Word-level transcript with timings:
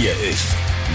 Hier 0.00 0.12
ist 0.30 0.46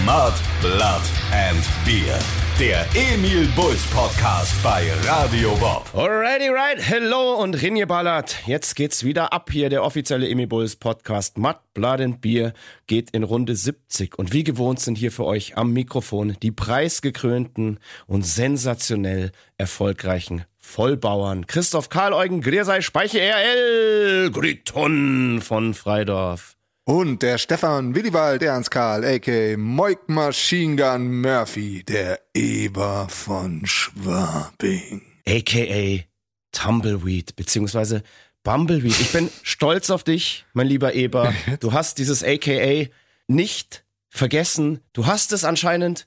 Mud, 0.04 0.32
Blood 0.60 1.02
and 1.30 1.64
Beer. 1.84 2.18
Der 2.58 2.84
Emil 2.96 3.46
Bulls 3.54 3.84
Podcast 3.84 4.60
bei 4.64 4.84
Radio 5.04 5.54
Bob. 5.58 5.88
Alrighty, 5.94 6.48
right. 6.48 6.78
Hello 6.80 7.40
und 7.40 7.62
Rinje 7.62 7.86
Ballert. 7.86 8.34
Jetzt 8.46 8.74
geht's 8.74 9.04
wieder 9.04 9.32
ab 9.32 9.50
hier. 9.52 9.68
Der 9.68 9.84
offizielle 9.84 10.28
Emil 10.28 10.48
Bulls 10.48 10.74
Podcast 10.74 11.38
Mud, 11.38 11.54
Blood 11.72 12.00
and 12.00 12.20
Beer 12.20 12.52
geht 12.88 13.10
in 13.10 13.22
Runde 13.22 13.54
70. 13.54 14.18
Und 14.18 14.32
wie 14.32 14.42
gewohnt 14.42 14.80
sind 14.80 14.98
hier 14.98 15.12
für 15.12 15.24
euch 15.24 15.56
am 15.56 15.72
Mikrofon 15.72 16.36
die 16.42 16.50
preisgekrönten 16.50 17.78
und 18.08 18.26
sensationell 18.26 19.30
erfolgreichen 19.56 20.46
Vollbauern. 20.58 21.46
Christoph 21.46 21.90
Karl 21.90 22.12
Eugen, 22.12 22.40
Griersei 22.40 22.80
Speiche 22.80 23.20
RL, 23.20 24.32
Griton 24.32 25.40
von 25.42 25.74
Freidorf. 25.74 26.55
Und 26.88 27.22
der 27.22 27.38
Stefan 27.38 27.96
Willibald 27.96 28.44
Ernst 28.44 28.70
Karl, 28.70 29.04
a.k.a. 29.04 29.56
Moik 29.56 30.08
Machine 30.08 30.76
Gun 30.76 31.20
Murphy, 31.20 31.82
der 31.82 32.20
Eber 32.32 33.08
von 33.08 33.66
Schwabing. 33.66 35.02
A.k.a. 35.26 36.04
Tumbleweed, 36.52 37.34
beziehungsweise 37.34 38.04
Bumbleweed. 38.44 39.00
Ich 39.00 39.10
bin 39.10 39.30
stolz 39.42 39.90
auf 39.90 40.04
dich, 40.04 40.46
mein 40.52 40.68
lieber 40.68 40.94
Eber. 40.94 41.34
Du 41.58 41.72
hast 41.72 41.98
dieses 41.98 42.22
A.k.a. 42.22 42.88
nicht 43.26 43.84
vergessen. 44.08 44.78
Du 44.92 45.06
hast 45.06 45.32
es 45.32 45.42
anscheinend 45.42 46.06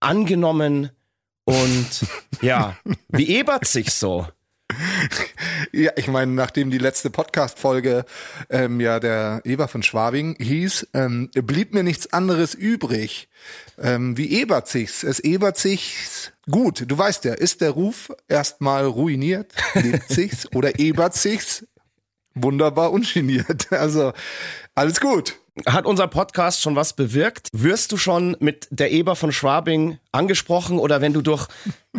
angenommen 0.00 0.92
und 1.44 2.06
ja, 2.40 2.78
wie 3.08 3.28
ebert 3.28 3.66
sich 3.66 3.92
so? 3.92 4.26
Ja, 5.72 5.92
ich 5.96 6.08
meine, 6.08 6.32
nachdem 6.32 6.70
die 6.70 6.78
letzte 6.78 7.10
Podcast-Folge 7.10 8.04
ähm, 8.50 8.80
ja 8.80 9.00
der 9.00 9.42
Eber 9.44 9.68
von 9.68 9.82
Schwabing 9.82 10.36
hieß, 10.38 10.88
ähm, 10.94 11.30
blieb 11.34 11.74
mir 11.74 11.82
nichts 11.82 12.12
anderes 12.12 12.54
übrig. 12.54 13.28
Ähm, 13.78 14.16
wie 14.16 14.30
ebert 14.40 14.68
sich's? 14.68 15.02
Es 15.02 15.20
ebert 15.20 15.58
sich's 15.58 16.32
gut. 16.50 16.84
Du 16.86 16.96
weißt 16.96 17.24
ja, 17.24 17.34
ist 17.34 17.60
der 17.60 17.70
Ruf 17.70 18.12
erstmal 18.28 18.86
ruiniert, 18.86 19.52
lebt 19.74 20.08
sich's 20.08 20.50
oder 20.54 20.78
ebert 20.78 21.14
sich's 21.14 21.66
wunderbar 22.34 22.92
ungeniert. 22.92 23.68
Also 23.76 24.12
alles 24.74 25.00
gut. 25.00 25.38
Hat 25.64 25.86
unser 25.86 26.06
Podcast 26.06 26.60
schon 26.60 26.76
was 26.76 26.92
bewirkt? 26.92 27.48
Wirst 27.52 27.90
du 27.90 27.96
schon 27.96 28.36
mit 28.40 28.68
der 28.70 28.92
Eber 28.92 29.16
von 29.16 29.32
Schwabing 29.32 29.98
angesprochen 30.12 30.78
oder 30.78 31.00
wenn 31.00 31.14
du 31.14 31.22
durch 31.22 31.48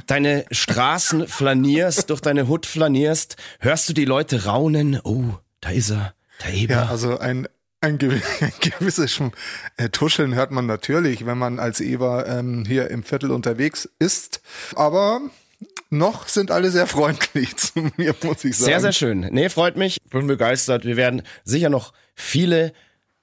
deine 0.06 0.46
Straßen 0.52 1.28
flanierst, 1.28 2.12
durch 2.12 2.22
deine 2.22 2.48
Hut 2.48 2.68
flanierst, 2.68 3.36
hörst 3.60 3.90
du 3.90 3.94
die 3.94 4.06
Leute 4.06 4.46
raunen? 4.46 5.00
Oh, 5.04 5.34
da 5.62 5.72
ist 5.72 5.90
er, 5.90 6.14
der 6.44 6.54
Eber. 6.54 6.74
Ja, 6.74 6.86
also 6.90 7.18
ein, 7.18 7.48
ein, 7.82 7.98
gew 7.98 8.12
ein 8.42 8.54
gewisses 8.60 9.20
äh, 9.78 9.90
Tuscheln 9.90 10.36
hört 10.36 10.52
man 10.52 10.68
natürlich, 10.68 11.26
wenn 11.26 11.40
man 11.40 11.58
als 11.58 11.82
Eber 11.82 12.28
ähm, 12.28 12.64
hier 12.68 12.92
im 12.92 13.02
Viertel 13.02 13.32
unterwegs 13.32 13.90
ist. 13.98 14.42
Aber 14.76 15.22
noch 15.90 16.28
sind 16.28 16.52
alle 16.52 16.70
sehr 16.70 16.86
freundlich 16.86 17.58
zu 17.58 17.90
mir, 17.98 18.14
muss 18.22 18.46
ich 18.46 18.56
sagen. 18.56 18.70
Sehr, 18.70 18.82
sehr 18.82 18.94
schön. 18.94 19.22
Nee, 19.32 19.50
freut 19.50 19.78
mich. 19.78 19.98
Bin 20.12 20.28
begeistert. 20.28 20.86
Wir 20.86 20.96
werden 20.96 21.24
sicher 21.44 21.70
noch 21.70 21.94
viele 22.14 22.72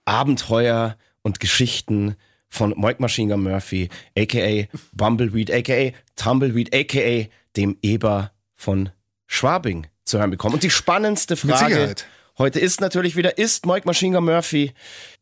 Abenteuer 0.05 0.97
und 1.23 1.41
Geschichten 1.41 2.17
von 2.49 2.73
Moik 2.77 3.01
Machine 3.01 3.33
Gun 3.33 3.43
Murphy, 3.43 3.89
aka 4.17 4.69
Bumbleweed, 4.93 5.51
aka 5.51 5.93
Tumbleweed, 6.17 6.75
aka 6.75 7.29
dem 7.57 7.77
Eber 7.83 8.33
von 8.55 8.91
Schwabing 9.27 9.87
zu 10.05 10.19
hören 10.19 10.31
bekommen. 10.31 10.55
Und 10.55 10.63
die 10.63 10.71
spannendste 10.71 11.37
Frage 11.37 11.95
heute 12.39 12.61
ist 12.61 12.81
natürlich 12.81 13.17
wieder, 13.17 13.39
ist 13.39 13.67
Moik 13.67 13.87
Machine 13.87 14.17
Gun 14.17 14.25
Murphy 14.27 14.73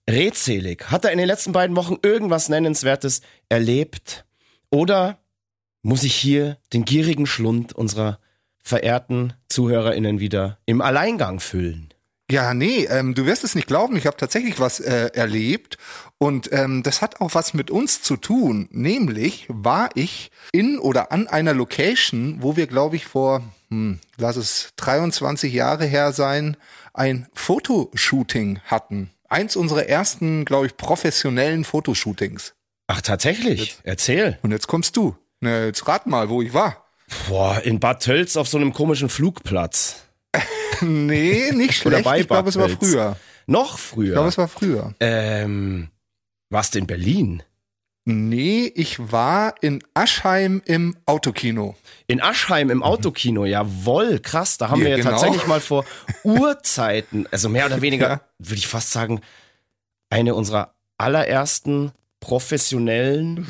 redselig? 0.09 0.91
Hat 0.91 1.05
er 1.05 1.13
in 1.13 1.19
den 1.19 1.27
letzten 1.27 1.53
beiden 1.53 1.77
Wochen 1.77 1.97
irgendwas 2.03 2.49
Nennenswertes 2.49 3.23
erlebt? 3.49 4.25
Oder 4.71 5.19
muss 5.83 6.03
ich 6.03 6.15
hier 6.15 6.59
den 6.73 6.85
gierigen 6.85 7.27
Schlund 7.27 7.73
unserer 7.73 8.19
verehrten 8.63 9.35
ZuhörerInnen 9.49 10.21
wieder 10.21 10.59
im 10.67 10.81
Alleingang 10.81 11.41
füllen? 11.41 11.92
Ja, 12.33 12.55
nee, 12.55 12.87
ähm, 12.89 13.15
du 13.15 13.27
wirst 13.27 13.45
es 13.45 13.55
nicht 13.55 13.67
glauben, 13.67 13.95
ich 13.95 14.07
habe 14.07 14.17
tatsächlich 14.17 14.59
was 14.59 14.81
äh, 14.81 15.11
erlebt 15.13 15.77
und 16.17 16.51
ähm, 16.51 16.83
das 16.83 17.03
hat 17.03 17.21
auch 17.21 17.35
was 17.35 17.53
mit 17.53 17.71
uns 17.71 18.01
zu 18.01 18.17
tun. 18.17 18.71
Nämlich 18.71 19.45
war 19.49 19.91
ich 19.97 20.31
in 20.51 20.79
oder 20.79 21.13
an 21.13 21.29
einer 21.29 21.53
Location, 21.53 22.39
wo 22.41 22.57
wir, 22.57 22.67
glaube 22.69 22.97
ich, 22.97 23.05
vor, 23.05 23.43
hm, 23.69 23.99
lass 24.17 24.37
es 24.37 24.71
23 24.77 25.53
Jahre 25.53 25.85
her 25.85 26.15
sein, 26.15 26.57
ein 26.95 27.27
Fotoshooting 27.35 28.61
hatten. 28.65 29.11
Eins 29.29 29.55
unserer 29.55 29.85
ersten, 29.85 30.47
glaube 30.47 30.65
ich, 30.65 30.79
professionellen 30.79 31.65
Fotoshootings. 31.65 32.55
Ach, 32.87 33.03
tatsächlich? 33.03 33.61
Jetzt, 33.61 33.81
Erzähl. 33.85 34.39
Und 34.41 34.53
jetzt 34.53 34.69
kommst 34.69 34.97
du. 34.97 35.19
Na, 35.41 35.67
jetzt 35.67 35.87
rat 35.87 36.07
mal, 36.07 36.31
wo 36.31 36.41
ich 36.41 36.55
war. 36.55 36.87
Boah, 37.29 37.61
in 37.63 37.79
Bad 37.79 38.03
Tölz 38.03 38.39
auf 38.39 38.49
so 38.49 38.57
einem 38.57 38.73
komischen 38.73 39.11
Flugplatz. 39.11 40.07
nee, 40.81 41.51
nicht 41.53 41.75
schlecht. 41.75 42.07
ich 42.17 42.29
glaube, 42.29 42.49
es 42.49 42.57
war 42.57 42.69
früher. 42.69 43.17
Noch 43.47 43.79
früher? 43.79 44.09
Ich 44.09 44.13
glaube, 44.13 44.29
es 44.29 44.39
war 44.39 44.49
früher. 44.49 44.95
Ähm, 45.01 45.89
warst 46.51 46.75
du 46.75 46.79
in 46.79 46.87
Berlin? 46.87 47.43
Nee, 48.05 48.73
ich 48.75 49.13
war 49.13 49.55
in 49.61 49.83
Aschheim 49.95 50.61
im 50.65 50.97
Autokino. 51.07 51.77
In 52.09 52.21
Aschheim 52.21 52.71
im 52.71 52.83
Autokino, 52.83 53.45
jawoll, 53.45 54.19
krass. 54.19 54.59
Da 54.59 54.71
haben 54.71 54.81
ja, 54.81 54.87
wir 54.87 54.91
ja 54.91 54.97
genau. 54.97 55.11
tatsächlich 55.11 55.47
mal 55.47 55.61
vor 55.61 55.85
Urzeiten, 56.25 57.29
also 57.31 57.49
mehr 57.49 57.67
oder 57.67 57.81
weniger, 57.81 58.09
ja. 58.09 58.21
würde 58.39 58.59
ich 58.59 58.67
fast 58.67 58.91
sagen, 58.91 59.21
eine 60.11 60.35
unserer 60.35 60.75
allerersten 60.99 61.93
professionellen 62.19 63.47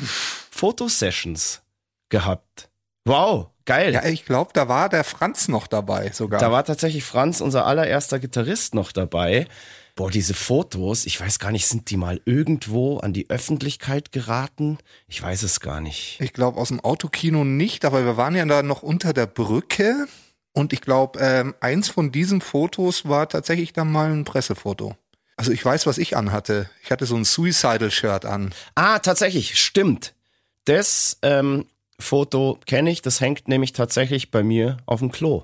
Fotosessions 0.51 1.63
gehabt. 2.09 2.69
Wow. 3.05 3.49
Geil. 3.65 3.93
Ja, 3.93 4.05
ich 4.05 4.25
glaube, 4.25 4.51
da 4.53 4.67
war 4.67 4.89
der 4.89 5.03
Franz 5.03 5.47
noch 5.47 5.67
dabei 5.67 6.11
sogar. 6.11 6.39
Da 6.39 6.51
war 6.51 6.65
tatsächlich 6.65 7.03
Franz, 7.03 7.39
unser 7.41 7.65
allererster 7.65 8.19
Gitarrist, 8.19 8.75
noch 8.75 8.91
dabei. 8.91 9.47
Boah, 9.95 10.09
diese 10.09 10.33
Fotos, 10.33 11.05
ich 11.05 11.21
weiß 11.21 11.37
gar 11.37 11.51
nicht, 11.51 11.67
sind 11.67 11.91
die 11.91 11.97
mal 11.97 12.19
irgendwo 12.25 12.97
an 12.97 13.13
die 13.13 13.29
Öffentlichkeit 13.29 14.11
geraten? 14.11 14.79
Ich 15.07 15.21
weiß 15.21 15.43
es 15.43 15.59
gar 15.59 15.81
nicht. 15.81 16.19
Ich 16.19 16.33
glaube, 16.33 16.59
aus 16.59 16.69
dem 16.69 16.79
Autokino 16.79 17.43
nicht, 17.43 17.85
aber 17.85 18.03
wir 18.03 18.17
waren 18.17 18.35
ja 18.35 18.43
da 18.45 18.63
noch 18.63 18.81
unter 18.81 19.13
der 19.13 19.27
Brücke. 19.27 20.07
Und 20.51 20.73
ich 20.73 20.81
glaube, 20.81 21.19
ähm, 21.19 21.53
eins 21.59 21.89
von 21.89 22.11
diesen 22.11 22.41
Fotos 22.41 23.07
war 23.07 23.29
tatsächlich 23.29 23.71
dann 23.71 23.91
mal 23.91 24.11
ein 24.11 24.23
Pressefoto. 24.23 24.95
Also 25.35 25.51
ich 25.51 25.63
weiß, 25.63 25.85
was 25.85 25.97
ich 25.97 26.17
anhatte. 26.17 26.69
Ich 26.83 26.91
hatte 26.91 27.05
so 27.05 27.15
ein 27.15 27.25
Suicidal-Shirt 27.25 28.25
an. 28.25 28.53
Ah, 28.75 28.99
tatsächlich, 28.99 29.59
stimmt. 29.59 30.13
Das 30.65 31.17
ähm, 31.21 31.65
Foto 31.99 32.59
kenne 32.65 32.91
ich, 32.91 33.01
das 33.01 33.21
hängt 33.21 33.47
nämlich 33.47 33.73
tatsächlich 33.73 34.31
bei 34.31 34.43
mir 34.43 34.77
auf 34.85 34.99
dem 34.99 35.11
Klo. 35.11 35.43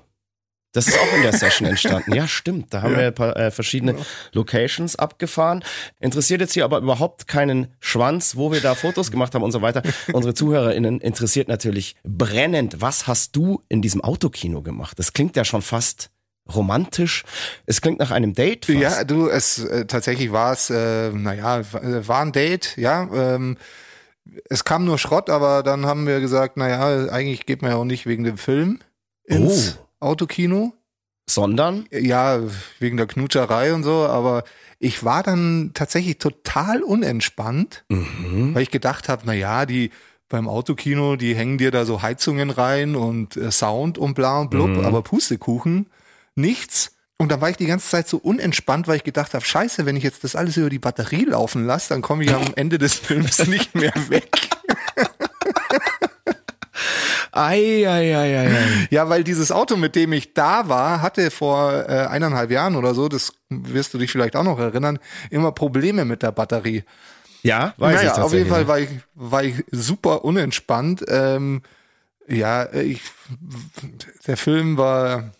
Das 0.72 0.86
ist 0.86 0.96
auch 0.98 1.16
in 1.16 1.22
der 1.22 1.32
Session 1.32 1.66
entstanden. 1.66 2.14
Ja, 2.14 2.28
stimmt. 2.28 2.72
Da 2.72 2.82
haben 2.82 2.92
ja. 2.92 2.98
wir 2.98 3.06
ein 3.08 3.14
paar, 3.14 3.36
äh, 3.36 3.50
verschiedene 3.50 3.96
Locations 4.32 4.94
abgefahren. 4.94 5.64
Interessiert 5.98 6.40
jetzt 6.40 6.52
hier 6.52 6.64
aber 6.64 6.78
überhaupt 6.78 7.26
keinen 7.26 7.74
Schwanz, 7.80 8.36
wo 8.36 8.52
wir 8.52 8.60
da 8.60 8.76
Fotos 8.76 9.10
gemacht 9.10 9.34
haben 9.34 9.42
und 9.42 9.50
so 9.50 9.62
weiter. 9.62 9.82
Unsere 10.12 10.32
ZuhörerInnen 10.32 11.00
interessiert 11.00 11.48
natürlich 11.48 11.96
brennend, 12.04 12.80
was 12.80 13.08
hast 13.08 13.34
du 13.34 13.62
in 13.68 13.82
diesem 13.82 14.00
Autokino 14.00 14.62
gemacht? 14.62 14.96
Das 14.98 15.12
klingt 15.12 15.34
ja 15.34 15.44
schon 15.44 15.62
fast 15.62 16.10
romantisch. 16.54 17.24
Es 17.66 17.80
klingt 17.80 17.98
nach 17.98 18.12
einem 18.12 18.34
Date. 18.34 18.66
Fast. 18.66 18.78
Ja, 18.78 19.04
du, 19.04 19.28
es 19.28 19.58
äh, 19.64 19.86
tatsächlich 19.86 20.30
war 20.30 20.52
es, 20.52 20.70
äh, 20.70 21.10
naja, 21.10 21.62
war 21.72 22.22
ein 22.22 22.32
Date, 22.32 22.76
ja. 22.76 23.08
Ähm, 23.12 23.56
es 24.48 24.64
kam 24.64 24.84
nur 24.84 24.98
Schrott, 24.98 25.30
aber 25.30 25.62
dann 25.62 25.86
haben 25.86 26.06
wir 26.06 26.20
gesagt, 26.20 26.56
naja, 26.56 27.10
eigentlich 27.10 27.46
geht 27.46 27.62
man 27.62 27.70
ja 27.70 27.76
auch 27.76 27.84
nicht 27.84 28.06
wegen 28.06 28.24
dem 28.24 28.38
Film 28.38 28.80
ins 29.24 29.78
oh. 29.78 30.06
Autokino. 30.06 30.74
Sondern? 31.28 31.86
Ja, 31.92 32.40
wegen 32.80 32.96
der 32.96 33.06
Knutscherei 33.06 33.72
und 33.72 33.84
so, 33.84 34.06
aber 34.06 34.42
ich 34.78 35.04
war 35.04 35.22
dann 35.22 35.70
tatsächlich 35.74 36.18
total 36.18 36.82
unentspannt, 36.82 37.84
mhm. 37.88 38.54
weil 38.54 38.62
ich 38.62 38.70
gedacht 38.70 39.08
habe, 39.08 39.26
naja, 39.26 39.66
die 39.66 39.90
beim 40.28 40.48
Autokino, 40.48 41.16
die 41.16 41.34
hängen 41.34 41.58
dir 41.58 41.70
da 41.70 41.84
so 41.84 42.02
Heizungen 42.02 42.50
rein 42.50 42.96
und 42.96 43.36
äh, 43.36 43.50
Sound 43.50 43.98
und 43.98 44.14
bla 44.14 44.40
und 44.40 44.50
blub, 44.50 44.70
mhm. 44.70 44.84
aber 44.84 45.02
Pustekuchen, 45.02 45.86
nichts. 46.34 46.96
Und 47.20 47.30
da 47.30 47.38
war 47.42 47.50
ich 47.50 47.58
die 47.58 47.66
ganze 47.66 47.86
Zeit 47.86 48.08
so 48.08 48.16
unentspannt, 48.16 48.88
weil 48.88 48.96
ich 48.96 49.04
gedacht 49.04 49.34
habe, 49.34 49.44
scheiße, 49.44 49.84
wenn 49.84 49.94
ich 49.94 50.02
jetzt 50.02 50.24
das 50.24 50.34
alles 50.34 50.56
über 50.56 50.70
die 50.70 50.78
Batterie 50.78 51.26
laufen 51.26 51.66
lasse, 51.66 51.90
dann 51.90 52.00
komme 52.00 52.24
ich 52.24 52.32
am 52.32 52.46
Ende 52.56 52.78
des 52.78 52.94
Films 52.94 53.46
nicht 53.46 53.74
mehr 53.74 53.92
weg. 54.08 54.30
Ei, 57.30 57.86
ei, 57.86 58.16
ei, 58.16 58.38
ei, 58.38 58.56
ei. 58.56 58.88
Ja, 58.88 59.10
weil 59.10 59.22
dieses 59.22 59.52
Auto, 59.52 59.76
mit 59.76 59.96
dem 59.96 60.14
ich 60.14 60.32
da 60.32 60.70
war, 60.70 61.02
hatte 61.02 61.30
vor 61.30 61.84
äh, 61.86 62.06
eineinhalb 62.06 62.50
Jahren 62.50 62.74
oder 62.74 62.94
so, 62.94 63.06
das 63.06 63.34
wirst 63.50 63.92
du 63.92 63.98
dich 63.98 64.10
vielleicht 64.10 64.34
auch 64.34 64.42
noch 64.42 64.58
erinnern, 64.58 64.98
immer 65.28 65.52
Probleme 65.52 66.06
mit 66.06 66.22
der 66.22 66.32
Batterie. 66.32 66.84
Ja, 67.42 67.74
weiß 67.76 67.96
naja, 67.96 68.14
ich 68.14 68.18
auf 68.18 68.32
jeden 68.32 68.48
Fall 68.48 68.66
war 68.66 68.80
ich, 68.80 68.88
war 69.14 69.44
ich 69.44 69.62
super 69.70 70.24
unentspannt. 70.24 71.04
Ähm, 71.06 71.60
ja, 72.26 72.72
ich, 72.72 73.02
der 74.26 74.38
Film 74.38 74.78
war 74.78 75.32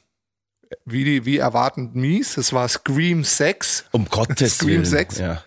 wie, 0.84 1.24
wie 1.24 1.38
erwartend 1.38 1.94
mies. 1.94 2.36
Es 2.36 2.52
war 2.52 2.68
Scream 2.68 3.24
6. 3.24 3.86
Um 3.92 4.06
Gottes 4.06 4.56
Scream 4.56 4.68
Willen. 4.68 4.84
6. 4.84 5.18
Ja. 5.18 5.42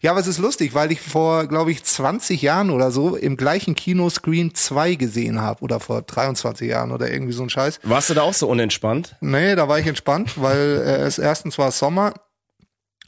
Ja, 0.00 0.12
aber 0.12 0.20
es 0.20 0.26
ist 0.26 0.38
lustig, 0.38 0.74
weil 0.74 0.92
ich 0.92 1.00
vor, 1.00 1.46
glaube 1.46 1.72
ich, 1.72 1.82
20 1.82 2.40
Jahren 2.42 2.70
oder 2.70 2.90
so 2.90 3.16
im 3.16 3.36
gleichen 3.36 3.74
Kino 3.74 4.08
Scream 4.08 4.54
2 4.54 4.94
gesehen 4.94 5.40
habe. 5.40 5.62
Oder 5.62 5.80
vor 5.80 6.02
23 6.02 6.68
Jahren 6.68 6.92
oder 6.92 7.10
irgendwie 7.10 7.32
so 7.32 7.42
ein 7.42 7.50
Scheiß. 7.50 7.80
Warst 7.82 8.10
du 8.10 8.14
da 8.14 8.22
auch 8.22 8.34
so 8.34 8.48
unentspannt? 8.48 9.16
Nee, 9.20 9.54
da 9.54 9.68
war 9.68 9.78
ich 9.78 9.86
entspannt, 9.86 10.40
weil 10.40 10.82
äh, 10.84 11.02
es 11.02 11.18
erstens 11.18 11.58
war 11.58 11.72
Sommer, 11.72 12.14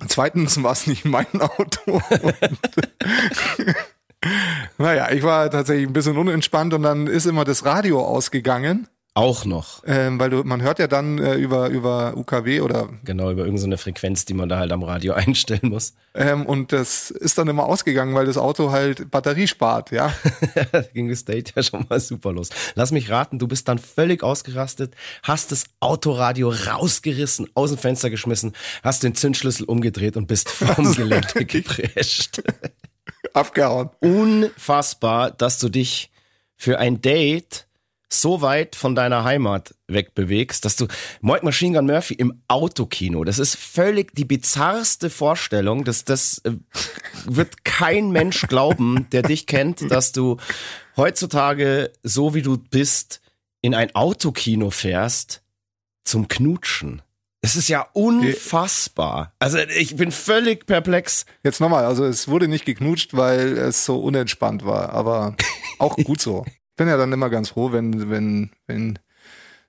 zweitens 0.09 0.63
war 0.63 0.73
es 0.73 0.87
nicht 0.87 1.05
mein 1.05 1.27
Auto. 1.41 2.01
naja, 4.79 5.11
ich 5.13 5.23
war 5.23 5.51
tatsächlich 5.51 5.87
ein 5.87 5.93
bisschen 5.93 6.17
unentspannt 6.17 6.75
und 6.75 6.83
dann 6.83 7.07
ist 7.07 7.27
immer 7.27 7.45
das 7.45 7.65
Radio 7.65 8.05
ausgegangen. 8.05 8.89
Auch 9.17 9.47
noch. 9.47 9.83
Ähm, 9.87 10.21
weil 10.21 10.29
du, 10.29 10.45
man 10.45 10.61
hört 10.61 10.79
ja 10.79 10.89
dann 10.89 11.17
äh, 11.17 11.37
über, 11.37 11.71
über 11.71 12.15
UKW 12.19 12.61
oder 12.61 12.91
Genau, 13.03 13.31
über 13.31 13.47
irgendeine 13.47 13.79
Frequenz, 13.79 14.27
die 14.27 14.35
man 14.35 14.51
da 14.51 14.59
halt 14.59 14.73
am 14.73 14.83
Radio 14.83 15.13
einstellen 15.15 15.71
muss. 15.71 15.95
ähm, 16.15 16.45
und 16.45 16.71
das 16.71 17.11
ist 17.11 17.39
dann 17.39 17.49
immer 17.49 17.65
ausgegangen, 17.65 18.15
weil 18.15 18.27
das 18.27 18.37
Auto 18.37 18.73
halt 18.73 19.11
Batterie 19.11 19.47
spart, 19.47 19.91
ja. 19.91 20.13
da 20.71 20.83
ging 20.93 21.09
das 21.09 21.25
Date 21.25 21.55
ja 21.57 21.63
schon 21.63 21.87
mal 21.89 21.99
super 21.99 22.31
los. 22.35 22.51
Lass 22.75 22.93
mich 22.93 23.09
raten, 23.09 23.39
du 23.39 23.49
bist 23.49 23.69
dann 23.69 23.79
völlig 23.79 24.23
ausgerastet, 24.23 24.95
hast 25.23 25.51
das 25.51 25.65
Autoradio 25.81 26.51
rausgerissen, 26.51 27.49
aus 27.55 27.71
dem 27.71 27.79
Fenster 27.79 28.11
geschmissen, 28.11 28.53
hast 28.83 29.03
den 29.03 29.15
Zündschlüssel 29.15 29.65
umgedreht 29.65 30.19
und 30.19 30.27
bist 30.27 30.51
vom 30.51 30.93
Gelände 30.95 31.47
geprescht. 31.47 32.43
Abgehauen. 33.33 33.89
Unfassbar, 34.01 35.31
dass 35.31 35.59
du 35.59 35.71
dich 35.71 36.11
für 36.55 36.79
ein 36.79 37.01
Date 37.01 37.67
so 38.09 38.41
weit 38.41 38.77
von 38.77 38.95
deiner 38.95 39.25
Heimat 39.25 39.75
wegbewegst, 39.89 40.65
dass 40.65 40.77
du 40.77 40.87
Moik 41.21 41.43
Machine 41.43 41.77
Gun 41.77 41.87
Murphy 41.87 42.15
im 42.15 42.43
Autokino, 42.49 43.25
das 43.25 43.39
ist 43.39 43.57
völlig 43.57 44.15
die 44.15 44.25
bizarrste 44.25 45.11
Vorstellung, 45.11 45.85
dass 45.85 46.05
das 46.05 46.39
äh, 46.45 46.53
wird 47.25 47.65
kein 47.65 48.11
Mensch 48.11 48.47
glauben, 48.47 49.09
der 49.11 49.23
dich 49.23 49.47
kennt, 49.47 49.91
dass 49.91 50.13
du 50.13 50.37
heutzutage 50.97 51.93
so 52.03 52.35
wie 52.35 52.43
du 52.43 52.57
bist 52.57 53.21
in 53.61 53.75
ein 53.75 53.95
Autokino 53.95 54.71
fährst 54.71 55.43
zum 56.05 56.29
Knutschen. 56.29 57.03
Das 57.43 57.55
ist 57.55 57.69
ja 57.69 57.87
unfassbar. 57.93 59.33
Also 59.39 59.59
ich 59.59 59.97
bin 59.97 60.11
völlig 60.11 60.67
perplex. 60.67 61.27
Jetzt 61.45 61.61
nochmal, 61.61 61.85
also 61.85 62.05
es 62.05 62.29
wurde 62.29 62.49
nicht 62.49 62.65
geknutscht, 62.65 63.15
weil 63.15 63.57
es 63.57 63.85
so 63.85 64.01
unentspannt 64.01 64.65
war, 64.65 64.91
aber 64.91 65.37
auch 65.79 65.97
gut 65.97 66.21
so. 66.21 66.45
Ich 66.77 66.79
bin 66.79 66.89
ja 66.89 66.99
dann 66.99 67.11
immer 67.11 67.31
ganz 67.31 67.49
froh, 67.49 67.73
wenn, 67.73 68.11
wenn, 68.11 68.51
wenn 68.67 68.99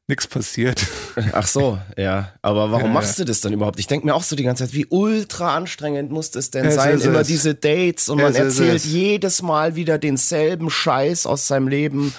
nichts 0.07 0.27
passiert. 0.27 0.86
Ach 1.31 1.48
so, 1.48 1.80
ja. 1.95 2.33
Aber 2.42 2.69
warum 2.69 2.88
Ja, 2.88 2.92
machst 2.92 3.18
du 3.18 3.24
das 3.24 3.39
dann 3.39 3.54
überhaupt? 3.54 3.80
Ich 3.80 3.88
denke 3.88 4.06
mir 4.06 4.13
auch 4.13 4.24
so 4.24 4.36
die 4.36 4.44
ganze 4.44 4.65
Zeit, 4.65 4.74
wie 4.74 4.88
ultra 4.89 5.56
anstrengend 5.56 6.12
muss 6.12 6.31
das 6.31 6.51
denn 6.51 6.65
Es 6.65 6.75
sein? 6.75 7.00
Immer 7.00 7.21
es. 7.21 7.27
diese 7.27 7.56
Dates 7.56 8.09
und 8.09 8.18
man 8.21 8.33
Es 8.33 8.39
ist 8.39 8.59
erzählt 8.59 8.75
es. 8.75 8.86
jedes 8.88 9.42
Mal 9.42 9.77
wieder 9.77 9.98
denselben 9.98 10.69
Scheiß 10.69 11.25
aus 11.25 11.48
seinem 11.48 11.69
Leben. 11.69 12.13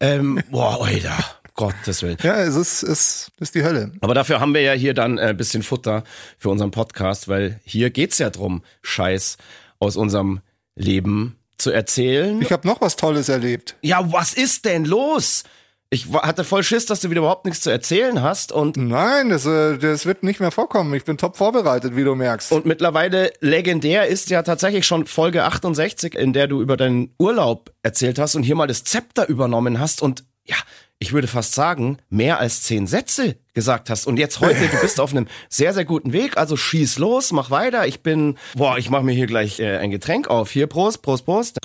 Ähm, 0.00 0.42
boah, 0.50 0.86
Alter. 0.86 1.22
Gottes 1.54 2.02
Willen. 2.02 2.16
Ja, 2.22 2.36
es 2.40 2.56
ist, 2.56 2.82
es 2.82 3.30
ist 3.40 3.54
die 3.54 3.62
Hölle. 3.62 3.92
Aber 4.00 4.14
dafür 4.14 4.40
haben 4.40 4.54
wir 4.54 4.62
ja 4.62 4.72
hier 4.72 4.94
dann 4.94 5.18
ein 5.18 5.36
bisschen 5.36 5.62
Futter 5.62 6.02
für 6.38 6.48
unseren 6.48 6.70
Podcast, 6.70 7.28
weil 7.28 7.60
hier 7.62 7.90
geht's 7.90 8.16
ja 8.16 8.30
drum, 8.30 8.62
Scheiß 8.80 9.36
aus 9.78 9.96
unserem 9.98 10.40
Leben 10.76 11.36
zu 11.60 11.70
erzählen. 11.70 12.40
Ich 12.42 12.52
habe 12.52 12.66
noch 12.66 12.80
was 12.80 12.96
Tolles 12.96 13.28
erlebt. 13.28 13.76
Ja, 13.82 14.12
was 14.12 14.34
ist 14.34 14.64
denn 14.64 14.84
los? 14.84 15.44
Ich 15.92 16.06
hatte 16.12 16.44
voll 16.44 16.62
Schiss, 16.62 16.86
dass 16.86 17.00
du 17.00 17.10
wieder 17.10 17.18
überhaupt 17.18 17.46
nichts 17.46 17.62
zu 17.62 17.70
erzählen 17.70 18.22
hast 18.22 18.52
und 18.52 18.76
Nein, 18.76 19.30
das, 19.30 19.44
äh, 19.44 19.76
das 19.76 20.06
wird 20.06 20.22
nicht 20.22 20.38
mehr 20.38 20.52
vorkommen. 20.52 20.94
Ich 20.94 21.04
bin 21.04 21.18
top 21.18 21.36
vorbereitet, 21.36 21.96
wie 21.96 22.04
du 22.04 22.14
merkst. 22.14 22.52
Und 22.52 22.64
mittlerweile 22.64 23.32
legendär 23.40 24.06
ist 24.06 24.30
ja 24.30 24.44
tatsächlich 24.44 24.86
schon 24.86 25.06
Folge 25.06 25.42
68, 25.42 26.14
in 26.14 26.32
der 26.32 26.46
du 26.46 26.62
über 26.62 26.76
deinen 26.76 27.12
Urlaub 27.18 27.72
erzählt 27.82 28.20
hast 28.20 28.36
und 28.36 28.44
hier 28.44 28.54
mal 28.54 28.68
das 28.68 28.84
Zepter 28.84 29.28
übernommen 29.28 29.80
hast 29.80 30.00
und 30.00 30.22
ja, 30.46 30.56
ich 31.00 31.12
würde 31.12 31.26
fast 31.26 31.54
sagen, 31.54 31.98
mehr 32.08 32.38
als 32.38 32.62
zehn 32.62 32.86
Sätze 32.86 33.36
gesagt 33.54 33.90
hast. 33.90 34.06
Und 34.06 34.18
jetzt 34.18 34.38
heute, 34.40 34.68
du 34.68 34.80
bist 34.80 35.00
auf 35.00 35.10
einem 35.10 35.26
sehr, 35.48 35.74
sehr 35.74 35.84
guten 35.84 36.12
Weg. 36.12 36.36
Also 36.36 36.56
schieß 36.56 36.98
los, 36.98 37.32
mach 37.32 37.50
weiter. 37.50 37.86
Ich 37.88 38.02
bin, 38.02 38.38
boah, 38.54 38.78
ich 38.78 38.90
mache 38.90 39.02
mir 39.02 39.12
hier 39.12 39.26
gleich 39.26 39.58
äh, 39.58 39.78
ein 39.78 39.90
Getränk 39.90 40.28
auf. 40.28 40.50
Hier, 40.52 40.68
Prost, 40.68 41.02
Prost, 41.02 41.24
Prost. 41.24 41.58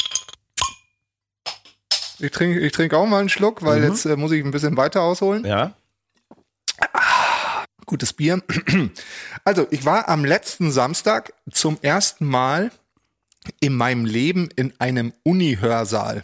Ich 2.19 2.31
trinke 2.31 2.59
ich 2.59 2.71
trink 2.71 2.93
auch 2.93 3.05
mal 3.05 3.19
einen 3.19 3.29
Schluck, 3.29 3.61
weil 3.61 3.83
jetzt 3.83 4.05
äh, 4.05 4.15
muss 4.15 4.31
ich 4.31 4.43
ein 4.43 4.51
bisschen 4.51 4.77
weiter 4.77 5.01
ausholen. 5.01 5.45
Ja, 5.45 5.75
Gutes 7.85 8.13
Bier. 8.13 8.41
Also, 9.47 9.67
ich 9.69 9.85
war 9.85 10.09
am 10.09 10.25
letzten 10.25 10.71
Samstag 10.71 11.31
zum 11.51 11.77
ersten 11.83 12.25
Mal 12.25 12.71
in 13.59 13.75
meinem 13.75 14.05
Leben 14.05 14.49
in 14.55 14.73
einem 14.79 15.13
Uni-Hörsaal. 15.21 16.23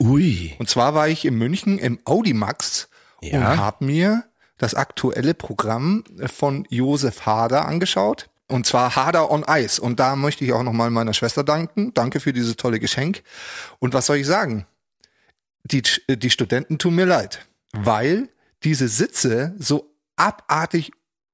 Ui. 0.00 0.54
Und 0.58 0.68
zwar 0.68 0.94
war 0.94 1.08
ich 1.08 1.24
in 1.24 1.34
München 1.36 1.78
im 1.78 1.98
Audimax 2.04 2.88
Ja. 3.22 3.38
und 3.52 3.56
habe 3.58 3.84
mir 3.84 4.24
das 4.58 4.74
aktuelle 4.74 5.34
Programm 5.34 6.04
von 6.26 6.66
Josef 6.70 7.26
Hader 7.26 7.66
angeschaut. 7.66 8.28
Und 8.48 8.64
zwar 8.66 8.94
Hader 8.94 9.30
on 9.30 9.44
Ice. 9.48 9.80
Und 9.82 9.98
da 9.98 10.14
möchte 10.16 10.44
ich 10.44 10.52
auch 10.52 10.62
nochmal 10.62 10.90
meiner 10.90 11.14
Schwester 11.14 11.42
danken. 11.42 11.92
Danke 11.94 12.20
für 12.20 12.32
dieses 12.32 12.56
tolle 12.56 12.78
Geschenk. 12.78 13.22
Und 13.80 13.92
was 13.92 14.06
soll 14.06 14.16
ich 14.18 14.26
sagen? 14.26 14.66
Die, 15.64 15.82
die 16.08 16.30
Studenten 16.30 16.78
tun 16.78 16.94
mir 16.94 17.06
leid, 17.06 17.44
weil 17.72 18.28
diese 18.62 18.86
Sitze 18.86 19.54
so 19.58 19.92
abartig 20.14 20.92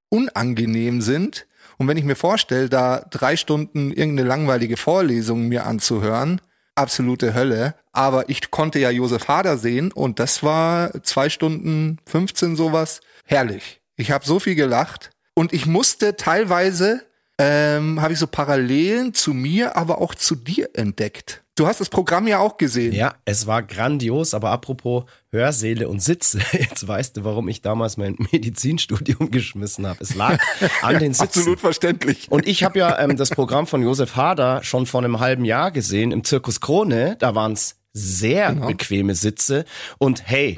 unangenehm 0.08 1.02
sind. 1.02 1.46
Und 1.76 1.86
wenn 1.86 1.96
ich 1.98 2.04
mir 2.04 2.16
vorstelle, 2.16 2.68
da 2.68 3.00
drei 3.10 3.36
Stunden 3.36 3.92
irgendeine 3.92 4.26
langweilige 4.28 4.76
Vorlesung 4.78 5.48
mir 5.48 5.66
anzuhören, 5.66 6.40
absolute 6.74 7.34
Hölle. 7.34 7.74
Aber 7.92 8.28
ich 8.28 8.50
konnte 8.50 8.78
ja 8.78 8.90
Josef 8.90 9.28
Hader 9.28 9.58
sehen 9.58 9.92
und 9.92 10.18
das 10.18 10.42
war 10.42 11.02
zwei 11.02 11.28
Stunden 11.28 11.98
15 12.06 12.56
sowas. 12.56 13.00
Herrlich. 13.24 13.80
Ich 13.96 14.10
habe 14.10 14.24
so 14.24 14.40
viel 14.40 14.54
gelacht 14.54 15.10
und 15.34 15.52
ich 15.52 15.66
musste 15.66 16.16
teilweise, 16.16 17.02
ähm, 17.38 18.00
habe 18.00 18.12
ich 18.12 18.18
so 18.18 18.26
Parallelen 18.26 19.14
zu 19.14 19.32
mir, 19.34 19.76
aber 19.76 20.00
auch 20.00 20.14
zu 20.14 20.34
dir 20.34 20.70
entdeckt. 20.74 21.42
Du 21.54 21.66
hast 21.66 21.80
das 21.80 21.90
Programm 21.90 22.26
ja 22.26 22.38
auch 22.38 22.56
gesehen. 22.56 22.94
Ja, 22.94 23.14
es 23.26 23.46
war 23.46 23.62
grandios, 23.62 24.32
aber 24.32 24.50
apropos 24.50 25.04
Hörsäle 25.30 25.86
und 25.86 26.02
Sitze, 26.02 26.40
jetzt 26.52 26.88
weißt 26.88 27.18
du, 27.18 27.24
warum 27.24 27.48
ich 27.48 27.60
damals 27.60 27.98
mein 27.98 28.16
Medizinstudium 28.32 29.30
geschmissen 29.30 29.86
habe. 29.86 29.98
Es 30.00 30.14
lag 30.14 30.38
an 30.80 30.98
den 30.98 31.12
Sitzen. 31.12 31.40
Absolut 31.40 31.60
verständlich. 31.60 32.30
Und 32.30 32.46
ich 32.46 32.64
habe 32.64 32.78
ja 32.78 32.98
ähm, 32.98 33.16
das 33.16 33.30
Programm 33.30 33.66
von 33.66 33.82
Josef 33.82 34.16
Hader 34.16 34.62
schon 34.62 34.86
vor 34.86 35.02
einem 35.02 35.20
halben 35.20 35.44
Jahr 35.44 35.70
gesehen 35.72 36.10
im 36.10 36.24
Zirkus 36.24 36.60
Krone. 36.60 37.16
Da 37.18 37.34
waren 37.34 37.52
es 37.52 37.76
sehr 37.92 38.54
bequeme 38.54 39.14
Sitze. 39.14 39.66
Und 39.98 40.26
hey, 40.26 40.56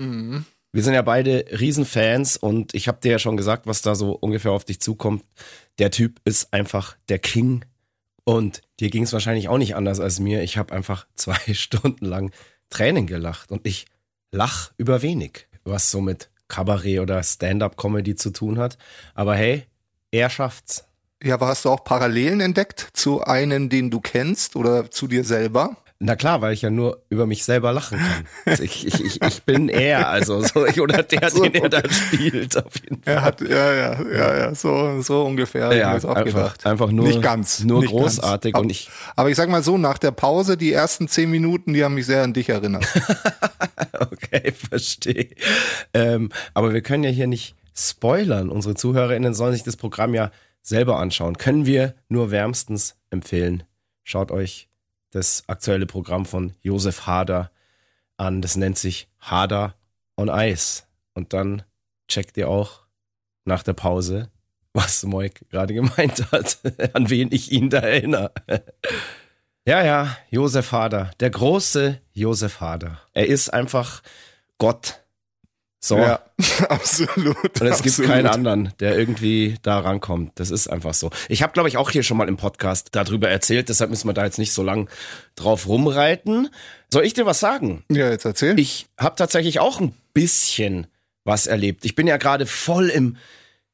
wir 0.75 0.83
sind 0.83 0.95
ja 0.95 1.03
beide 1.03 1.45
Riesenfans 1.53 2.37
und 2.37 2.75
ich 2.75 2.89
habe 2.89 2.99
dir 3.01 3.13
ja 3.13 3.19
schon 3.21 3.37
gesagt, 3.37 3.69
was 3.69 3.81
da 3.81 3.95
so 3.95 4.11
ungefähr 4.11 4.51
auf 4.51 4.65
dich 4.65 4.81
zukommt. 4.81 5.25
Der 5.79 5.93
Typ 5.93 6.21
ist 6.25 6.53
einfach 6.53 6.97
der 7.09 7.21
King. 7.21 7.65
Und 8.25 8.61
dir 8.81 8.91
ging 8.91 9.05
es 9.05 9.13
wahrscheinlich 9.13 9.49
auch 9.49 9.59
nicht 9.59 9.77
anders 9.77 10.01
als 10.01 10.19
mir. 10.19 10.43
Ich 10.43 10.57
habe 10.57 10.75
einfach 10.75 11.07
zwei 11.15 11.55
Stunden 11.55 12.07
lang 12.07 12.33
Tränen 12.71 13.07
gelacht 13.07 13.53
und 13.53 13.65
ich 13.69 13.87
lach 14.33 14.73
über 14.77 15.01
wenig, 15.01 15.47
was 15.63 15.93
so 15.93 16.01
mit 16.01 16.29
Kabarett 16.49 16.99
oder 16.99 17.23
Stand-up-Comedy 17.23 18.17
zu 18.17 18.31
tun 18.31 18.59
hat. 18.59 18.77
Aber 19.15 19.37
hey, 19.37 19.67
er 20.11 20.29
schafft's. 20.29 20.87
Ja, 21.23 21.35
aber 21.35 21.47
hast 21.47 21.65
du 21.65 21.71
auch 21.71 21.85
Parallelen 21.85 22.41
entdeckt 22.41 22.89
zu 22.95 23.23
einem, 23.23 23.69
den 23.69 23.91
du 23.91 24.01
kennst 24.01 24.57
oder 24.57 24.91
zu 24.91 25.07
dir 25.07 25.23
selber? 25.23 25.77
Na 26.07 26.17
klar, 26.17 26.43
weil 26.43 26.53
ich 26.53 26.61
ja 26.61 26.69
nur 26.69 27.03
über 27.09 27.25
mich 27.25 27.45
selber 27.45 27.73
lachen 27.73 27.99
kann. 27.99 28.27
Also 28.45 28.63
Ich, 28.63 28.87
ich, 28.87 29.03
ich, 29.03 29.23
ich 29.23 29.43
bin 29.45 29.71
er, 29.71 30.09
also 30.11 30.43
so, 30.43 30.67
ich, 30.67 30.79
oder 30.79 31.03
der, 31.03 31.31
So. 31.31 31.43
den 31.43 31.55
er 31.55 31.71
da 31.71 31.81
spielt, 31.91 32.57
auf 32.59 32.75
jeden 32.83 33.03
Fall. 33.03 33.15
Er 33.15 33.23
hat, 33.23 33.41
ja, 33.41 33.73
ja, 33.73 34.03
ja, 34.03 34.37
ja, 34.39 34.55
so, 34.55 35.01
so 35.01 35.25
ungefähr. 35.25 35.75
Ja, 35.75 35.95
einfach, 35.95 36.23
gedacht. 36.25 36.67
einfach 36.67 36.91
nur, 36.91 37.07
nicht 37.07 37.23
ganz, 37.23 37.65
nur 37.65 37.81
nicht 37.81 37.91
großartig 37.91 38.53
Ganz. 38.53 38.63
und 38.63 38.71
ich, 38.71 38.91
Aber 39.17 39.31
ich 39.31 39.37
sag 39.37 39.49
mal 39.49 39.63
so, 39.63 39.79
nach 39.79 39.97
der 39.97 40.11
Pause, 40.11 40.59
die 40.59 40.75
ersten 40.75 41.09
zehn 41.09 41.31
Minuten, 41.31 41.73
die 41.73 41.83
haben 41.83 41.95
mich 41.95 42.05
sehr 42.05 42.23
an 42.23 42.35
dich 42.35 42.51
erinnert. 42.51 42.85
okay, 43.99 44.53
verstehe. 44.53 45.31
Ähm, 45.95 46.29
aber 46.53 46.75
wir 46.75 46.83
können 46.83 47.05
ja 47.05 47.11
hier 47.11 47.29
nicht 47.29 47.55
spoilern. 47.75 48.51
Unsere 48.51 48.75
ZuhörerInnen 48.75 49.33
sollen 49.33 49.55
sich 49.55 49.63
das 49.63 49.77
Programm 49.77 50.13
ja 50.13 50.31
selber 50.61 50.99
anschauen. 50.99 51.39
Können 51.39 51.65
wir 51.65 51.95
nur 52.11 52.31
wärmstens 52.31 52.97
empfehlen. 53.09 53.63
Schaut 54.03 54.31
euch 54.31 54.69
das 55.15 55.45
aktuelle 55.47 55.87
Programm 55.87 56.27
von 56.27 56.53
Josef 56.63 57.07
Hader 57.07 57.51
an. 58.17 58.43
Das 58.43 58.57
nennt 58.57 58.79
sich 58.79 59.09
Hader 59.21 59.75
on 60.17 60.29
Ice. 60.29 60.85
Und 61.15 61.33
dann 61.33 61.63
checkt 62.09 62.37
ihr 62.37 62.49
auch 62.49 62.81
nach 63.45 63.63
der 63.63 63.75
Pause, 63.75 64.31
was 64.73 65.05
Moik 65.05 65.49
gerade 65.51 65.75
gemeint 65.75 66.31
hat, 66.33 66.59
an 66.95 67.11
wen 67.11 67.31
ich 67.33 67.53
ihn 67.53 67.71
da 67.71 67.81
erinnere. 67.81 68.33
Ja, 69.67 69.83
ja, 69.83 70.15
Josef 70.29 70.73
Hader, 70.73 71.11
der 71.21 71.31
große 71.31 71.99
Josef 72.13 72.61
Hader. 72.61 73.01
Er 73.15 73.29
ist 73.29 73.49
einfach 73.49 74.03
Gott. 74.59 75.04
So. 75.85 75.99
Ja, 75.99 76.21
absolut. 76.71 77.61
Und 77.61 77.67
es 77.67 77.83
gibt 77.83 77.89
absolut. 77.89 78.11
keinen 78.11 78.27
anderen, 78.27 78.73
der 78.81 78.97
irgendwie 78.99 79.57
da 79.61 79.81
rankommt. 79.81 80.33
Das 80.37 80.51
ist 80.51 80.67
einfach 80.67 80.95
so. 80.95 81.11
Ich 81.29 81.43
habe, 81.43 81.53
glaube 81.53 81.69
ich, 81.69 81.77
auch 81.77 81.91
hier 81.91 82.03
schon 82.03 82.17
mal 82.17 82.27
im 82.27 82.39
Podcast 82.39 82.89
darüber 82.93 83.29
erzählt, 83.29 83.69
deshalb 83.69 83.91
müssen 83.91 84.09
wir 84.09 84.15
da 84.15 84.25
jetzt 84.25 84.39
nicht 84.39 84.55
so 84.55 84.63
lang 84.63 84.89
drauf 85.37 85.69
rumreiten. 85.69 86.49
Soll 86.91 87.05
ich 87.05 87.13
dir 87.13 87.27
was 87.27 87.39
sagen? 87.39 87.85
Ja, 87.91 88.09
jetzt 88.09 88.25
erzähl. 88.25 88.59
Ich 88.59 88.87
habe 88.99 89.17
tatsächlich 89.17 89.61
auch 89.61 89.79
ein 89.79 89.95
bisschen 90.15 90.87
was 91.25 91.47
erlebt. 91.47 91.85
Ich 91.85 91.95
bin 91.95 92.07
ja 92.07 92.17
gerade 92.17 92.47
voll 92.47 92.89
im 92.89 93.19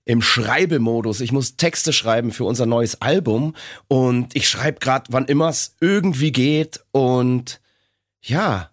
im 0.04 0.20
Schreibemodus. 0.20 1.20
Ich 1.20 1.30
muss 1.30 1.56
Texte 1.56 1.92
schreiben 1.92 2.32
für 2.32 2.42
unser 2.42 2.66
neues 2.66 3.00
Album 3.00 3.54
und 3.86 4.34
ich 4.34 4.48
schreibe 4.48 4.80
gerade, 4.80 5.04
wann 5.10 5.26
immer 5.26 5.48
es 5.48 5.76
irgendwie 5.80 6.32
geht. 6.32 6.80
Und 6.90 7.60
ja, 8.20 8.70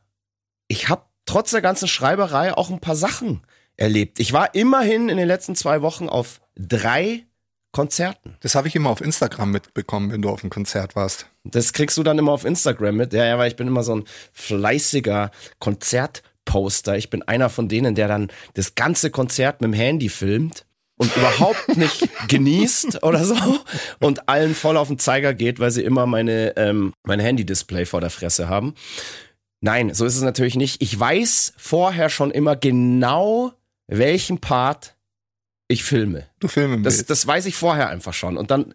ich 0.67 0.89
habe 0.89 1.03
trotz 1.27 1.51
der 1.51 1.61
ganzen 1.61 1.87
Schreiberei 1.87 2.57
auch 2.57 2.71
ein 2.71 2.79
paar 2.79 2.95
Sachen 2.95 3.41
erlebt. 3.75 4.19
Ich 4.19 4.33
war 4.33 4.55
immerhin 4.55 5.09
in 5.09 5.17
den 5.17 5.27
letzten 5.27 5.55
zwei 5.55 5.83
Wochen 5.83 6.09
auf 6.09 6.41
drei 6.55 7.27
Konzerten. 7.73 8.37
das 8.39 8.55
habe 8.55 8.67
ich 8.67 8.75
immer 8.75 8.89
auf 8.89 9.01
Instagram 9.01 9.51
mitbekommen, 9.51 10.11
wenn 10.11 10.23
du 10.23 10.29
auf 10.29 10.41
einem 10.41 10.49
Konzert 10.49 10.95
warst. 10.95 11.27
Das 11.43 11.73
kriegst 11.73 11.95
du 11.97 12.01
dann 12.01 12.17
immer 12.17 12.31
auf 12.31 12.43
Instagram 12.43 12.95
mit. 12.95 13.13
Ja, 13.13 13.23
ja, 13.25 13.37
weil 13.37 13.49
ich 13.49 13.55
bin 13.55 13.67
immer 13.67 13.83
so 13.83 13.97
ein 13.97 14.05
fleißiger 14.33 15.29
Konzertposter. 15.59 16.97
Ich 16.97 17.11
bin 17.11 17.21
einer 17.23 17.49
von 17.49 17.67
denen, 17.67 17.93
der 17.93 18.07
dann 18.07 18.31
das 18.55 18.73
ganze 18.73 19.11
Konzert 19.11 19.61
mit 19.61 19.67
dem 19.67 19.73
Handy 19.73 20.09
filmt 20.09 20.65
und 20.97 21.15
überhaupt 21.15 21.77
nicht 21.77 22.09
genießt 22.27 23.03
oder 23.03 23.23
so 23.23 23.35
und 23.99 24.27
allen 24.27 24.55
voll 24.55 24.77
auf 24.77 24.87
den 24.87 24.97
Zeiger 24.97 25.35
geht, 25.35 25.59
weil 25.59 25.69
sie 25.69 25.83
immer 25.83 26.07
meine, 26.07 26.57
ähm, 26.57 26.93
mein 27.05 27.19
Handy-Display 27.19 27.85
vor 27.85 28.01
der 28.01 28.09
Fresse 28.09 28.49
haben. 28.49 28.73
Nein, 29.61 29.93
so 29.93 30.05
ist 30.05 30.15
es 30.15 30.21
natürlich 30.21 30.55
nicht. 30.55 30.81
Ich 30.81 30.97
weiß 30.99 31.53
vorher 31.57 32.09
schon 32.09 32.31
immer 32.31 32.55
genau, 32.55 33.53
welchen 33.87 34.39
Part 34.39 34.95
ich 35.67 35.83
filme. 35.83 36.27
Du 36.39 36.47
filmen 36.47 36.83
Das, 36.83 36.97
willst. 36.97 37.09
das 37.09 37.25
weiß 37.27 37.45
ich 37.47 37.55
vorher 37.55 37.89
einfach 37.89 38.13
schon. 38.13 38.37
Und 38.37 38.51
dann 38.51 38.73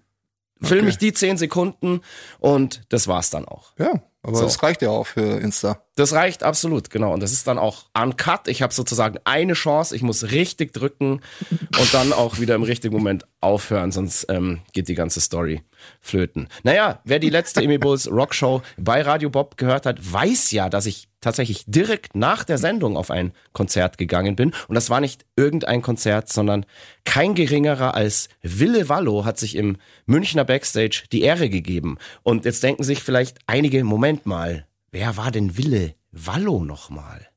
filme 0.60 0.82
Okay. 0.82 0.90
ich 0.90 0.98
die 0.98 1.12
zehn 1.12 1.36
Sekunden 1.38 2.00
und 2.38 2.82
das 2.88 3.08
war's 3.08 3.30
dann 3.30 3.46
auch. 3.46 3.72
Ja, 3.78 4.02
aber 4.22 4.36
So. 4.36 4.44
das 4.44 4.62
reicht 4.62 4.82
ja 4.82 4.90
auch 4.90 5.06
für 5.06 5.40
Insta. 5.40 5.82
Das 5.96 6.12
reicht 6.12 6.42
absolut, 6.42 6.90
genau. 6.90 7.12
Und 7.12 7.20
das 7.22 7.32
ist 7.32 7.46
dann 7.46 7.58
auch 7.58 7.86
uncut. 7.92 8.48
Ich 8.48 8.62
habe 8.62 8.72
sozusagen 8.72 9.18
eine 9.24 9.54
Chance. 9.54 9.94
Ich 9.96 10.02
muss 10.02 10.30
richtig 10.30 10.72
drücken 10.72 11.20
und 11.50 11.94
dann 11.94 12.12
auch 12.12 12.38
wieder 12.38 12.54
im 12.54 12.62
richtigen 12.62 12.94
Moment 12.94 13.26
aufhören, 13.40 13.90
sonst 13.92 14.26
ähm, 14.28 14.60
geht 14.72 14.88
die 14.88 14.94
ganze 14.94 15.20
Story 15.20 15.62
flöten. 16.00 16.48
Naja, 16.62 17.00
wer 17.04 17.18
die 17.18 17.30
letzte 17.30 17.60
Amy 17.60 17.78
Bulls 17.78 18.10
Rockshow 18.10 18.62
bei 18.78 19.02
Radio 19.02 19.28
Bob 19.28 19.56
gehört 19.56 19.86
hat, 19.86 19.98
weiß 20.12 20.52
ja, 20.52 20.68
dass 20.70 20.86
ich 20.86 21.08
tatsächlich 21.22 21.64
direkt 21.66 22.14
nach 22.14 22.44
der 22.44 22.58
Sendung 22.58 22.98
auf 22.98 23.10
ein 23.10 23.32
Konzert 23.54 23.96
gegangen 23.96 24.36
bin. 24.36 24.52
Und 24.68 24.74
das 24.74 24.90
war 24.90 25.00
nicht 25.00 25.24
irgendein 25.36 25.80
Konzert, 25.80 26.30
sondern 26.30 26.66
kein 27.04 27.34
geringerer 27.34 27.94
als 27.94 28.28
Wille 28.42 28.90
Wallo 28.90 29.24
hat 29.24 29.38
sich 29.38 29.56
im 29.56 29.78
Münchner 30.04 30.44
Backstage 30.44 31.04
die 31.10 31.22
Ehre 31.22 31.48
gegeben. 31.48 31.96
Und 32.22 32.44
jetzt 32.44 32.62
denken 32.62 32.84
sich 32.84 33.02
vielleicht 33.02 33.38
einige, 33.46 33.82
Moment 33.84 34.26
mal, 34.26 34.66
wer 34.90 35.16
war 35.16 35.30
denn 35.30 35.56
Wille 35.56 35.94
Wallo 36.10 36.64
nochmal? 36.64 37.28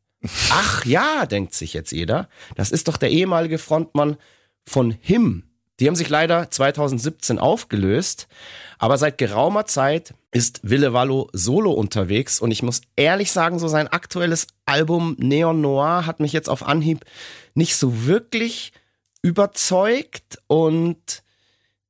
Ach 0.50 0.84
ja, 0.86 1.26
denkt 1.26 1.54
sich 1.54 1.74
jetzt 1.74 1.92
jeder. 1.92 2.28
Das 2.56 2.72
ist 2.72 2.88
doch 2.88 2.98
der 2.98 3.12
ehemalige 3.12 3.58
Frontmann 3.58 4.18
von 4.66 4.92
Him. 5.00 5.44
Die 5.80 5.88
haben 5.88 5.96
sich 5.96 6.10
leider 6.10 6.50
2017 6.50 7.38
aufgelöst, 7.38 8.28
aber 8.78 8.98
seit 8.98 9.18
geraumer 9.18 9.66
Zeit 9.66 10.14
ist 10.32 10.62
Wille 10.64 10.94
Wallo 10.94 11.30
solo 11.34 11.72
unterwegs 11.72 12.40
und 12.40 12.52
ich 12.52 12.64
muss 12.64 12.82
ehrlich 12.96 13.32
sagen, 13.32 13.60
so 13.60 13.68
sein 13.68 13.88
aktuelles 13.88 14.48
Album 14.66 15.16
Neon 15.20 15.60
Noir 15.60 16.06
hat 16.06 16.20
mich 16.20 16.32
jetzt 16.32 16.50
auf 16.50 16.66
Anhieb 16.66 17.04
nicht 17.56 17.76
so 17.76 18.06
wirklich 18.06 18.72
überzeugt 19.22 20.40
und 20.48 21.24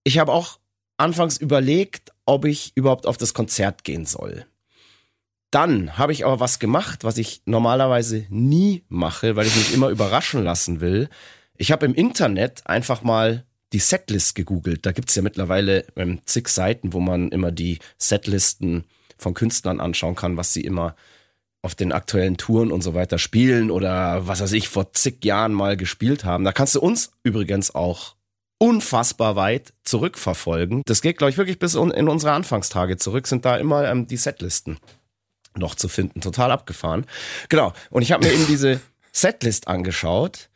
ich 0.03 0.17
habe 0.17 0.31
auch 0.31 0.59
anfangs 0.97 1.37
überlegt, 1.37 2.11
ob 2.25 2.45
ich 2.45 2.71
überhaupt 2.75 3.05
auf 3.05 3.17
das 3.17 3.33
Konzert 3.33 3.83
gehen 3.83 4.05
soll. 4.05 4.45
Dann 5.51 5.97
habe 5.97 6.11
ich 6.11 6.25
aber 6.25 6.39
was 6.39 6.59
gemacht, 6.59 7.03
was 7.03 7.17
ich 7.17 7.41
normalerweise 7.45 8.25
nie 8.29 8.83
mache, 8.89 9.35
weil 9.35 9.45
ich 9.45 9.55
mich 9.55 9.73
immer 9.73 9.89
überraschen 9.89 10.43
lassen 10.43 10.81
will. 10.81 11.07
Ich 11.55 11.71
habe 11.71 11.85
im 11.85 11.93
Internet 11.93 12.65
einfach 12.65 13.03
mal 13.03 13.45
die 13.73 13.79
Setlist 13.79 14.35
gegoogelt. 14.35 14.85
Da 14.85 14.91
gibt's 14.91 15.15
ja 15.15 15.21
mittlerweile 15.21 15.85
ähm, 15.95 16.19
zig 16.25 16.47
Seiten, 16.47 16.93
wo 16.93 16.99
man 16.99 17.29
immer 17.29 17.51
die 17.51 17.79
Setlisten 17.97 18.85
von 19.17 19.33
Künstlern 19.33 19.79
anschauen 19.79 20.15
kann, 20.15 20.37
was 20.37 20.53
sie 20.53 20.61
immer 20.61 20.95
auf 21.61 21.75
den 21.75 21.91
aktuellen 21.91 22.37
Touren 22.37 22.71
und 22.71 22.83
so 22.83 22.93
weiter 22.93 23.17
spielen 23.17 23.71
oder 23.71 24.27
was 24.27 24.39
weiß 24.39 24.51
ich, 24.51 24.69
vor 24.69 24.93
zig 24.93 25.25
Jahren 25.25 25.51
mal 25.51 25.77
gespielt 25.77 26.23
haben. 26.23 26.43
Da 26.43 26.51
kannst 26.51 26.75
du 26.75 26.79
uns 26.79 27.11
übrigens 27.23 27.73
auch 27.73 28.15
unfassbar 28.59 29.35
weit 29.35 29.73
zurückverfolgen. 29.83 30.83
Das 30.85 31.01
geht, 31.01 31.17
glaube 31.17 31.31
ich, 31.31 31.37
wirklich 31.37 31.59
bis 31.59 31.73
in 31.73 32.07
unsere 32.07 32.33
Anfangstage 32.33 32.97
zurück, 32.97 33.27
sind 33.27 33.45
da 33.45 33.57
immer 33.57 33.89
ähm, 33.89 34.07
die 34.07 34.17
Setlisten 34.17 34.77
noch 35.57 35.75
zu 35.75 35.87
finden. 35.87 36.21
Total 36.21 36.51
abgefahren. 36.51 37.05
Genau. 37.49 37.73
Und 37.89 38.01
ich 38.01 38.11
habe 38.11 38.25
mir 38.25 38.33
eben 38.33 38.47
diese 38.47 38.79
Setlist 39.11 39.67
angeschaut 39.67 40.49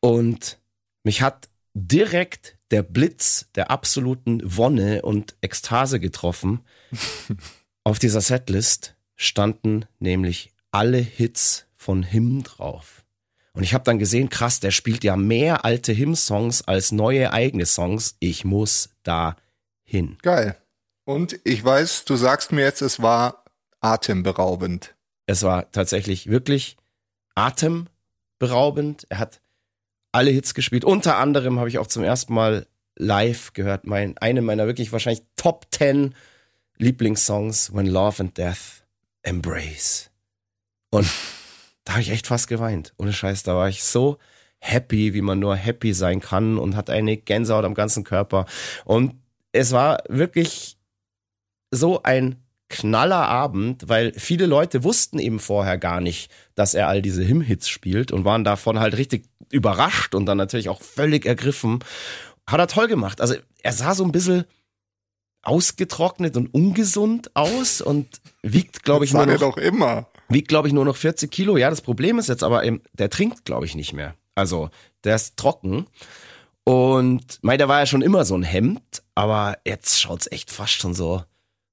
und 0.00 0.58
mich 1.04 1.22
hat 1.22 1.49
direkt 1.74 2.56
der 2.70 2.82
Blitz 2.82 3.46
der 3.54 3.70
absoluten 3.70 4.40
Wonne 4.44 5.02
und 5.02 5.36
Ekstase 5.40 6.00
getroffen. 6.00 6.60
Auf 7.84 7.98
dieser 7.98 8.20
Setlist 8.20 8.96
standen 9.16 9.86
nämlich 9.98 10.52
alle 10.70 10.98
Hits 10.98 11.66
von 11.76 12.02
Him 12.02 12.42
drauf. 12.42 13.04
Und 13.52 13.64
ich 13.64 13.74
habe 13.74 13.84
dann 13.84 13.98
gesehen, 13.98 14.30
krass, 14.30 14.60
der 14.60 14.70
spielt 14.70 15.02
ja 15.02 15.16
mehr 15.16 15.64
alte 15.64 15.92
Him-Songs 15.92 16.62
als 16.62 16.92
neue 16.92 17.32
eigene 17.32 17.66
Songs. 17.66 18.16
Ich 18.20 18.44
muss 18.44 18.90
da 19.02 19.36
hin. 19.82 20.18
Geil. 20.22 20.56
Und 21.04 21.40
ich 21.44 21.64
weiß, 21.64 22.04
du 22.04 22.14
sagst 22.16 22.52
mir 22.52 22.62
jetzt, 22.62 22.82
es 22.82 23.02
war 23.02 23.44
atemberaubend. 23.80 24.94
Es 25.26 25.42
war 25.42 25.70
tatsächlich 25.72 26.28
wirklich 26.28 26.76
atemberaubend. 27.34 29.06
Er 29.08 29.18
hat 29.18 29.40
alle 30.12 30.30
Hits 30.30 30.54
gespielt. 30.54 30.84
Unter 30.84 31.16
anderem 31.16 31.58
habe 31.58 31.68
ich 31.68 31.78
auch 31.78 31.86
zum 31.86 32.02
ersten 32.02 32.34
Mal 32.34 32.66
live 32.96 33.52
gehört, 33.52 33.86
mein, 33.86 34.18
eine 34.18 34.42
meiner 34.42 34.66
wirklich 34.66 34.92
wahrscheinlich 34.92 35.24
Top 35.36 35.66
10 35.70 36.14
Lieblingssongs, 36.78 37.74
When 37.74 37.86
Love 37.86 38.20
and 38.20 38.38
Death 38.38 38.84
Embrace. 39.22 40.10
Und 40.90 41.08
da 41.84 41.92
habe 41.92 42.02
ich 42.02 42.10
echt 42.10 42.26
fast 42.26 42.48
geweint. 42.48 42.92
Ohne 42.98 43.12
Scheiß, 43.12 43.42
da 43.42 43.54
war 43.54 43.68
ich 43.68 43.84
so 43.84 44.18
happy, 44.58 45.14
wie 45.14 45.22
man 45.22 45.38
nur 45.38 45.56
happy 45.56 45.94
sein 45.94 46.20
kann 46.20 46.58
und 46.58 46.76
hat 46.76 46.90
eine 46.90 47.16
Gänsehaut 47.16 47.64
am 47.64 47.74
ganzen 47.74 48.04
Körper. 48.04 48.46
Und 48.84 49.14
es 49.52 49.72
war 49.72 50.02
wirklich 50.08 50.76
so 51.70 52.02
ein 52.02 52.36
knaller 52.68 53.26
Abend, 53.26 53.88
weil 53.88 54.12
viele 54.14 54.46
Leute 54.46 54.84
wussten 54.84 55.18
eben 55.18 55.40
vorher 55.40 55.76
gar 55.76 56.00
nicht, 56.00 56.30
dass 56.54 56.74
er 56.74 56.88
all 56.88 57.02
diese 57.02 57.22
Him-Hits 57.22 57.68
spielt 57.68 58.12
und 58.12 58.24
waren 58.24 58.44
davon 58.44 58.78
halt 58.78 58.96
richtig 58.96 59.24
überrascht 59.50 60.14
und 60.14 60.26
dann 60.26 60.38
natürlich 60.38 60.68
auch 60.68 60.82
völlig 60.82 61.26
ergriffen. 61.26 61.80
Hat 62.46 62.60
er 62.60 62.66
toll 62.66 62.88
gemacht. 62.88 63.20
Also 63.20 63.34
er 63.62 63.72
sah 63.72 63.94
so 63.94 64.04
ein 64.04 64.12
bisschen 64.12 64.44
ausgetrocknet 65.42 66.36
und 66.36 66.52
ungesund 66.52 67.34
aus 67.34 67.80
und 67.80 68.20
wiegt, 68.42 68.82
glaube 68.82 69.04
ich, 69.04 69.12
nur 69.12 69.26
noch, 69.26 69.38
doch 69.38 69.56
immer. 69.56 70.06
wiegt, 70.28 70.48
glaube 70.48 70.68
ich, 70.68 70.74
nur 70.74 70.84
noch 70.84 70.96
40 70.96 71.30
Kilo. 71.30 71.56
Ja, 71.56 71.70
das 71.70 71.80
Problem 71.80 72.18
ist 72.18 72.28
jetzt 72.28 72.42
aber, 72.42 72.64
eben, 72.64 72.82
der 72.92 73.10
trinkt, 73.10 73.44
glaube 73.44 73.66
ich, 73.66 73.74
nicht 73.74 73.92
mehr. 73.92 74.14
Also, 74.34 74.70
der 75.04 75.16
ist 75.16 75.36
trocken. 75.36 75.86
Und, 76.64 77.38
mei, 77.42 77.56
der 77.56 77.68
war 77.68 77.80
ja 77.80 77.86
schon 77.86 78.02
immer 78.02 78.24
so 78.24 78.36
ein 78.36 78.42
Hemd, 78.42 79.02
aber 79.14 79.58
jetzt 79.64 80.00
schaut's 80.00 80.30
echt 80.30 80.50
fast 80.50 80.74
schon 80.74 80.94
so, 80.94 81.24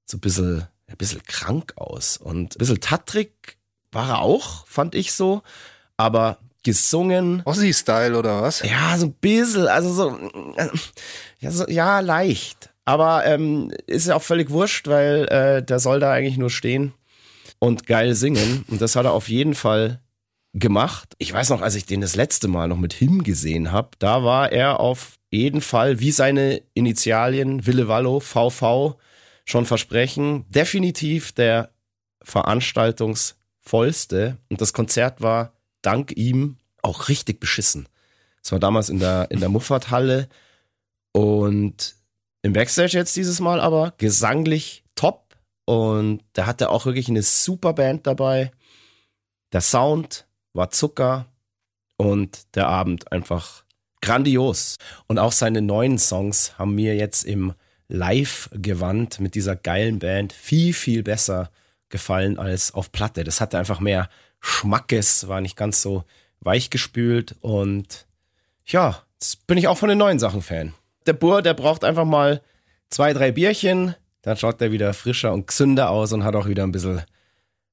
so 0.06 0.16
ein 0.16 0.20
bisschen, 0.20 0.66
ein 0.86 0.96
bisschen 0.96 1.22
krank 1.24 1.74
aus. 1.76 2.16
Und 2.16 2.56
ein 2.56 2.58
bisschen 2.58 2.80
tattrig 2.80 3.58
war 3.92 4.08
er 4.08 4.18
auch, 4.20 4.66
fand 4.66 4.94
ich 4.94 5.12
so. 5.12 5.42
Aber 5.96 6.38
gesungen, 6.68 7.40
Ossi-Style 7.46 8.18
oder 8.18 8.42
was? 8.42 8.60
ja, 8.60 8.98
so 8.98 9.06
ein 9.06 9.14
bisschen, 9.14 9.66
also 9.68 9.90
so, 9.90 10.18
äh, 10.56 10.68
ja, 11.40 11.50
so, 11.50 11.66
ja 11.66 12.00
leicht. 12.00 12.68
Aber 12.84 13.24
ähm, 13.24 13.72
ist 13.86 14.06
ja 14.06 14.16
auch 14.16 14.22
völlig 14.22 14.50
wurscht, 14.50 14.86
weil 14.86 15.24
äh, 15.28 15.62
der 15.62 15.78
soll 15.78 15.98
da 15.98 16.12
eigentlich 16.12 16.36
nur 16.36 16.50
stehen 16.50 16.92
und 17.58 17.86
geil 17.86 18.14
singen. 18.14 18.66
Und 18.68 18.82
das 18.82 18.96
hat 18.96 19.06
er 19.06 19.12
auf 19.12 19.30
jeden 19.30 19.54
Fall 19.54 20.02
gemacht. 20.52 21.14
Ich 21.16 21.32
weiß 21.32 21.48
noch, 21.48 21.62
als 21.62 21.74
ich 21.74 21.86
den 21.86 22.02
das 22.02 22.16
letzte 22.16 22.48
Mal 22.48 22.68
noch 22.68 22.76
mit 22.76 22.92
Him 22.92 23.22
gesehen 23.22 23.72
habe, 23.72 23.92
da 23.98 24.24
war 24.24 24.52
er 24.52 24.80
auf 24.80 25.14
jeden 25.30 25.62
Fall, 25.62 26.00
wie 26.00 26.10
seine 26.10 26.60
Initialien 26.74 27.66
Wille 27.66 27.88
Wallo, 27.88 28.20
VV, 28.20 28.98
schon 29.46 29.64
versprechen, 29.64 30.44
definitiv 30.50 31.32
der 31.32 31.70
veranstaltungsvollste. 32.22 34.36
Und 34.50 34.60
das 34.60 34.74
Konzert 34.74 35.22
war 35.22 35.54
dank 35.82 36.12
ihm 36.16 36.56
auch 36.82 37.08
richtig 37.08 37.40
beschissen. 37.40 37.88
Es 38.42 38.52
war 38.52 38.58
damals 38.58 38.88
in 38.88 38.98
der, 38.98 39.30
in 39.30 39.40
der 39.40 39.48
Muffathalle 39.48 40.28
und 41.12 41.94
im 42.42 42.52
Backstage 42.52 42.96
jetzt 42.96 43.16
dieses 43.16 43.40
Mal 43.40 43.60
aber 43.60 43.94
gesanglich 43.98 44.84
top 44.94 45.36
und 45.64 46.22
da 46.32 46.46
hatte 46.46 46.70
auch 46.70 46.86
wirklich 46.86 47.08
eine 47.08 47.22
super 47.22 47.74
Band 47.74 48.06
dabei. 48.06 48.52
Der 49.52 49.60
Sound 49.60 50.26
war 50.54 50.70
Zucker 50.70 51.26
und 51.98 52.54
der 52.54 52.68
Abend 52.68 53.12
einfach 53.12 53.64
grandios. 54.00 54.76
Und 55.06 55.18
auch 55.18 55.32
seine 55.32 55.60
neuen 55.60 55.98
Songs 55.98 56.58
haben 56.58 56.74
mir 56.74 56.96
jetzt 56.96 57.24
im 57.24 57.52
Live-Gewand 57.88 59.20
mit 59.20 59.34
dieser 59.34 59.56
geilen 59.56 59.98
Band 59.98 60.32
viel, 60.32 60.72
viel 60.72 61.02
besser 61.02 61.50
gefallen 61.90 62.38
als 62.38 62.72
auf 62.72 62.92
Platte. 62.92 63.24
Das 63.24 63.40
hatte 63.40 63.58
einfach 63.58 63.80
mehr 63.80 64.08
Schmackes, 64.40 65.28
war 65.28 65.40
nicht 65.40 65.56
ganz 65.56 65.82
so 65.82 66.04
weichgespült 66.40 67.36
und 67.40 68.06
ja, 68.66 69.02
jetzt 69.14 69.46
bin 69.46 69.58
ich 69.58 69.68
auch 69.68 69.78
von 69.78 69.88
den 69.88 69.98
neuen 69.98 70.18
Sachen 70.18 70.42
Fan. 70.42 70.74
Der 71.06 71.14
Bur, 71.14 71.42
der 71.42 71.54
braucht 71.54 71.84
einfach 71.84 72.04
mal 72.04 72.42
zwei, 72.90 73.12
drei 73.12 73.32
Bierchen, 73.32 73.94
dann 74.22 74.36
schaut 74.36 74.60
er 74.60 74.72
wieder 74.72 74.94
frischer 74.94 75.32
und 75.32 75.46
gesünder 75.46 75.90
aus 75.90 76.12
und 76.12 76.24
hat 76.24 76.36
auch 76.36 76.46
wieder 76.46 76.64
ein 76.64 76.72
bisschen 76.72 77.02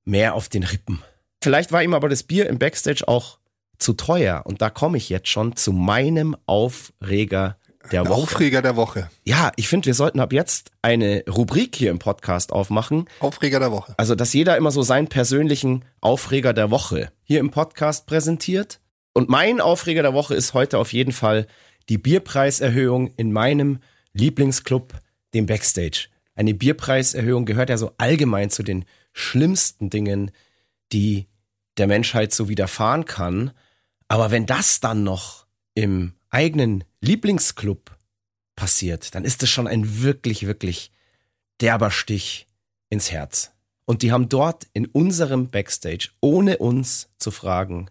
mehr 0.06 0.36
auf 0.36 0.50
den 0.50 0.64
Rippen. 0.64 1.02
Vielleicht 1.42 1.72
war 1.72 1.84
ihm 1.84 1.94
aber 1.94 2.10
das 2.10 2.24
Bier 2.24 2.48
im 2.48 2.60
Backstage 2.60 3.08
auch 3.08 3.40
zu 3.78 3.94
teuer. 3.94 4.44
Und 4.46 4.62
da 4.62 4.70
komme 4.70 4.98
ich 4.98 5.10
jetzt 5.10 5.30
schon 5.30 5.56
zu 5.56 5.74
meinem 5.74 6.36
Aufreger 6.46 7.58
der 7.92 8.08
Woche. 8.08 8.14
Aufreger 8.22 8.62
der 8.62 8.76
Woche. 8.76 9.10
Ja, 9.24 9.52
ich 9.56 9.68
finde, 9.68 9.88
wir 9.88 9.94
sollten 9.94 10.20
ab 10.20 10.34
jetzt 10.34 10.72
eine 10.82 11.24
Rubrik 11.28 11.76
hier 11.76 11.92
im 11.92 12.00
Podcast 12.00 12.52
aufmachen. 12.52 13.08
Aufreger 13.20 13.60
der 13.60 13.72
Woche. 13.72 13.94
Also, 13.98 14.16
dass 14.16 14.34
jeder 14.34 14.58
immer 14.58 14.72
so 14.72 14.82
seinen 14.82 15.08
persönlichen 15.08 15.86
Aufreger 16.02 16.54
der 16.54 16.72
Woche 16.72 17.12
hier 17.24 17.40
im 17.40 17.52
Podcast 17.52 18.06
präsentiert. 18.06 18.80
Und 19.14 19.30
mein 19.30 19.62
Aufreger 19.62 20.02
der 20.02 20.14
Woche 20.14 20.36
ist 20.36 20.54
heute 20.54 20.78
auf 20.78 20.94
jeden 20.94 21.14
Fall 21.14 21.48
die 21.90 21.98
Bierpreiserhöhung 21.98 23.14
in 23.16 23.32
meinem 23.32 23.80
Lieblingsclub, 24.14 24.94
dem 25.34 25.46
Backstage. 25.46 26.08
Eine 26.36 26.54
Bierpreiserhöhung 26.54 27.46
gehört 27.46 27.70
ja 27.70 27.78
so 27.78 27.92
allgemein 27.98 28.50
zu 28.50 28.64
den 28.64 28.86
schlimmsten 29.14 29.90
Dingen, 29.90 30.32
die 30.92 31.28
der 31.78 31.88
Menschheit 31.88 32.34
so 32.34 32.50
widerfahren 32.50 33.06
kann. 33.06 33.52
Aber 34.08 34.32
wenn 34.32 34.46
das 34.46 34.80
dann 34.80 35.04
noch 35.04 35.46
im 35.74 36.14
eigenen 36.36 36.84
Lieblingsclub 37.00 37.98
passiert, 38.58 39.16
dann 39.16 39.24
ist 39.24 39.42
es 39.42 39.50
schon 39.50 39.68
ein 39.68 40.02
wirklich, 40.02 40.46
wirklich 40.46 40.92
derber 41.62 41.92
Stich 41.92 42.48
ins 42.90 43.10
Herz. 43.10 43.54
Und 43.86 44.02
die 44.02 44.12
haben 44.12 44.28
dort 44.28 44.68
in 44.74 44.86
unserem 44.86 45.50
Backstage, 45.50 46.10
ohne 46.20 46.58
uns 46.58 47.08
zu 47.20 47.32
fragen, 47.32 47.90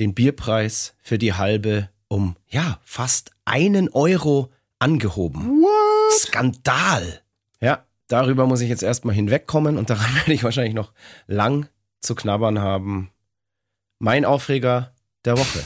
den 0.00 0.12
Bierpreis 0.12 0.94
für 1.00 1.18
die 1.18 1.34
halbe 1.34 1.88
um, 2.08 2.34
ja, 2.48 2.80
fast 2.84 3.30
einen 3.44 3.88
Euro 3.90 4.50
angehoben. 4.80 5.42
What? 5.42 6.18
Skandal! 6.18 7.22
Ja, 7.60 7.84
darüber 8.08 8.46
muss 8.46 8.60
ich 8.60 8.70
jetzt 8.70 8.82
erstmal 8.82 9.14
hinwegkommen 9.14 9.78
und 9.78 9.88
daran 9.88 10.12
werde 10.16 10.32
ich 10.32 10.42
wahrscheinlich 10.42 10.74
noch 10.74 10.92
lang 11.28 11.68
zu 12.00 12.16
knabbern 12.16 12.58
haben. 12.58 13.12
Mein 14.00 14.24
Aufreger 14.24 14.94
der 15.24 15.38
Woche. 15.38 15.62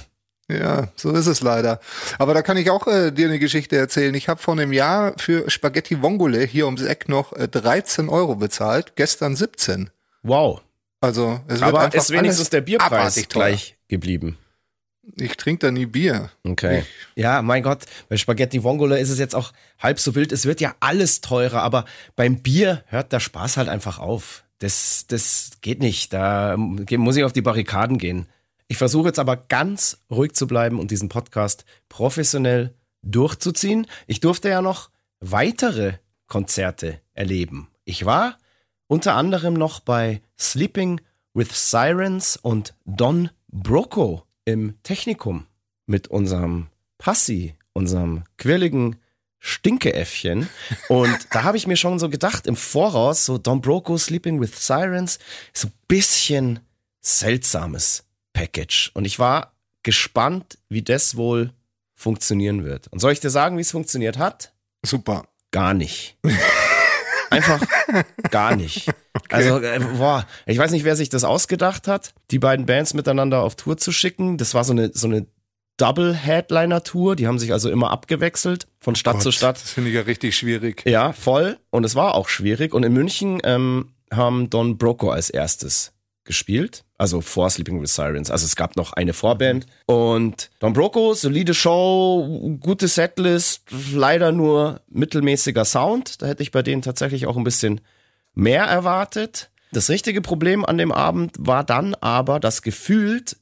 Ja, 0.59 0.89
so 0.97 1.11
ist 1.13 1.27
es 1.27 1.41
leider. 1.41 1.81
Aber 2.19 2.35
da 2.35 2.43
kann 2.43 2.57
ich 2.57 2.71
auch 2.71 2.87
äh, 2.87 3.11
dir 3.11 3.29
eine 3.29 3.39
Geschichte 3.39 3.77
erzählen. 3.77 4.15
Ich 4.15 4.29
habe 4.29 4.41
vor 4.41 4.55
einem 4.55 4.73
Jahr 4.73 5.15
für 5.19 5.51
Spaghetti 5.51 6.03
Vongole 6.03 6.45
hier 6.45 6.67
ums 6.67 6.83
Eck 6.83 7.09
noch 7.09 7.33
äh, 7.33 7.49
13 7.49 8.09
Euro 8.09 8.37
bezahlt, 8.37 8.97
gestern 8.97 9.37
17. 9.37 9.91
Wow. 10.23 10.63
Also 11.01 11.41
es 11.49 11.61
wird 11.61 11.63
Aber 11.63 11.81
einfach 11.81 11.99
ist 11.99 12.11
wenigstens 12.11 12.51
der 12.51 12.61
Bierpreis 12.61 13.29
gleich 13.29 13.77
geblieben. 13.89 14.39
Ich 15.17 15.37
trinke 15.37 15.67
da 15.67 15.73
nie 15.73 15.87
Bier. 15.87 16.31
Okay. 16.45 16.85
Ja, 17.17 17.43
mein 17.43 17.65
Gott, 17.65 17.85
bei 18.09 18.17
Spaghetti 18.17 18.63
Vongole 18.63 19.01
ist 19.01 19.11
es 19.11 19.19
jetzt 19.19 19.35
auch 19.35 19.53
halb 19.81 19.99
so 19.99 20.15
wild. 20.15 20.31
Es 20.31 20.47
wird 20.47 20.61
ja 20.61 20.77
alles 20.79 21.21
teurer, 21.21 21.63
aber 21.63 21.87
beim 22.15 22.41
Bier 22.41 22.85
hört 22.87 23.13
der 23.13 23.19
Spaß 23.19 23.57
halt 23.57 23.69
einfach 23.69 23.99
auf. 23.99 24.45
Das, 24.61 25.07
das 25.09 25.51
geht 25.61 25.81
nicht. 25.81 26.13
Da 26.13 26.57
muss 26.57 27.17
ich 27.17 27.25
auf 27.25 27.33
die 27.33 27.43
Barrikaden 27.43 27.99
gehen. 27.99 28.29
Ich 28.73 28.79
versuche 28.79 29.09
jetzt 29.09 29.19
aber 29.19 29.37
ganz 29.37 29.99
ruhig 30.11 30.33
zu 30.33 30.47
bleiben 30.47 30.81
und 30.81 30.91
diesen 30.91 31.11
Podcast 31.11 31.67
professionell 31.91 32.75
durchzuziehen. 33.03 33.87
Ich 34.07 34.21
durfte 34.21 34.49
ja 34.49 34.63
noch 34.63 34.89
weitere 35.21 35.99
Konzerte 36.27 36.99
erleben. 37.13 37.69
Ich 37.85 38.07
war 38.07 38.39
unter 38.87 39.15
anderem 39.15 39.53
noch 39.53 39.81
bei 39.81 40.23
Sleeping 40.39 41.03
with 41.35 41.51
Sirens 41.53 42.39
und 42.39 42.73
Don 42.87 43.29
Broco 43.49 44.23
im 44.47 44.83
Technikum 44.83 45.45
mit 45.85 46.09
unserem 46.09 46.69
Passi, 46.97 47.55
unserem 47.75 48.25
quirligen 48.39 48.97
Stinkeäffchen. 49.39 50.49
Und 50.89 51.19
da 51.31 51.43
habe 51.43 51.59
ich 51.59 51.67
mir 51.67 51.77
schon 51.77 51.99
so 51.99 52.09
gedacht, 52.09 52.47
im 52.47 52.57
Voraus, 52.57 53.27
so 53.27 53.37
Don 53.37 53.61
Broco 53.61 53.99
Sleeping 53.99 54.41
with 54.41 54.67
Sirens, 54.67 55.19
so 55.53 55.69
ein 55.69 55.73
bisschen 55.89 56.61
seltsames 57.03 58.05
Package. 58.43 58.91
Und 58.95 59.05
ich 59.05 59.21
war 59.21 59.53
gespannt, 59.85 60.59
wie 60.69 60.83
das 60.83 61.17
wohl 61.17 61.53
funktionieren 61.95 62.65
wird. 62.65 62.89
Und 62.89 62.99
soll 62.99 63.13
ich 63.13 63.21
dir 63.21 63.31
sagen, 63.31 63.57
wie 63.57 63.61
es 63.61 63.71
funktioniert 63.71 64.19
hat? 64.19 64.53
Super. 64.85 65.27
Gar 65.53 65.75
nicht. 65.75 66.17
Einfach 67.31 67.65
gar 68.31 68.57
nicht. 68.57 68.91
Also, 69.29 69.61
äh, 69.61 69.79
boah, 69.97 70.27
ich 70.45 70.59
weiß 70.59 70.73
nicht, 70.73 70.85
wer 70.85 70.95
sich 70.95 71.09
das 71.09 71.25
ausgedacht 71.25 71.89
hat, 71.89 72.13
die 72.31 72.39
beiden 72.39 72.67
Bands 72.67 72.93
miteinander 72.93 73.43
auf 73.43 73.57
Tour 73.57 73.79
zu 73.79 73.91
schicken. 73.91 74.37
Das 74.37 74.53
war 74.53 74.63
so 74.65 74.73
eine, 74.73 74.91
so 74.93 75.07
eine 75.07 75.27
Double-Headliner-Tour. 75.79 77.17
Die 77.17 77.27
haben 77.27 77.39
sich 77.39 77.53
also 77.53 77.71
immer 77.71 77.91
abgewechselt 77.91 78.67
von 78.79 78.95
Stadt 78.95 79.23
zu 79.23 79.29
Gott, 79.29 79.35
Stadt. 79.35 79.57
Das 79.57 79.71
finde 79.71 79.89
ich 79.89 79.97
ja 79.97 80.03
richtig 80.03 80.37
schwierig. 80.37 80.83
Ja, 80.87 81.15
voll. 81.15 81.59
Und 81.71 81.85
es 81.85 81.95
war 81.95 82.15
auch 82.15 82.29
schwierig. 82.29 82.75
Und 82.75 82.83
in 82.83 82.93
München 82.93 83.41
ähm, 83.45 83.95
haben 84.11 84.51
Don 84.51 84.77
Broco 84.77 85.11
als 85.11 85.31
erstes 85.31 85.93
gespielt. 86.25 86.85
Also 86.99 87.21
vor 87.21 87.51
Sleeping 87.51 87.81
with 87.81 87.95
Sirens. 87.95 88.31
Also 88.31 88.47
es 88.47 88.57
gab 88.57 88.77
noch 88.77 88.93
eine 88.93 89.13
Vorband. 89.13 89.67
Und 89.87 90.51
Don 90.61 90.73
Broco, 90.73 91.15
solide 91.15 91.55
Show, 91.55 92.59
gute 92.61 92.89
Setlist, 92.89 93.65
leider 93.93 94.33
nur 94.33 94.81
mittelmäßiger 94.89 95.65
Sound. 95.65 96.23
Da 96.23 96.27
hätte 96.27 96.43
ich 96.43 96.53
bei 96.53 96.63
denen 96.63 96.83
tatsächlich 96.83 97.27
auch 97.27 97.37
ein 97.37 97.45
bisschen 97.45 97.81
mehr 98.35 98.65
erwartet. 98.65 99.51
Das 99.73 99.89
richtige 99.89 100.21
Problem 100.21 100.65
an 100.65 100.79
dem 100.79 100.93
Abend 100.93 101.33
war 101.39 101.65
dann 101.65 101.95
aber, 101.97 102.39
dass 102.41 102.63
gefühlt 102.63 103.37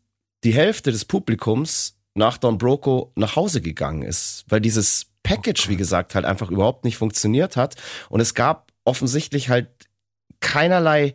die 0.44 0.54
Hälfte 0.54 0.92
des 0.92 1.04
Publikums 1.04 1.96
nach 2.14 2.38
Don 2.38 2.58
Broco 2.58 3.12
nach 3.14 3.36
Hause 3.36 3.60
gegangen 3.60 4.02
ist, 4.02 4.44
weil 4.48 4.60
dieses 4.60 5.06
Package, 5.22 5.68
wie 5.68 5.76
gesagt, 5.76 6.14
halt 6.14 6.24
einfach 6.24 6.50
überhaupt 6.50 6.84
nicht 6.84 6.96
funktioniert 6.96 7.56
hat. 7.56 7.76
Und 8.08 8.20
es 8.20 8.34
gab 8.34 8.72
offensichtlich 8.84 9.48
halt 9.48 9.68
keinerlei 10.40 11.14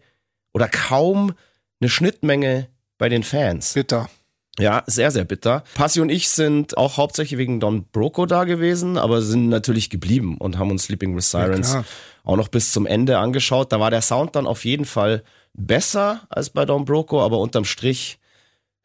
oder 0.53 0.67
kaum 0.67 1.33
eine 1.79 1.89
Schnittmenge 1.89 2.69
bei 2.97 3.09
den 3.09 3.23
Fans. 3.23 3.73
Bitter. 3.73 4.09
Ja, 4.57 4.83
sehr, 4.87 5.11
sehr 5.11 5.25
bitter. 5.25 5.63
Passi 5.73 5.99
und 5.99 6.09
ich 6.09 6.29
sind 6.29 6.77
auch 6.77 6.97
hauptsächlich 6.97 7.37
wegen 7.37 7.59
Don 7.59 7.85
Broco 7.91 8.25
da 8.25 8.45
gewesen, 8.45 8.97
aber 8.97 9.21
sind 9.21 9.49
natürlich 9.49 9.89
geblieben 9.89 10.37
und 10.37 10.57
haben 10.57 10.71
uns 10.71 10.85
Sleeping 10.85 11.15
with 11.15 11.29
Sirens 11.29 11.71
klar. 11.71 11.85
auch 12.23 12.37
noch 12.37 12.47
bis 12.47 12.71
zum 12.71 12.85
Ende 12.85 13.17
angeschaut. 13.17 13.73
Da 13.73 13.81
war 13.81 13.91
der 13.91 14.01
Sound 14.01 14.35
dann 14.35 14.47
auf 14.47 14.63
jeden 14.63 14.85
Fall 14.85 15.23
besser 15.53 16.25
als 16.29 16.49
bei 16.49 16.65
Don 16.65 16.85
Broco, 16.85 17.21
aber 17.21 17.39
unterm 17.39 17.65
Strich 17.65 18.17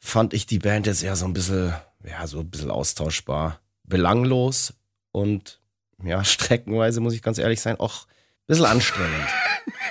fand 0.01 0.35
ich 0.35 0.47
die 0.47 0.59
Band 0.59 0.87
jetzt 0.87 1.05
eher 1.05 1.15
so 1.15 1.27
ein 1.27 1.35
bisschen, 1.35 1.73
ja, 2.05 2.27
so 2.27 2.41
ein 2.41 2.51
bisschen 2.51 2.71
austauschbar. 2.71 3.61
Belanglos 3.85 4.75
und 5.13 5.61
ja, 6.03 6.25
streckenweise, 6.25 7.01
muss 7.01 7.15
ich 7.15 7.23
ganz 7.23 7.39
ehrlich 7.39 7.61
sein, 7.61 7.79
auch 7.79 8.07
ein 8.07 8.47
bisschen 8.49 8.67
anstrengend. 8.67 9.29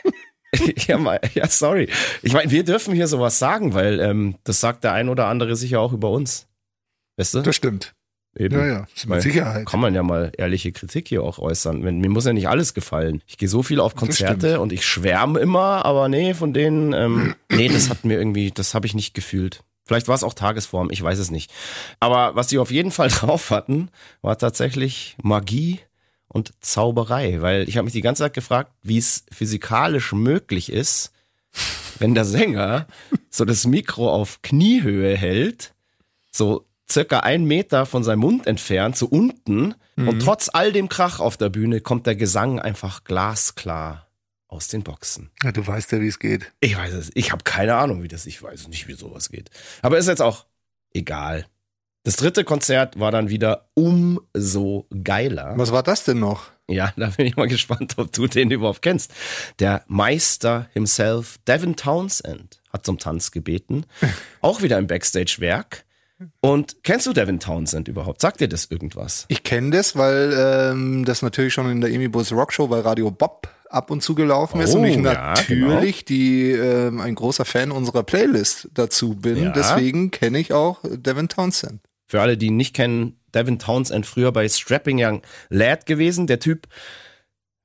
ja, 0.88 0.98
mal, 0.98 1.20
ja, 1.34 1.48
sorry. 1.48 1.90
Ich 2.22 2.34
meine, 2.34 2.52
wir 2.52 2.64
dürfen 2.64 2.94
hier 2.94 3.08
sowas 3.08 3.40
sagen, 3.40 3.74
weil 3.74 4.00
ähm, 4.00 4.36
das 4.44 4.60
sagt 4.60 4.84
der 4.84 4.94
ein 4.94 5.10
oder 5.10 5.28
andere 5.28 5.56
sicher 5.56 5.80
auch 5.80 5.94
über 5.94 6.10
uns. 6.10 6.48
Weißt 7.18 7.36
du? 7.36 7.42
Das 7.42 7.56
stimmt. 7.56 7.94
Eben. 8.38 8.58
Ja, 8.58 8.66
ja, 8.66 8.88
mit 9.08 9.22
Sicherheit. 9.22 9.66
Kann 9.66 9.80
man 9.80 9.96
ja 9.96 10.04
mal 10.04 10.32
ehrliche 10.38 10.72
Kritik 10.72 11.08
hier 11.08 11.24
auch 11.24 11.40
äußern. 11.40 11.82
Mir 11.82 12.10
muss 12.10 12.26
ja 12.26 12.34
nicht 12.34 12.48
alles 12.48 12.74
gefallen. 12.74 13.22
Ich 13.26 13.38
gehe 13.38 13.50
so 13.50 13.64
viel 13.64 13.80
auf 13.80 13.96
Konzerte 13.96 14.62
und 14.62 14.72
ich 14.72 14.86
schwärme 14.86 15.40
immer, 15.40 15.84
aber 15.84 16.10
nee, 16.10 16.34
von 16.34 16.54
denen, 16.54 16.94
ähm, 16.94 17.36
nee, 17.52 17.68
das 17.68 17.90
hat 17.90 18.06
mir 18.06 18.18
irgendwie, 18.18 18.52
das 18.52 18.76
habe 18.76 18.86
ich 18.86 18.94
nicht 18.94 19.14
gefühlt. 19.14 19.64
Vielleicht 19.86 20.08
war 20.08 20.14
es 20.14 20.24
auch 20.24 20.36
Tagesform, 20.36 20.90
ich 20.92 21.02
weiß 21.02 21.18
es 21.18 21.32
nicht. 21.32 21.52
Aber 22.00 22.36
was 22.36 22.48
die 22.48 22.60
auf 22.60 22.70
jeden 22.70 22.92
Fall 22.92 23.08
drauf 23.10 23.50
hatten, 23.50 23.90
war 24.22 24.38
tatsächlich 24.38 25.18
Magie 25.22 25.80
und 26.30 26.54
Zauberei, 26.62 27.42
weil 27.42 27.68
ich 27.68 27.76
habe 27.78 27.86
mich 27.86 27.94
die 27.94 28.02
ganze 28.02 28.24
Zeit 28.24 28.34
gefragt, 28.34 28.72
wie 28.82 28.98
es 28.98 29.26
physikalisch 29.32 30.14
möglich 30.14 30.72
ist, 30.72 31.12
wenn 32.00 32.16
der 32.16 32.26
Sänger 32.26 32.88
so 33.30 33.44
das 33.44 33.68
Mikro 33.68 34.10
auf 34.10 34.42
Kniehöhe 34.42 35.18
hält, 35.18 35.74
so 36.32 36.66
circa 36.90 37.20
ein 37.20 37.44
Meter 37.44 37.86
von 37.86 38.04
seinem 38.04 38.20
Mund 38.20 38.48
entfernt, 38.48 38.96
so 38.96 39.08
unten, 39.08 39.76
und 40.06 40.22
trotz 40.22 40.50
all 40.54 40.72
dem 40.72 40.88
Krach 40.88 41.20
auf 41.20 41.36
der 41.36 41.50
Bühne 41.50 41.82
kommt 41.82 42.08
der 42.08 42.16
Gesang 42.16 42.58
einfach 42.58 43.04
glasklar 43.04 44.08
aus 44.48 44.70
den 44.70 44.84
Boxen. 44.84 45.30
Ja, 45.44 45.52
du 45.52 45.66
weißt 45.66 45.92
ja, 45.92 46.00
wie 46.00 46.08
es 46.08 46.20
geht. 46.20 46.54
Ich 46.62 46.78
weiß 46.78 46.94
es, 46.94 47.12
ich 47.16 47.34
habe 47.34 47.44
keine 47.44 47.76
Ahnung, 47.76 48.02
wie 48.02 48.08
das, 48.08 48.26
ich 48.26 48.42
weiß 48.42 48.70
nicht, 48.70 48.88
wie 48.88 48.94
sowas 48.94 49.30
geht. 49.30 49.50
Aber 49.82 49.98
ist 49.98 50.08
jetzt 50.08 50.22
auch 50.22 50.46
egal. 50.94 51.46
Das 52.04 52.16
dritte 52.16 52.44
Konzert 52.44 53.00
war 53.00 53.12
dann 53.12 53.30
wieder 53.30 53.70
umso 53.74 54.88
geiler. 55.04 55.54
Was 55.58 55.72
war 55.72 55.84
das 55.84 56.06
denn 56.06 56.20
noch? 56.20 56.48
Ja, 56.68 56.94
da 56.96 57.08
bin 57.08 57.26
ich 57.26 57.36
mal 57.36 57.48
gespannt, 57.48 57.96
ob 57.98 58.12
du 58.12 58.28
den 58.28 58.52
überhaupt 58.52 58.82
kennst. 58.82 59.12
Der 59.60 59.84
Meister 59.88 60.70
himself, 60.74 61.40
Devin 61.48 61.76
Townsend, 61.76 62.62
hat 62.72 62.86
zum 62.86 63.00
Tanz 63.00 63.32
gebeten. 63.32 63.86
Auch 64.42 64.62
wieder 64.62 64.78
im 64.78 64.88
Backstage-Werk. 64.88 65.86
Und 66.42 66.84
kennst 66.84 67.06
du 67.08 67.14
Devin 67.14 67.40
Townsend 67.40 67.88
überhaupt? 67.88 68.22
Sagt 68.22 68.42
dir 68.42 68.50
das 68.50 68.66
irgendwas? 68.66 69.26
Ich 69.30 69.44
kenne 69.44 69.72
das, 69.72 69.96
weil 69.96 70.34
ähm, 70.38 71.06
das 71.06 71.22
natürlich 71.22 71.54
schon 71.54 71.72
in 71.72 71.82
der 71.82 71.90
Amy 71.90 72.10
Bulls 72.10 72.32
Rockshow 72.32 72.68
bei 72.68 72.80
Radio 72.82 73.10
Bob 73.10 73.48
ab 73.70 73.90
und 73.92 74.02
zu 74.02 74.16
gelaufen 74.16 74.60
ist 74.62 74.74
Oh, 74.74 74.80
und 74.80 74.86
ich 74.86 74.98
ja, 74.98 75.34
natürlich 75.50 76.06
die 76.06 76.52
ähm, 76.52 77.00
ein 77.00 77.16
großer 77.16 77.46
Fan 77.46 77.72
unserer 77.72 78.04
Playlist 78.04 78.68
dazu 78.74 79.16
bin. 79.16 79.44
Ja. 79.44 79.52
Deswegen 79.52 80.12
kenne 80.12 80.40
ich 80.40 80.54
auch 80.54 80.80
Devin 80.84 81.30
Townsend. 81.30 81.82
Für 82.10 82.22
alle, 82.22 82.38
die 82.38 82.48
ihn 82.48 82.58
nicht 82.58 82.76
kennen, 82.76 83.20
Devin 83.36 83.60
Townsend 83.60 84.04
früher 84.08 84.32
bei 84.32 84.50
Strapping 84.50 84.98
Young 85.00 85.22
Lad 85.50 85.86
gewesen. 85.86 86.26
Der 86.26 86.40
Typ 86.40 86.68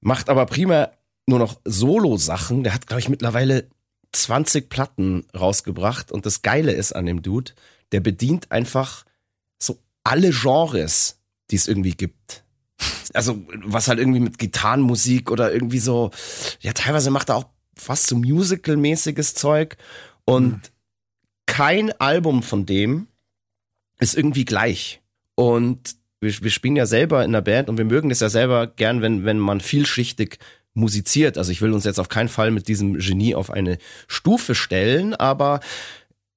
macht 0.03 0.29
aber 0.29 0.45
primär 0.45 0.99
nur 1.27 1.39
noch 1.39 1.59
Solo-Sachen. 1.65 2.63
Der 2.63 2.75
hat, 2.75 2.87
glaube 2.87 3.01
ich, 3.01 3.09
mittlerweile 3.09 3.71
20 4.13 4.69
Platten 4.69 5.25
rausgebracht. 5.35 6.13
Und 6.13 6.27
das 6.27 6.43
Geile 6.43 6.73
ist 6.73 6.95
an 6.95 7.07
dem 7.07 7.23
Dude, 7.23 7.53
der 7.93 8.01
bedient 8.01 8.53
einfach 8.53 9.07
so 9.59 9.79
alle 10.05 10.31
Genres, 10.31 11.23
die 11.51 11.57
es 11.57 11.67
irgendwie 11.67 11.95
gibt. 11.95 12.45
Also, 13.15 13.43
was 13.65 13.89
halt 13.89 13.99
irgendwie 13.99 14.21
mit 14.21 14.37
Gitarrenmusik 14.37 15.31
oder 15.31 15.55
irgendwie 15.55 15.79
so, 15.79 16.11
ja, 16.61 16.75
teilweise 16.75 17.11
macht 17.11 17.31
er 17.31 17.37
auch 17.37 17.47
fast 17.79 18.09
so 18.09 18.17
Musical-mäßiges 18.17 19.33
Zeug. 19.33 19.79
Und 20.27 20.71
kein 21.47 21.99
Album 21.99 22.43
von 22.43 22.67
dem 22.67 23.09
ist 23.99 24.17
irgendwie 24.17 24.45
gleich. 24.45 25.01
Und 25.35 25.97
wir, 26.21 26.33
wir 26.43 26.51
spielen 26.51 26.77
ja 26.77 26.87
selber 26.87 27.25
in 27.25 27.33
der 27.33 27.41
Band 27.41 27.69
und 27.69 27.79
wir 27.79 27.85
mögen 27.85 28.09
das 28.09 28.21
ja 28.21 28.29
selber 28.29 28.67
gern, 28.67 29.03
wenn, 29.03 29.25
wenn 29.25 29.39
man 29.39 29.61
vielschichtig 29.61 30.39
musiziert. 30.75 31.39
Also 31.39 31.53
ich 31.53 31.63
will 31.63 31.73
uns 31.73 31.85
jetzt 31.85 32.01
auf 32.01 32.09
keinen 32.09 32.29
Fall 32.29 32.51
mit 32.51 32.69
diesem 32.69 32.99
Genie 32.99 33.35
auf 33.35 33.51
eine 33.51 33.79
Stufe 34.09 34.55
stellen, 34.55 35.15
aber 35.15 35.61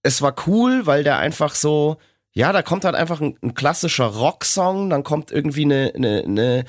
es 0.04 0.22
war 0.22 0.36
cool, 0.46 0.86
weil 0.86 1.04
der 1.04 1.18
einfach 1.18 1.56
so, 1.56 1.98
ja, 2.34 2.54
da 2.54 2.62
kommt 2.62 2.86
halt 2.86 2.96
einfach 2.96 3.20
ein, 3.20 3.36
ein 3.42 3.56
klassischer 3.56 4.06
Rocksong, 4.06 4.90
dann 4.90 5.04
kommt 5.04 5.32
irgendwie 5.32 5.66
eine, 5.66 5.92
eine, 5.96 6.24
eine 6.24 6.66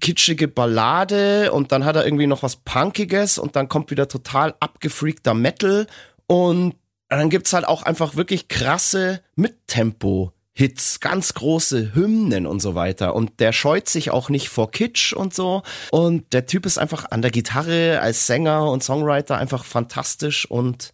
kitschige 0.00 0.48
Ballade 0.48 1.52
und 1.52 1.72
dann 1.72 1.84
hat 1.86 1.96
er 1.96 2.04
irgendwie 2.04 2.26
noch 2.26 2.42
was 2.42 2.56
Punkiges 2.56 3.38
und 3.38 3.56
dann 3.56 3.68
kommt 3.68 3.90
wieder 3.90 4.08
total 4.08 4.54
abgefreakter 4.60 5.32
Metal 5.32 5.86
und 6.26 6.74
dann 7.18 7.30
gibt's 7.30 7.52
halt 7.52 7.66
auch 7.66 7.82
einfach 7.82 8.14
wirklich 8.14 8.48
krasse 8.48 9.22
Mittempo-Hits, 9.34 11.00
ganz 11.00 11.34
große 11.34 11.94
Hymnen 11.94 12.46
und 12.46 12.60
so 12.60 12.74
weiter. 12.74 13.14
Und 13.14 13.40
der 13.40 13.52
scheut 13.52 13.88
sich 13.88 14.10
auch 14.10 14.28
nicht 14.28 14.48
vor 14.48 14.70
Kitsch 14.70 15.12
und 15.12 15.34
so. 15.34 15.62
Und 15.90 16.32
der 16.32 16.46
Typ 16.46 16.66
ist 16.66 16.78
einfach 16.78 17.10
an 17.10 17.22
der 17.22 17.30
Gitarre 17.30 18.00
als 18.00 18.26
Sänger 18.26 18.70
und 18.70 18.84
Songwriter 18.84 19.36
einfach 19.38 19.64
fantastisch 19.64 20.48
und 20.48 20.92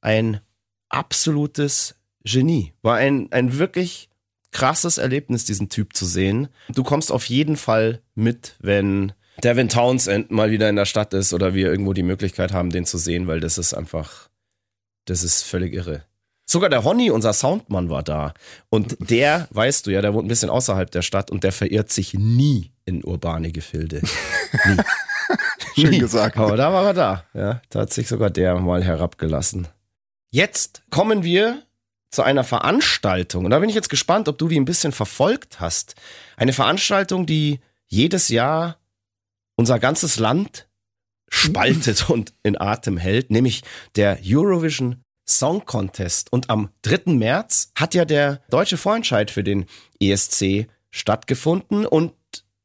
ein 0.00 0.40
absolutes 0.88 1.96
Genie. 2.24 2.72
War 2.82 2.96
ein, 2.96 3.28
ein 3.30 3.58
wirklich 3.58 4.08
krasses 4.50 4.98
Erlebnis, 4.98 5.44
diesen 5.44 5.68
Typ 5.68 5.94
zu 5.94 6.06
sehen. 6.06 6.48
Du 6.68 6.84
kommst 6.84 7.12
auf 7.12 7.26
jeden 7.28 7.56
Fall 7.56 8.00
mit, 8.14 8.56
wenn 8.60 9.12
Devin 9.42 9.68
Townsend 9.68 10.30
mal 10.30 10.50
wieder 10.50 10.68
in 10.68 10.76
der 10.76 10.86
Stadt 10.86 11.12
ist 11.12 11.34
oder 11.34 11.54
wir 11.54 11.68
irgendwo 11.68 11.92
die 11.92 12.04
Möglichkeit 12.04 12.52
haben, 12.52 12.70
den 12.70 12.86
zu 12.86 12.96
sehen, 12.96 13.26
weil 13.26 13.40
das 13.40 13.58
ist 13.58 13.74
einfach, 13.74 14.30
das 15.06 15.22
ist 15.22 15.42
völlig 15.42 15.74
irre. 15.74 16.04
Sogar 16.46 16.68
der 16.68 16.84
Honny, 16.84 17.10
unser 17.10 17.32
Soundmann, 17.32 17.88
war 17.88 18.02
da. 18.02 18.34
Und 18.68 18.96
der, 19.10 19.48
weißt 19.50 19.86
du 19.86 19.90
ja, 19.90 20.02
der 20.02 20.12
wohnt 20.12 20.26
ein 20.26 20.28
bisschen 20.28 20.50
außerhalb 20.50 20.90
der 20.90 21.02
Stadt 21.02 21.30
und 21.30 21.42
der 21.42 21.52
verirrt 21.52 21.90
sich 21.90 22.14
nie 22.14 22.70
in 22.84 23.02
urbane 23.02 23.50
Gefilde. 23.50 24.02
Nie. 24.66 24.76
Schön 25.74 25.90
Nie. 25.90 25.98
gesagt. 25.98 26.36
Aber 26.36 26.56
da 26.56 26.72
war 26.72 26.84
er 26.86 26.94
da. 26.94 27.24
Ja, 27.32 27.62
da 27.70 27.80
hat 27.80 27.92
sich 27.92 28.08
sogar 28.08 28.30
der 28.30 28.56
mal 28.56 28.84
herabgelassen. 28.84 29.68
Jetzt 30.30 30.82
kommen 30.90 31.24
wir 31.24 31.62
zu 32.10 32.22
einer 32.22 32.44
Veranstaltung. 32.44 33.44
Und 33.46 33.50
da 33.50 33.58
bin 33.58 33.68
ich 33.68 33.74
jetzt 33.74 33.88
gespannt, 33.88 34.28
ob 34.28 34.38
du 34.38 34.48
die 34.48 34.60
ein 34.60 34.66
bisschen 34.66 34.92
verfolgt 34.92 35.60
hast. 35.60 35.94
Eine 36.36 36.52
Veranstaltung, 36.52 37.26
die 37.26 37.60
jedes 37.86 38.28
Jahr 38.28 38.76
unser 39.56 39.78
ganzes 39.78 40.18
Land 40.18 40.68
spaltet 41.34 42.08
und 42.10 42.32
in 42.42 42.60
Atem 42.60 42.96
hält, 42.96 43.30
nämlich 43.30 43.62
der 43.96 44.18
Eurovision 44.24 45.02
Song 45.26 45.64
Contest. 45.64 46.32
Und 46.32 46.50
am 46.50 46.70
3. 46.82 47.12
März 47.12 47.72
hat 47.74 47.94
ja 47.94 48.04
der 48.04 48.40
deutsche 48.50 48.76
Vorentscheid 48.76 49.30
für 49.30 49.42
den 49.42 49.66
ESC 50.00 50.68
stattgefunden. 50.90 51.86
Und 51.86 52.12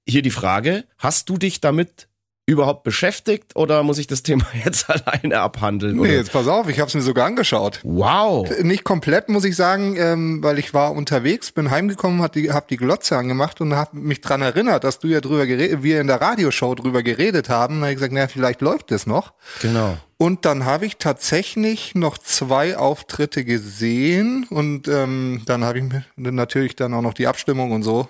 hier 0.07 0.21
die 0.21 0.29
Frage, 0.29 0.85
hast 0.97 1.29
du 1.29 1.37
dich 1.37 1.61
damit 1.61 2.08
überhaupt 2.49 2.83
beschäftigt 2.83 3.55
oder 3.55 3.83
muss 3.83 3.99
ich 3.99 4.07
das 4.07 4.23
Thema 4.23 4.45
jetzt 4.65 4.89
alleine 4.89 5.39
abhandeln? 5.39 5.95
Nee, 5.95 6.01
oder? 6.01 6.11
jetzt 6.11 6.31
pass 6.31 6.47
auf, 6.47 6.67
ich 6.67 6.79
habe 6.79 6.87
es 6.87 6.95
mir 6.95 7.01
sogar 7.01 7.27
angeschaut. 7.27 7.79
Wow. 7.83 8.49
Nicht 8.61 8.83
komplett, 8.83 9.29
muss 9.29 9.45
ich 9.45 9.55
sagen, 9.55 9.95
ähm, 9.97 10.41
weil 10.41 10.57
ich 10.57 10.73
war 10.73 10.93
unterwegs, 10.93 11.51
bin 11.51 11.69
heimgekommen, 11.69 12.21
hab 12.21 12.33
die, 12.33 12.51
hab 12.51 12.67
die 12.67 12.77
Glotze 12.77 13.17
angemacht 13.17 13.61
und 13.61 13.75
hab 13.75 13.93
mich 13.93 14.21
dran 14.21 14.41
erinnert, 14.41 14.83
dass 14.83 14.99
du 14.99 15.07
ja 15.07 15.21
drüber 15.21 15.45
geredet, 15.45 15.83
wir 15.83 16.01
in 16.01 16.07
der 16.07 16.21
Radioshow 16.21 16.73
drüber 16.73 17.03
geredet 17.03 17.49
haben. 17.49 17.79
Da 17.79 17.85
hab 17.85 17.91
ich 17.91 17.95
gesagt, 17.97 18.13
na, 18.13 18.27
vielleicht 18.27 18.61
läuft 18.61 18.91
das 18.91 19.05
noch. 19.05 19.33
Genau. 19.61 19.97
Und 20.17 20.43
dann 20.43 20.65
habe 20.65 20.85
ich 20.85 20.97
tatsächlich 20.97 21.95
noch 21.95 22.17
zwei 22.17 22.75
Auftritte 22.75 23.45
gesehen 23.45 24.45
und 24.49 24.89
ähm, 24.89 25.43
dann 25.45 25.63
habe 25.63 25.79
ich 25.79 25.85
mir 25.85 26.31
natürlich 26.31 26.75
dann 26.75 26.93
auch 26.93 27.01
noch 27.01 27.13
die 27.13 27.27
Abstimmung 27.27 27.71
und 27.71 27.83
so 27.83 28.09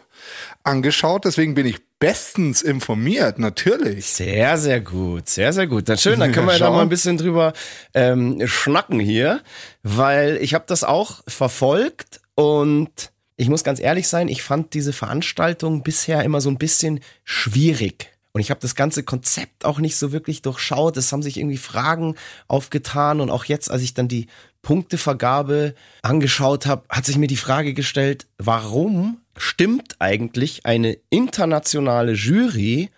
angeschaut. 0.63 1.25
Deswegen 1.25 1.54
bin 1.54 1.67
ich 1.67 1.82
bestens 1.99 2.62
informiert, 2.62 3.39
natürlich. 3.39 4.07
Sehr, 4.07 4.57
sehr 4.57 4.79
gut, 4.79 5.27
sehr, 5.27 5.53
sehr 5.53 5.67
gut. 5.67 5.89
Dann 5.89 5.97
schön, 5.97 6.19
dann 6.19 6.31
können 6.31 6.47
wir 6.47 6.53
Ja, 6.57 6.59
da 6.59 6.71
mal 6.71 6.81
ein 6.81 6.89
bisschen 6.89 7.17
drüber 7.17 7.53
ähm, 7.93 8.41
schnacken 8.47 8.99
hier, 8.99 9.41
weil 9.83 10.38
ich 10.38 10.53
habe 10.53 10.65
das 10.67 10.83
auch 10.83 11.21
verfolgt 11.27 12.21
und 12.35 13.12
ich 13.35 13.49
muss 13.49 13.63
ganz 13.63 13.79
ehrlich 13.79 14.07
sein, 14.07 14.27
ich 14.27 14.43
fand 14.43 14.73
diese 14.73 14.93
Veranstaltung 14.93 15.83
bisher 15.83 16.23
immer 16.23 16.41
so 16.41 16.49
ein 16.49 16.57
bisschen 16.57 17.01
schwierig. 17.23 18.12
Und 18.31 18.41
ich 18.41 18.51
habe 18.51 18.59
das 18.59 18.75
ganze 18.75 19.03
Konzept 19.03 19.65
auch 19.65 19.79
nicht 19.79 19.97
so 19.97 20.12
wirklich 20.12 20.41
durchschaut. 20.41 20.97
Es 20.97 21.12
haben 21.12 21.23
sich 21.23 21.38
irgendwie 21.38 21.57
Fragen 21.57 22.15
aufgetan. 22.47 23.21
Und 23.21 23.29
auch 23.29 23.45
jetzt, 23.45 23.71
als 23.71 23.81
ich 23.81 23.93
dann 23.93 24.07
die 24.07 24.27
Punktevergabe 24.62 25.73
angeschaut 26.01 26.65
habe, 26.65 26.83
hat 26.89 27.05
sich 27.05 27.17
mir 27.17 27.27
die 27.27 27.38
Frage 27.38 27.73
gestellt, 27.73 28.27
warum 28.38 29.19
stimmt 29.39 29.95
eigentlich 29.99 30.65
eine 30.65 30.97
internationale 31.10 32.13
Jury 32.13 32.89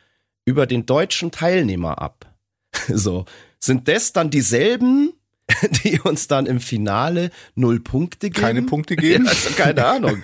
über 0.45 0.65
den 0.65 0.85
deutschen 0.85 1.31
Teilnehmer 1.31 2.01
ab? 2.01 2.25
So, 2.87 3.25
sind 3.59 3.87
das 3.87 4.13
dann 4.13 4.29
dieselben, 4.29 5.13
die 5.83 5.99
uns 5.99 6.27
dann 6.27 6.45
im 6.45 6.59
Finale 6.59 7.31
null 7.53 7.79
Punkte 7.79 8.29
geben? 8.29 8.41
Keine 8.41 8.61
Punkte 8.63 8.95
geben? 8.97 9.25
Ja, 9.25 9.31
also 9.31 9.49
keine 9.51 9.85
Ahnung. 9.85 10.23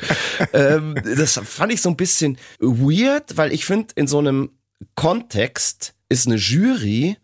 ähm, 0.53 0.95
das 1.03 1.39
fand 1.43 1.73
ich 1.73 1.82
so 1.82 1.89
ein 1.89 1.97
bisschen 1.97 2.38
weird, 2.60 3.38
weil 3.38 3.53
ich 3.53 3.65
finde, 3.65 3.93
in 3.95 4.08
so 4.08 4.17
einem 4.17 4.51
Kontext 4.95 5.93
ist 6.10 6.25
eine 6.25 6.38
Jury 6.38 7.17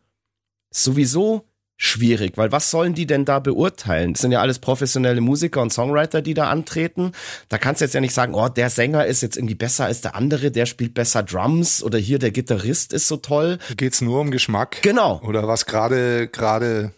sowieso 0.72 1.48
schwierig, 1.78 2.38
weil 2.38 2.52
was 2.52 2.72
sollen 2.72 2.94
die 2.94 3.06
denn 3.06 3.26
da 3.26 3.40
beurteilen? 3.40 4.14
Das 4.14 4.22
sind 4.22 4.32
ja 4.32 4.42
alles 4.42 4.60
professionelle 4.60 5.22
Musiker 5.22 5.62
und 5.62 5.74
Songwriter, 5.74 6.22
die 6.22 6.34
da 6.34 6.50
antreten. 6.50 7.12
Da 7.50 7.58
kannst 7.58 7.82
du 7.82 7.86
jetzt 7.86 7.94
ja 7.94 8.02
nicht 8.02 8.14
sagen, 8.14 8.34
oh, 8.34 8.48
der 8.48 8.70
Sänger 8.70 9.06
ist 9.06 9.22
jetzt 9.22 9.38
irgendwie 9.38 9.56
besser 9.56 9.86
als 9.86 10.02
der 10.02 10.16
andere, 10.16 10.52
der 10.52 10.66
spielt 10.66 10.94
besser 10.94 11.24
Drums 11.24 11.84
oder 11.84 11.98
hier 11.98 12.20
der 12.20 12.32
Gitarrist 12.32 12.94
ist 12.94 13.08
so 13.08 13.18
toll. 13.18 13.58
Geht's 13.76 14.02
nur 14.02 14.22
um 14.22 14.32
Geschmack? 14.32 14.82
Genau. 14.82 15.22
Oder 15.24 15.48
was 15.48 15.66
gerade 15.66 16.28
gerade 16.28 16.94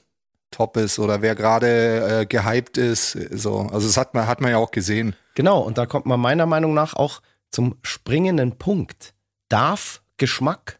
top 0.52 0.78
ist 0.78 1.00
oder 1.00 1.22
wer 1.22 1.36
gerade 1.36 2.22
äh, 2.22 2.26
gehypt 2.26 2.78
ist. 2.78 3.12
So, 3.32 3.60
also 3.60 3.88
das 3.88 3.98
hat 3.98 4.14
man 4.14 4.28
hat 4.28 4.42
man 4.42 4.52
ja 4.52 4.58
auch 4.58 4.72
gesehen. 4.72 5.16
Genau, 5.36 5.60
und 5.60 5.78
da 5.78 5.86
kommt 5.86 6.06
man 6.06 6.20
meiner 6.20 6.46
Meinung 6.46 6.74
nach 6.74 6.96
auch 6.96 7.22
zum 7.52 7.76
springenden 7.82 8.58
Punkt. 8.58 9.14
Darf 9.50 10.02
Geschmack 10.18 10.80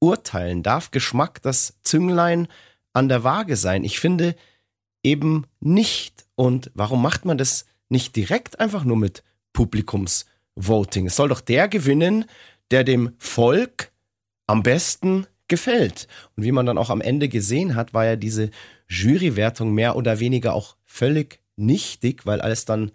urteilen? 0.00 0.62
Darf 0.62 0.90
Geschmack 0.90 1.42
das 1.42 1.74
Zünglein 1.82 2.48
an 2.92 3.08
der 3.08 3.24
Waage 3.24 3.56
sein? 3.56 3.84
Ich 3.84 4.00
finde 4.00 4.34
eben 5.02 5.46
nicht. 5.60 6.26
Und 6.34 6.70
warum 6.74 7.02
macht 7.02 7.24
man 7.24 7.38
das 7.38 7.66
nicht 7.88 8.16
direkt 8.16 8.60
einfach 8.60 8.84
nur 8.84 8.96
mit 8.96 9.22
Publikumsvoting? 9.52 11.06
Es 11.06 11.16
soll 11.16 11.28
doch 11.28 11.40
der 11.40 11.68
gewinnen, 11.68 12.24
der 12.70 12.84
dem 12.84 13.12
Volk 13.18 13.92
am 14.46 14.62
besten 14.62 15.26
gefällt. 15.48 16.06
Und 16.36 16.44
wie 16.44 16.52
man 16.52 16.66
dann 16.66 16.78
auch 16.78 16.90
am 16.90 17.00
Ende 17.00 17.28
gesehen 17.28 17.74
hat, 17.74 17.92
war 17.92 18.04
ja 18.04 18.16
diese 18.16 18.50
Jurywertung 18.88 19.72
mehr 19.72 19.96
oder 19.96 20.20
weniger 20.20 20.54
auch 20.54 20.76
völlig 20.84 21.40
nichtig, 21.56 22.26
weil 22.26 22.40
als 22.40 22.64
dann 22.64 22.92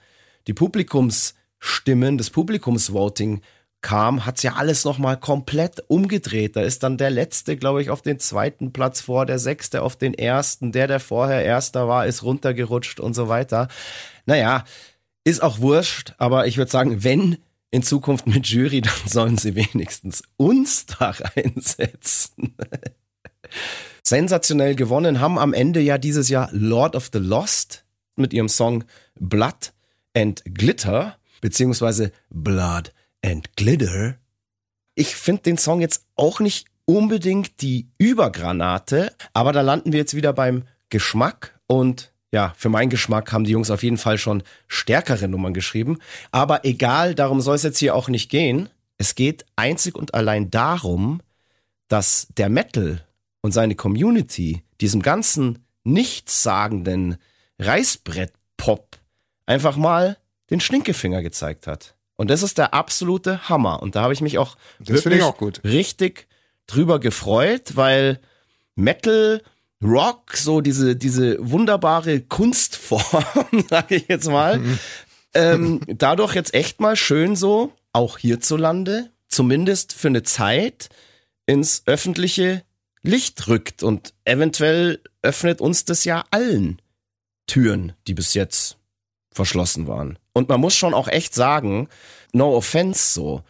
die 0.48 0.54
Publikumsstimmen, 0.54 2.18
das 2.18 2.30
Publikumsvoting 2.30 3.42
kam, 3.86 4.26
hat's 4.26 4.42
ja 4.42 4.56
alles 4.56 4.84
nochmal 4.84 5.16
komplett 5.16 5.84
umgedreht. 5.88 6.56
Da 6.56 6.62
ist 6.62 6.82
dann 6.82 6.98
der 6.98 7.12
Letzte, 7.12 7.56
glaube 7.56 7.84
ich, 7.84 7.92
auf 7.92 8.02
den 8.02 8.18
zweiten 8.18 8.74
Platz 8.74 9.00
vor, 9.00 9.28
der 9.28 9.38
Sechste 9.38 9.84
auf 9.84 9.96
den 9.96 10.16
Ersten, 10.16 10.72
der, 10.72 10.88
der 10.88 11.00
vorher 11.00 11.46
Erster 11.46 11.88
war, 11.88 12.08
ist 12.08 12.24
runtergerutscht 12.24 13.00
und 13.00 13.14
so 13.14 13.30
weiter. 13.30 13.68
Naja, 14.26 14.64
ist 15.24 15.44
auch 15.44 15.60
wurscht, 15.60 16.16
aber 16.18 16.48
ich 16.48 16.58
würde 16.58 16.72
sagen, 16.72 17.04
wenn 17.04 17.38
in 17.70 17.84
Zukunft 17.84 18.26
mit 18.26 18.48
Jury, 18.48 18.82
dann 18.82 18.94
sollen 19.06 19.38
sie 19.38 19.54
wenigstens 19.54 20.24
uns 20.36 20.88
da 20.88 21.12
reinsetzen. 21.12 22.56
Sensationell 24.02 24.74
gewonnen 24.74 25.20
haben 25.20 25.38
am 25.38 25.54
Ende 25.54 25.80
ja 25.80 26.00
dieses 26.00 26.30
Jahr 26.30 26.50
Lord 26.52 26.96
of 26.96 27.12
the 27.14 27.20
Lost 27.20 27.86
mit 28.16 28.34
ihrem 28.34 28.50
Song 28.50 28.84
Blood 29.20 29.74
and 30.16 30.42
Glitter, 30.46 31.18
beziehungsweise 31.40 32.12
Blood 32.32 32.92
and 33.26 33.56
Glitter. 33.58 34.16
Ich 34.94 35.16
finde 35.16 35.42
den 35.44 35.58
Song 35.58 35.82
jetzt 35.82 36.06
auch 36.16 36.40
nicht 36.40 36.68
unbedingt 36.86 37.62
die 37.62 37.90
Übergranate, 37.98 39.12
aber 39.34 39.52
da 39.52 39.62
landen 39.62 39.92
wir 39.92 40.00
jetzt 40.00 40.14
wieder 40.14 40.32
beim 40.32 40.64
Geschmack 40.90 41.60
und 41.68 42.14
ja, 42.32 42.54
für 42.58 42.70
meinen 42.70 42.90
Geschmack 42.90 43.32
haben 43.32 43.46
die 43.46 43.52
Jungs 43.52 43.72
auf 43.72 43.82
jeden 43.82 43.98
Fall 43.98 44.18
schon 44.18 44.44
stärkere 44.68 45.28
Nummern 45.28 45.54
geschrieben. 45.54 46.00
Aber 46.32 46.66
egal, 46.66 47.16
darum 47.16 47.40
soll 47.40 47.56
es 47.56 47.64
jetzt 47.64 47.80
hier 47.80 47.96
auch 47.96 48.10
nicht 48.10 48.30
gehen. 48.30 48.70
Es 48.98 49.16
geht 49.16 49.46
einzig 49.56 49.96
und 49.96 50.14
allein 50.14 50.52
darum, 50.52 51.22
dass 51.88 52.28
der 52.36 52.50
Metal 52.50 53.06
und 53.42 53.54
seine 53.54 53.76
Community 53.76 54.64
diesem 54.82 55.02
ganzen 55.02 55.66
nichtssagenden 55.86 57.18
Reißbrett-Pop 57.60 58.98
einfach 59.46 59.78
mal 59.78 60.18
den 60.50 60.60
Stinkefinger 60.60 61.22
gezeigt 61.22 61.68
hat. 61.68 61.95
Und 62.18 62.30
das 62.30 62.44
ist 62.44 62.58
der 62.58 62.74
absolute 62.74 63.50
Hammer. 63.50 63.82
Und 63.82 63.96
da 63.96 64.02
habe 64.04 64.14
ich 64.14 64.22
mich 64.22 64.38
auch 64.38 64.56
Das 64.80 65.02
finde 65.02 65.18
ich 65.18 65.24
auch 65.24 65.38
gut. 65.38 65.62
richtig 65.64 66.28
drüber 66.68 67.00
gefreut, 67.00 67.76
weil 67.76 68.20
Metal, 68.76 69.42
Rock, 69.84 70.36
so 70.36 70.62
diese, 70.62 70.96
diese 70.96 71.38
wunderbare 71.40 72.22
Kunstform, 72.22 73.66
sage 73.70 73.96
ich 73.96 74.08
jetzt 74.08 74.30
mal, 74.30 74.62
ähm, 75.34 75.82
dadurch 75.88 76.34
jetzt 76.36 76.54
echt 76.54 76.80
mal 76.80 76.96
schön 76.96 77.36
so, 77.36 77.74
auch 77.92 78.18
hierzulande, 78.18 79.12
zumindest 79.28 79.94
für 79.94 80.08
eine 80.08 80.24
Zeit, 80.24 80.90
ins 81.46 81.84
öffentliche 81.86 82.64
Licht 83.04 83.48
rückt. 83.48 83.84
Und 83.84 84.14
eventuell 84.24 85.02
öffnet 85.22 85.62
uns 85.62 85.86
das 85.86 86.06
ja 86.06 86.24
allen 86.32 86.82
Türen, 87.48 87.94
die 88.08 88.14
bis 88.14 88.34
jetzt 88.34 88.78
verschlossen 89.32 89.88
waren. 89.88 90.18
Und 90.36 90.50
man 90.50 90.60
muss 90.60 90.76
schon 90.76 90.94
auch 90.94 91.08
echt 91.08 91.34
sagen, 91.34 91.88
no 92.34 92.56
offense 92.58 93.14
so, 93.14 93.42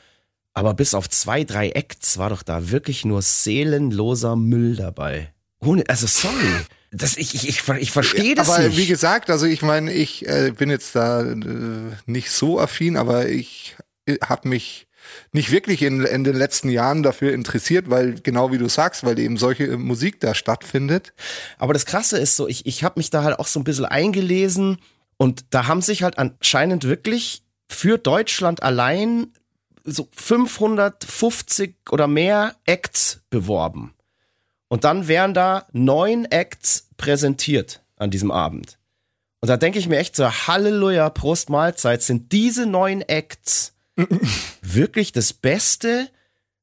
aber 0.54 0.76
bis 0.76 0.93
auf 0.93 1.10
zwei, 1.10 1.43
drei 1.43 1.71
Acts 1.71 2.19
war 2.19 2.30
doch 2.30 2.43
da 2.43 2.69
wirklich 2.69 3.06
nur 3.06 3.24
seelenloser 3.24 4.36
Müll 4.36 4.76
dabei. 4.76 5.34
Ohne, 5.60 5.84
also 5.88 6.06
sorry. 6.06 6.34
Das, 6.91 7.17
ich, 7.17 7.34
ich, 7.34 7.50
ich, 7.50 7.67
ich 7.67 7.91
verstehe 7.91 8.36
das 8.36 8.50
aber 8.50 8.67
nicht. 8.67 8.78
wie 8.78 8.86
gesagt, 8.86 9.32
also 9.32 9.48
ich 9.48 9.63
meine, 9.63 9.91
ich 9.91 10.28
äh, 10.28 10.54
bin 10.56 10.69
jetzt 10.69 10.95
da 10.95 11.24
äh, 11.24 11.36
nicht 12.06 12.30
so 12.30 12.60
affin, 12.60 12.98
aber 12.98 13.28
ich 13.28 13.76
habe 14.24 14.48
mich 14.48 14.88
nicht 15.32 15.52
wirklich 15.52 15.82
in, 15.82 16.06
in 16.06 16.24
den 16.24 16.36
letzten 16.36 16.69
Jahren 16.69 17.04
dafür 17.04 17.34
interessiert, 17.34 17.89
weil 17.89 18.15
genau 18.21 18.52
wie 18.52 18.58
du 18.60 18.69
sagst, 18.69 19.04
weil 19.04 19.17
eben 19.17 19.38
solche 19.38 19.78
Musik 19.78 20.19
da 20.19 20.36
stattfindet. 20.36 21.13
Aber 21.58 21.74
das 21.74 21.86
Krasse 21.86 22.19
ist 22.19 22.36
so, 22.36 22.48
ich, 22.48 22.65
ich 22.67 22.84
habe 22.84 23.00
mich 23.00 23.10
da 23.10 23.24
halt 23.24 23.39
auch 23.39 23.48
so 23.48 23.60
ein 23.60 23.63
bisschen 23.63 23.86
eingelesen 23.86 24.78
und 25.17 25.45
da 25.51 25.67
haben 25.67 25.82
sich 25.82 26.04
halt 26.04 26.17
anscheinend 26.17 26.84
wirklich 26.84 27.43
für 27.69 27.97
Deutschland 27.97 28.63
allein 28.63 29.34
so 29.84 30.08
550 30.12 31.75
oder 31.91 32.08
mehr 32.08 32.56
Acts 32.65 33.21
beworben. 33.30 33.93
Und 34.67 34.84
dann 34.84 35.08
wären 35.08 35.34
da 35.34 35.67
neun 35.71 36.25
Acts 36.25 36.89
präsentiert 36.97 37.84
an 37.97 38.12
diesem 38.12 38.32
Abend. 38.32 38.80
Und 39.41 39.49
da 39.49 39.58
denke 39.58 39.78
ich 39.78 39.88
mir 39.88 39.97
echt 39.97 40.15
so, 40.15 40.28
Halleluja, 40.28 41.10
Prost 41.12 41.49
Mahlzeit, 41.49 42.01
sind 42.01 42.32
diese 42.32 42.65
neun 42.65 43.01
Acts 43.01 43.73
wirklich 44.62 45.12
das 45.12 45.34
Beste, 45.34 46.10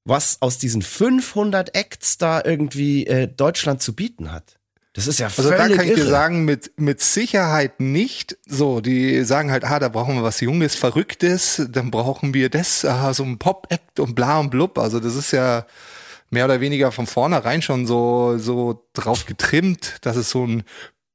was 0.05 0.43
aus 0.43 0.59
diesen 0.59 0.83
500 0.83 1.77
Acts 1.77 2.19
da 2.19 2.43
irgendwie 2.45 3.07
äh, 3.07 3.29
Deutschland 3.29 3.83
zu 3.83 3.95
bieten 3.95 4.33
hat? 4.33 4.59
Das 4.95 5.07
ist 5.07 5.19
ja 5.21 5.27
Also 5.27 5.45
völlig 5.45 5.57
da 5.57 5.69
kann 5.69 5.85
ich 5.87 5.93
irre. 5.93 6.01
dir 6.01 6.07
sagen, 6.11 6.45
mit, 6.45 6.73
mit 6.79 7.01
Sicherheit 7.01 7.81
nicht. 7.81 8.37
So, 8.47 8.81
die 8.81 9.25
sagen 9.25 9.51
halt, 9.51 9.65
ah, 9.65 9.79
da 9.79 9.89
brauchen 9.89 10.17
wir 10.17 10.23
was 10.23 10.41
Junges, 10.41 10.75
Verrücktes, 10.75 11.63
dann 11.71 11.91
brauchen 11.91 12.35
wir 12.35 12.51
das, 12.51 12.85
ah, 12.85 13.15
so 13.15 13.23
ein 13.25 13.39
Pop-Act 13.39 14.01
und 14.01 14.15
bla 14.15 14.39
und 14.39 14.51
blub. 14.51 14.79
Also 14.79 15.01
das 15.01 15.15
ist 15.15 15.31
ja 15.33 15.67
mehr 16.31 16.45
oder 16.45 16.61
weniger 16.61 16.93
von 16.93 17.07
vornherein 17.07 17.63
schon 17.63 17.87
so, 17.87 18.37
so 18.39 18.87
drauf 18.93 19.25
getrimmt, 19.27 19.97
dass 20.03 20.17
es 20.17 20.31
so 20.31 20.47
ein 20.47 20.63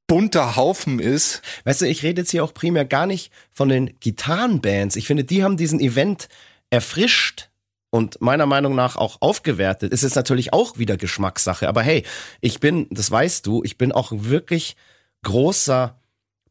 bunter 0.07 0.55
Haufen 0.55 0.99
ist. 0.99 1.41
Weißt 1.65 1.81
du, 1.81 1.85
ich 1.85 2.01
rede 2.01 2.21
jetzt 2.21 2.31
hier 2.31 2.43
auch 2.43 2.53
primär 2.53 2.85
gar 2.85 3.05
nicht 3.05 3.31
von 3.53 3.69
den 3.69 3.99
Gitarrenbands. 3.99 4.95
Ich 4.95 5.05
finde, 5.05 5.23
die 5.23 5.43
haben 5.43 5.57
diesen 5.57 5.79
Event 5.79 6.29
erfrischt 6.69 7.46
und 7.89 8.21
meiner 8.21 8.45
Meinung 8.45 8.75
nach 8.75 8.95
auch 8.95 9.17
aufgewertet. 9.21 9.93
Ist 9.93 10.03
jetzt 10.03 10.15
natürlich 10.15 10.53
auch 10.53 10.77
wieder 10.77 10.97
Geschmackssache. 10.97 11.67
Aber 11.67 11.81
hey, 11.81 12.03
ich 12.41 12.59
bin, 12.59 12.87
das 12.89 13.09
weißt 13.09 13.45
du, 13.45 13.63
ich 13.63 13.77
bin 13.77 13.91
auch 13.91 14.11
wirklich 14.11 14.75
großer 15.23 15.99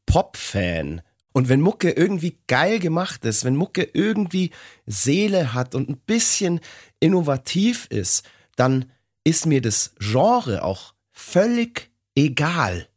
Pop-Fan. 0.07 1.03
Und 1.33 1.49
wenn 1.51 1.61
Mucke 1.61 1.91
irgendwie 1.91 2.39
geil 2.47 2.79
gemacht 2.79 3.25
ist, 3.27 3.45
wenn 3.45 3.57
Mucke 3.57 3.83
irgendwie 3.93 4.53
Seele 4.87 5.53
hat 5.53 5.75
und 5.75 5.91
ein 5.91 5.99
bisschen 5.99 6.61
innovativ 6.99 7.87
ist, 7.91 8.25
dann 8.57 8.91
ist 9.23 9.45
mir 9.45 9.61
das 9.61 9.95
Genre 9.99 10.63
auch 10.65 10.95
völlig 11.13 11.91
egal. 12.15 12.89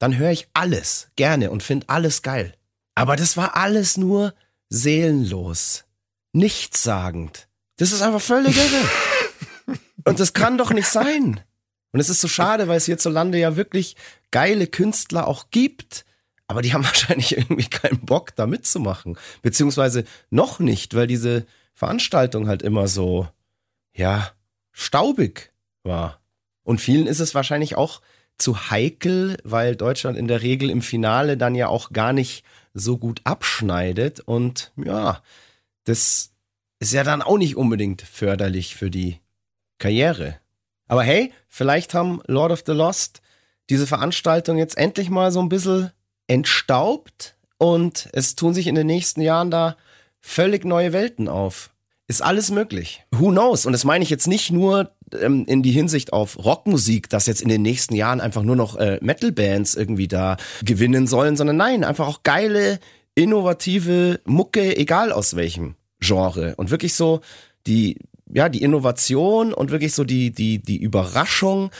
Dann 0.00 0.16
höre 0.16 0.32
ich 0.32 0.48
alles 0.54 1.08
gerne 1.14 1.50
und 1.50 1.62
finde 1.62 1.88
alles 1.88 2.22
geil. 2.22 2.56
Aber 2.96 3.14
das 3.14 3.36
war 3.36 3.56
alles 3.56 3.96
nur 3.96 4.34
seelenlos, 4.68 5.84
nichtssagend. 6.32 7.48
Das 7.76 7.92
ist 7.92 8.02
einfach 8.02 8.20
völlig 8.20 8.56
irre. 8.56 9.78
Und 10.04 10.20
das 10.20 10.32
kann 10.32 10.58
doch 10.58 10.70
nicht 10.70 10.86
sein. 10.86 11.40
Und 11.92 12.00
es 12.00 12.08
ist 12.08 12.20
so 12.20 12.28
schade, 12.28 12.68
weil 12.68 12.76
es 12.76 12.86
hierzulande 12.86 13.38
ja 13.38 13.56
wirklich 13.56 13.96
geile 14.30 14.66
Künstler 14.66 15.26
auch 15.26 15.50
gibt. 15.50 16.04
Aber 16.46 16.62
die 16.62 16.72
haben 16.74 16.84
wahrscheinlich 16.84 17.36
irgendwie 17.36 17.68
keinen 17.68 18.00
Bock, 18.00 18.34
da 18.36 18.46
mitzumachen. 18.46 19.16
Beziehungsweise 19.42 20.04
noch 20.30 20.58
nicht, 20.58 20.94
weil 20.94 21.06
diese 21.06 21.46
Veranstaltung 21.72 22.48
halt 22.48 22.62
immer 22.62 22.88
so, 22.88 23.28
ja, 23.92 24.30
staubig 24.72 25.52
war. 25.82 26.20
Und 26.62 26.80
vielen 26.80 27.06
ist 27.06 27.20
es 27.20 27.34
wahrscheinlich 27.34 27.76
auch 27.76 28.00
zu 28.38 28.70
heikel, 28.70 29.36
weil 29.44 29.76
Deutschland 29.76 30.18
in 30.18 30.28
der 30.28 30.42
Regel 30.42 30.70
im 30.70 30.82
Finale 30.82 31.36
dann 31.36 31.54
ja 31.54 31.68
auch 31.68 31.92
gar 31.92 32.12
nicht 32.12 32.44
so 32.72 32.98
gut 32.98 33.20
abschneidet. 33.24 34.20
Und 34.20 34.72
ja, 34.76 35.22
das 35.84 36.33
ist 36.84 36.92
ja 36.92 37.02
dann 37.02 37.22
auch 37.22 37.38
nicht 37.38 37.56
unbedingt 37.56 38.02
förderlich 38.02 38.76
für 38.76 38.90
die 38.90 39.18
Karriere. 39.78 40.36
Aber 40.86 41.02
hey, 41.02 41.32
vielleicht 41.48 41.94
haben 41.94 42.20
Lord 42.26 42.52
of 42.52 42.62
the 42.66 42.72
Lost 42.72 43.22
diese 43.70 43.86
Veranstaltung 43.86 44.58
jetzt 44.58 44.76
endlich 44.76 45.08
mal 45.08 45.32
so 45.32 45.40
ein 45.40 45.48
bisschen 45.48 45.92
entstaubt 46.26 47.36
und 47.56 48.10
es 48.12 48.36
tun 48.36 48.52
sich 48.52 48.66
in 48.66 48.74
den 48.74 48.86
nächsten 48.86 49.22
Jahren 49.22 49.50
da 49.50 49.78
völlig 50.20 50.66
neue 50.66 50.92
Welten 50.92 51.26
auf. 51.26 51.70
Ist 52.06 52.22
alles 52.22 52.50
möglich. 52.50 53.02
Who 53.12 53.30
knows? 53.30 53.64
Und 53.64 53.72
das 53.72 53.84
meine 53.84 54.04
ich 54.04 54.10
jetzt 54.10 54.26
nicht 54.26 54.50
nur 54.50 54.90
ähm, 55.18 55.46
in 55.46 55.62
die 55.62 55.70
Hinsicht 55.70 56.12
auf 56.12 56.44
Rockmusik, 56.44 57.08
dass 57.08 57.26
jetzt 57.26 57.40
in 57.40 57.48
den 57.48 57.62
nächsten 57.62 57.94
Jahren 57.94 58.20
einfach 58.20 58.42
nur 58.42 58.56
noch 58.56 58.76
äh, 58.76 58.98
Metal-Bands 59.00 59.74
irgendwie 59.74 60.08
da 60.08 60.36
gewinnen 60.62 61.06
sollen, 61.06 61.38
sondern 61.38 61.56
nein, 61.56 61.82
einfach 61.82 62.06
auch 62.06 62.22
geile, 62.24 62.78
innovative 63.14 64.20
Mucke, 64.26 64.76
egal 64.76 65.12
aus 65.12 65.34
welchem 65.34 65.76
Genre. 66.04 66.54
Und 66.56 66.70
wirklich 66.70 66.94
so 66.94 67.20
die, 67.66 67.98
ja, 68.32 68.48
die 68.48 68.62
Innovation 68.62 69.52
und 69.52 69.70
wirklich 69.70 69.94
so 69.94 70.04
die, 70.04 70.30
die, 70.30 70.60
die 70.60 70.76
Überraschung, 70.76 71.70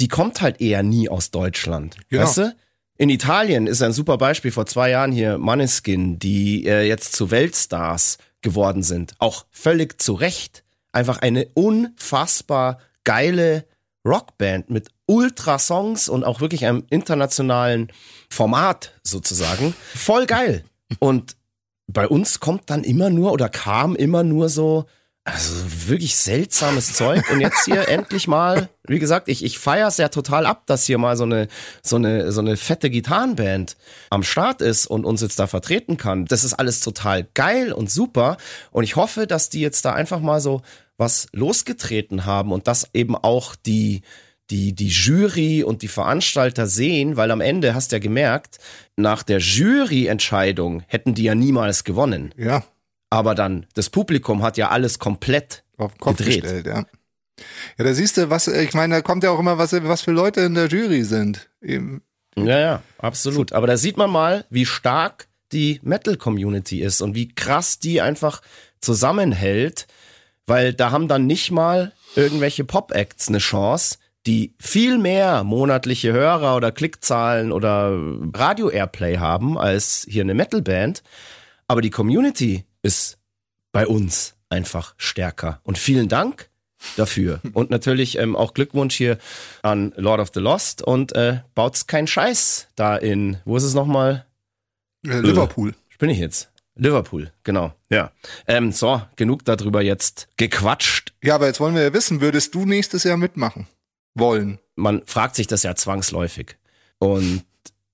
die 0.00 0.08
kommt 0.08 0.40
halt 0.40 0.60
eher 0.60 0.82
nie 0.82 1.08
aus 1.08 1.30
Deutschland. 1.30 1.96
Genau. 2.08 2.22
Weißt 2.22 2.38
du? 2.38 2.56
In 2.96 3.10
Italien 3.10 3.66
ist 3.66 3.82
ein 3.82 3.92
super 3.92 4.18
Beispiel 4.18 4.52
vor 4.52 4.66
zwei 4.66 4.90
Jahren 4.90 5.10
hier 5.10 5.36
Maneskin, 5.36 6.18
die 6.20 6.64
äh, 6.66 6.86
jetzt 6.86 7.16
zu 7.16 7.30
Weltstars 7.30 8.18
geworden 8.40 8.84
sind. 8.84 9.14
Auch 9.18 9.46
völlig 9.50 10.00
zu 10.00 10.14
Recht. 10.14 10.62
Einfach 10.92 11.18
eine 11.18 11.48
unfassbar 11.54 12.78
geile 13.02 13.64
Rockband 14.06 14.70
mit 14.70 14.90
Ultra-Songs 15.06 16.08
und 16.08 16.24
auch 16.24 16.40
wirklich 16.40 16.66
einem 16.66 16.84
internationalen 16.90 17.90
Format 18.30 18.92
sozusagen. 19.02 19.74
Voll 19.94 20.26
geil. 20.26 20.64
Und 21.00 21.36
bei 21.86 22.08
uns 22.08 22.40
kommt 22.40 22.70
dann 22.70 22.84
immer 22.84 23.10
nur 23.10 23.32
oder 23.32 23.48
kam 23.48 23.94
immer 23.96 24.22
nur 24.22 24.48
so, 24.48 24.86
also 25.24 25.54
wirklich 25.88 26.16
seltsames 26.16 26.92
Zeug. 26.92 27.30
Und 27.30 27.40
jetzt 27.40 27.64
hier 27.64 27.88
endlich 27.88 28.28
mal, 28.28 28.68
wie 28.86 28.98
gesagt, 28.98 29.28
ich, 29.28 29.44
ich 29.44 29.58
feiere 29.58 29.88
es 29.88 29.96
ja 29.96 30.08
total 30.08 30.46
ab, 30.46 30.66
dass 30.66 30.84
hier 30.84 30.98
mal 30.98 31.16
so 31.16 31.24
eine, 31.24 31.48
so 31.82 31.96
eine, 31.96 32.30
so 32.30 32.40
eine 32.40 32.56
fette 32.56 32.90
Gitarrenband 32.90 33.76
am 34.10 34.22
Start 34.22 34.60
ist 34.60 34.86
und 34.86 35.04
uns 35.04 35.22
jetzt 35.22 35.38
da 35.38 35.46
vertreten 35.46 35.96
kann. 35.96 36.26
Das 36.26 36.44
ist 36.44 36.54
alles 36.54 36.80
total 36.80 37.26
geil 37.34 37.72
und 37.72 37.90
super. 37.90 38.36
Und 38.70 38.84
ich 38.84 38.96
hoffe, 38.96 39.26
dass 39.26 39.48
die 39.48 39.60
jetzt 39.60 39.84
da 39.84 39.92
einfach 39.92 40.20
mal 40.20 40.40
so 40.40 40.62
was 40.96 41.26
losgetreten 41.32 42.24
haben 42.24 42.52
und 42.52 42.68
dass 42.68 42.88
eben 42.94 43.16
auch 43.16 43.56
die, 43.56 44.02
die, 44.50 44.74
die 44.74 44.88
Jury 44.88 45.62
und 45.62 45.82
die 45.82 45.88
Veranstalter 45.88 46.66
sehen, 46.66 47.16
weil 47.16 47.30
am 47.30 47.40
Ende 47.40 47.74
hast 47.74 47.92
du 47.92 47.96
ja 47.96 48.00
gemerkt, 48.00 48.58
nach 48.96 49.22
der 49.22 49.38
Juryentscheidung 49.38 50.82
hätten 50.86 51.14
die 51.14 51.24
ja 51.24 51.34
niemals 51.34 51.84
gewonnen. 51.84 52.32
Ja, 52.36 52.64
Aber 53.10 53.34
dann, 53.34 53.66
das 53.74 53.90
Publikum 53.90 54.42
hat 54.42 54.56
ja 54.56 54.68
alles 54.68 54.98
komplett 54.98 55.64
auf 55.76 55.92
den 55.94 56.00
Kopf 56.00 56.18
Gedreht. 56.18 56.42
gestellt, 56.42 56.66
ja. 56.66 56.84
Ja, 57.78 57.84
da 57.84 57.94
siehst 57.94 58.16
du, 58.16 58.30
was, 58.30 58.46
ich 58.46 58.74
meine, 58.74 58.96
da 58.96 59.02
kommt 59.02 59.24
ja 59.24 59.30
auch 59.30 59.40
immer, 59.40 59.58
was, 59.58 59.72
was 59.72 60.02
für 60.02 60.12
Leute 60.12 60.42
in 60.42 60.54
der 60.54 60.68
Jury 60.68 61.02
sind. 61.04 61.48
Eben, 61.60 62.02
Ja, 62.36 62.58
ja, 62.60 62.82
absolut. 62.98 63.52
Aber 63.52 63.66
da 63.66 63.76
sieht 63.76 63.96
man 63.96 64.10
mal, 64.10 64.44
wie 64.50 64.66
stark 64.66 65.26
die 65.52 65.80
Metal-Community 65.82 66.80
ist 66.80 67.00
und 67.00 67.14
wie 67.14 67.34
krass 67.34 67.78
die 67.78 68.00
einfach 68.00 68.40
zusammenhält, 68.80 69.86
weil 70.46 70.74
da 70.74 70.90
haben 70.90 71.08
dann 71.08 71.26
nicht 71.26 71.50
mal 71.50 71.92
irgendwelche 72.14 72.64
Pop-Acts 72.64 73.28
eine 73.28 73.38
Chance, 73.38 73.98
die 74.26 74.54
viel 74.58 74.98
mehr 74.98 75.44
monatliche 75.44 76.12
Hörer 76.12 76.56
oder 76.56 76.72
Klickzahlen 76.72 77.52
oder 77.52 77.98
Radio-Airplay 78.32 79.18
haben 79.18 79.58
als 79.58 80.06
hier 80.08 80.22
eine 80.22 80.34
Metal-Band. 80.34 81.02
Aber 81.68 81.82
die 81.82 81.90
Community 81.90 82.64
ist 82.82 83.18
bei 83.72 83.86
uns 83.86 84.34
einfach 84.48 84.94
stärker. 84.96 85.60
Und 85.62 85.78
vielen 85.78 86.08
Dank 86.08 86.48
dafür. 86.96 87.40
Und 87.52 87.70
natürlich 87.70 88.18
ähm, 88.18 88.36
auch 88.36 88.54
Glückwunsch 88.54 88.94
hier 88.94 89.18
an 89.62 89.92
Lord 89.96 90.20
of 90.20 90.30
the 90.32 90.40
Lost 90.40 90.82
und 90.82 91.12
äh, 91.12 91.40
baut's 91.54 91.86
keinen 91.86 92.06
Scheiß 92.06 92.68
da 92.76 92.96
in, 92.96 93.38
wo 93.44 93.56
ist 93.56 93.64
es 93.64 93.74
nochmal? 93.74 94.26
Äh, 95.06 95.20
Liverpool. 95.20 95.74
Bin 95.98 96.10
ich 96.10 96.18
jetzt? 96.18 96.50
Liverpool, 96.76 97.30
genau. 97.44 97.72
Ja. 97.88 98.10
Ähm, 98.46 98.72
so, 98.72 99.00
genug 99.16 99.44
darüber 99.44 99.80
jetzt 99.80 100.28
gequatscht. 100.36 101.14
Ja, 101.22 101.36
aber 101.36 101.46
jetzt 101.46 101.60
wollen 101.60 101.74
wir 101.74 101.82
ja 101.82 101.92
wissen, 101.92 102.20
würdest 102.20 102.54
du 102.54 102.66
nächstes 102.66 103.04
Jahr 103.04 103.16
mitmachen 103.16 103.66
wollen? 104.14 104.58
Man 104.76 105.02
fragt 105.06 105.36
sich 105.36 105.46
das 105.46 105.62
ja 105.62 105.74
zwangsläufig. 105.74 106.56
Und 106.98 107.44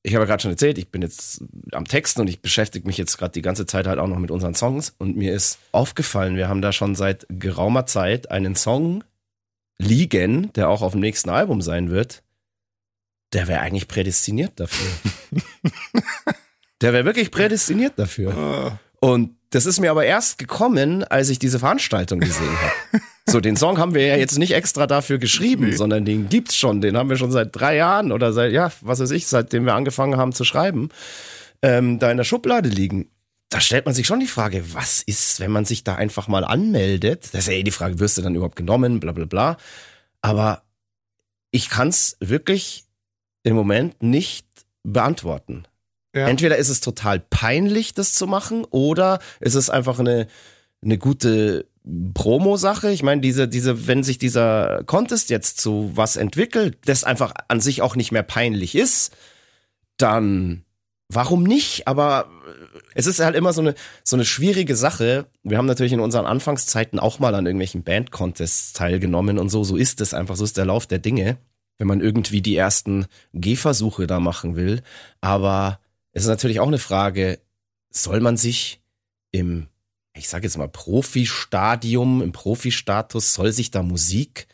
ich 0.02 0.14
habe 0.14 0.22
ja 0.24 0.26
gerade 0.26 0.42
schon 0.42 0.52
erzählt, 0.52 0.78
ich 0.78 0.88
bin 0.88 1.02
jetzt 1.02 1.42
am 1.72 1.86
Texten 1.86 2.22
und 2.22 2.28
ich 2.28 2.40
beschäftige 2.40 2.86
mich 2.86 2.96
jetzt 2.96 3.18
gerade 3.18 3.32
die 3.32 3.42
ganze 3.42 3.66
Zeit 3.66 3.86
halt 3.86 3.98
auch 3.98 4.06
noch 4.06 4.18
mit 4.18 4.30
unseren 4.30 4.54
Songs. 4.54 4.94
Und 4.98 5.16
mir 5.16 5.34
ist 5.34 5.58
aufgefallen, 5.72 6.36
wir 6.36 6.48
haben 6.48 6.62
da 6.62 6.72
schon 6.72 6.94
seit 6.94 7.26
geraumer 7.28 7.86
Zeit 7.86 8.30
einen 8.30 8.56
Song 8.56 9.04
liegen, 9.78 10.52
der 10.54 10.68
auch 10.68 10.82
auf 10.82 10.92
dem 10.92 11.00
nächsten 11.00 11.30
Album 11.30 11.60
sein 11.60 11.90
wird. 11.90 12.22
Der 13.32 13.46
wäre 13.46 13.60
eigentlich 13.60 13.88
prädestiniert 13.88 14.58
dafür. 14.58 14.88
der 16.80 16.92
wäre 16.92 17.04
wirklich 17.04 17.30
prädestiniert 17.30 17.98
dafür. 17.98 18.78
Und 19.00 19.36
das 19.50 19.66
ist 19.66 19.80
mir 19.80 19.90
aber 19.90 20.04
erst 20.04 20.38
gekommen, 20.38 21.04
als 21.04 21.28
ich 21.28 21.38
diese 21.38 21.58
Veranstaltung 21.58 22.20
gesehen 22.20 22.56
habe. 22.60 23.02
So, 23.28 23.40
den 23.40 23.56
Song 23.56 23.78
haben 23.78 23.94
wir 23.94 24.06
ja 24.06 24.16
jetzt 24.16 24.38
nicht 24.38 24.52
extra 24.54 24.86
dafür 24.86 25.18
geschrieben, 25.18 25.66
Nee. 25.70 25.76
sondern 25.76 26.04
den 26.04 26.28
gibt's 26.28 26.56
schon. 26.56 26.80
Den 26.80 26.96
haben 26.96 27.08
wir 27.10 27.16
schon 27.16 27.30
seit 27.30 27.54
drei 27.54 27.76
Jahren 27.76 28.12
oder 28.12 28.32
seit, 28.32 28.52
ja, 28.52 28.72
was 28.80 28.98
weiß 29.00 29.10
ich, 29.12 29.26
seitdem 29.26 29.66
wir 29.66 29.74
angefangen 29.74 30.16
haben 30.16 30.32
zu 30.32 30.44
schreiben, 30.44 30.88
ähm, 31.62 31.98
da 31.98 32.10
in 32.10 32.16
der 32.16 32.24
Schublade 32.24 32.68
liegen. 32.68 33.08
Da 33.50 33.60
stellt 33.60 33.84
man 33.84 33.94
sich 33.94 34.06
schon 34.06 34.20
die 34.20 34.26
Frage, 34.26 34.74
was 34.74 35.02
ist, 35.02 35.40
wenn 35.40 35.50
man 35.50 35.64
sich 35.64 35.84
da 35.84 35.96
einfach 35.96 36.28
mal 36.28 36.44
anmeldet? 36.44 37.28
Das 37.32 37.42
ist 37.42 37.46
ja 37.48 37.54
eh 37.54 37.62
die 37.62 37.70
Frage, 37.72 37.98
wirst 38.00 38.16
du 38.16 38.22
dann 38.22 38.34
überhaupt 38.34 38.56
genommen, 38.56 39.00
bla 39.00 39.12
bla 39.12 39.24
bla. 39.26 39.56
Aber 40.22 40.62
ich 41.50 41.68
kann's 41.68 42.16
wirklich 42.20 42.84
im 43.42 43.54
Moment 43.56 44.02
nicht 44.02 44.46
beantworten. 44.84 45.64
Ja. 46.14 46.28
Entweder 46.28 46.56
ist 46.56 46.68
es 46.68 46.80
total 46.80 47.20
peinlich, 47.20 47.94
das 47.94 48.14
zu 48.14 48.26
machen, 48.26 48.64
oder 48.70 49.20
ist 49.40 49.54
es 49.54 49.68
einfach 49.70 49.98
eine, 49.98 50.26
eine 50.82 50.98
gute 50.98 51.66
Promo-Sache. 52.14 52.90
Ich 52.90 53.02
meine, 53.02 53.20
diese, 53.20 53.48
diese, 53.48 53.86
wenn 53.86 54.02
sich 54.02 54.18
dieser 54.18 54.82
Contest 54.84 55.30
jetzt 55.30 55.60
zu 55.60 55.92
was 55.94 56.16
entwickelt, 56.16 56.78
das 56.84 57.04
einfach 57.04 57.32
an 57.48 57.60
sich 57.60 57.82
auch 57.82 57.96
nicht 57.96 58.12
mehr 58.12 58.22
peinlich 58.22 58.74
ist, 58.74 59.16
dann 59.96 60.64
warum 61.10 61.42
nicht? 61.42 61.86
Aber 61.86 62.28
äh, 62.46 62.78
es 62.94 63.06
ist 63.06 63.20
halt 63.20 63.36
immer 63.36 63.52
so 63.52 63.60
eine, 63.60 63.74
so 64.04 64.16
eine 64.16 64.24
schwierige 64.24 64.76
Sache. 64.76 65.26
Wir 65.42 65.58
haben 65.58 65.66
natürlich 65.66 65.92
in 65.92 66.00
unseren 66.00 66.26
Anfangszeiten 66.26 66.98
auch 66.98 67.18
mal 67.18 67.34
an 67.34 67.46
irgendwelchen 67.46 67.82
Band-Contests 67.82 68.72
teilgenommen 68.72 69.38
und 69.38 69.50
so, 69.50 69.64
so 69.64 69.76
ist 69.76 70.00
es 70.00 70.14
einfach, 70.14 70.36
so 70.36 70.44
ist 70.44 70.56
der 70.56 70.66
Lauf 70.66 70.86
der 70.86 70.98
Dinge, 70.98 71.36
wenn 71.78 71.88
man 71.88 72.00
irgendwie 72.00 72.42
die 72.42 72.56
ersten 72.56 73.06
Gehversuche 73.32 74.06
da 74.06 74.20
machen 74.20 74.56
will. 74.56 74.82
Aber 75.20 75.80
es 76.12 76.22
ist 76.22 76.28
natürlich 76.28 76.60
auch 76.60 76.68
eine 76.68 76.78
Frage, 76.78 77.40
soll 77.90 78.20
man 78.20 78.36
sich 78.36 78.80
im, 79.32 79.66
ich 80.14 80.28
sage 80.28 80.44
jetzt 80.44 80.58
mal, 80.58 80.68
Profi-Stadium, 80.68 82.22
im 82.22 82.32
Profi-Status, 82.32 83.34
soll 83.34 83.52
sich 83.52 83.70
da 83.70 83.82
Musik 83.82 84.46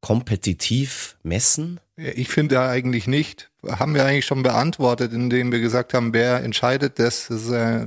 kompetitiv 0.00 1.16
messen? 1.22 1.80
Ich 1.96 2.28
finde 2.28 2.56
ja 2.56 2.68
eigentlich 2.68 3.06
nicht. 3.06 3.50
Haben 3.66 3.94
wir 3.94 4.04
eigentlich 4.04 4.26
schon 4.26 4.42
beantwortet, 4.42 5.12
indem 5.12 5.52
wir 5.52 5.60
gesagt 5.60 5.94
haben, 5.94 6.12
wer 6.12 6.42
entscheidet 6.42 6.98
das? 6.98 7.28
Das 7.28 7.42
ist 7.42 7.50
äh, 7.50 7.86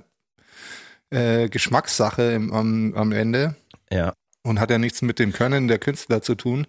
äh, 1.10 1.50
Geschmackssache 1.50 2.32
im, 2.32 2.54
am, 2.54 2.94
am 2.96 3.12
Ende 3.12 3.56
Ja, 3.92 4.14
und 4.44 4.60
hat 4.60 4.70
ja 4.70 4.78
nichts 4.78 5.02
mit 5.02 5.20
dem 5.20 5.34
Können 5.34 5.68
der 5.68 5.80
Künstler 5.80 6.22
zu 6.22 6.36
tun. 6.36 6.68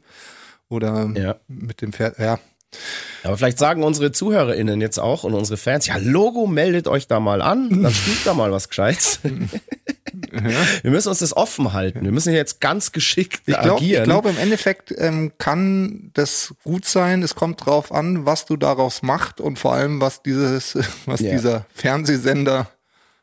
Oder 0.69 1.11
ja. 1.15 1.37
mit 1.47 1.81
dem 1.81 1.93
Pferd. 1.93 2.19
Ja, 2.19 2.41
Aber 3.23 3.37
vielleicht 3.37 3.59
sagen 3.59 3.85
unsere 3.85 4.11
ZuhörerInnen 4.11 4.81
jetzt 4.81 4.99
auch 4.99 5.23
und 5.23 5.35
unsere 5.35 5.57
Fans, 5.57 5.87
ja, 5.87 5.97
Logo, 5.99 6.49
meldet 6.49 6.89
euch 6.89 7.07
da 7.07 7.21
mal 7.21 7.41
an, 7.41 7.83
dann 7.85 7.95
spielt 7.95 8.27
da 8.27 8.35
mal 8.35 8.51
was 8.51 8.69
Gescheites. 8.69 9.21
Wir 10.83 10.91
müssen 10.91 11.09
uns 11.09 11.19
das 11.19 11.37
offen 11.37 11.73
halten. 11.73 12.05
Wir 12.05 12.13
müssen 12.13 12.33
jetzt 12.33 12.61
ganz 12.61 12.93
geschickt 12.93 13.43
Ich 13.47 13.55
glaube, 13.59 13.77
agieren. 13.77 14.05
glaub, 14.05 14.27
im 14.27 14.39
Endeffekt 14.39 14.95
ähm, 14.97 15.33
kann 15.39 16.11
das 16.15 16.55
gut 16.65 16.85
sein. 16.87 17.23
Es 17.23 17.35
kommt 17.35 17.65
drauf 17.67 17.93
an, 17.93 18.27
was 18.27 18.47
du 18.47 18.57
daraus 18.57 19.03
machst 19.03 19.41
und 19.41 19.59
vor 19.59 19.75
allem, 19.75 20.01
was 20.01 20.23
dieses, 20.23 20.77
was 21.07 21.21
Ja. 21.21 21.33
dieser 21.33 21.67
Fernsehsender 21.75 22.69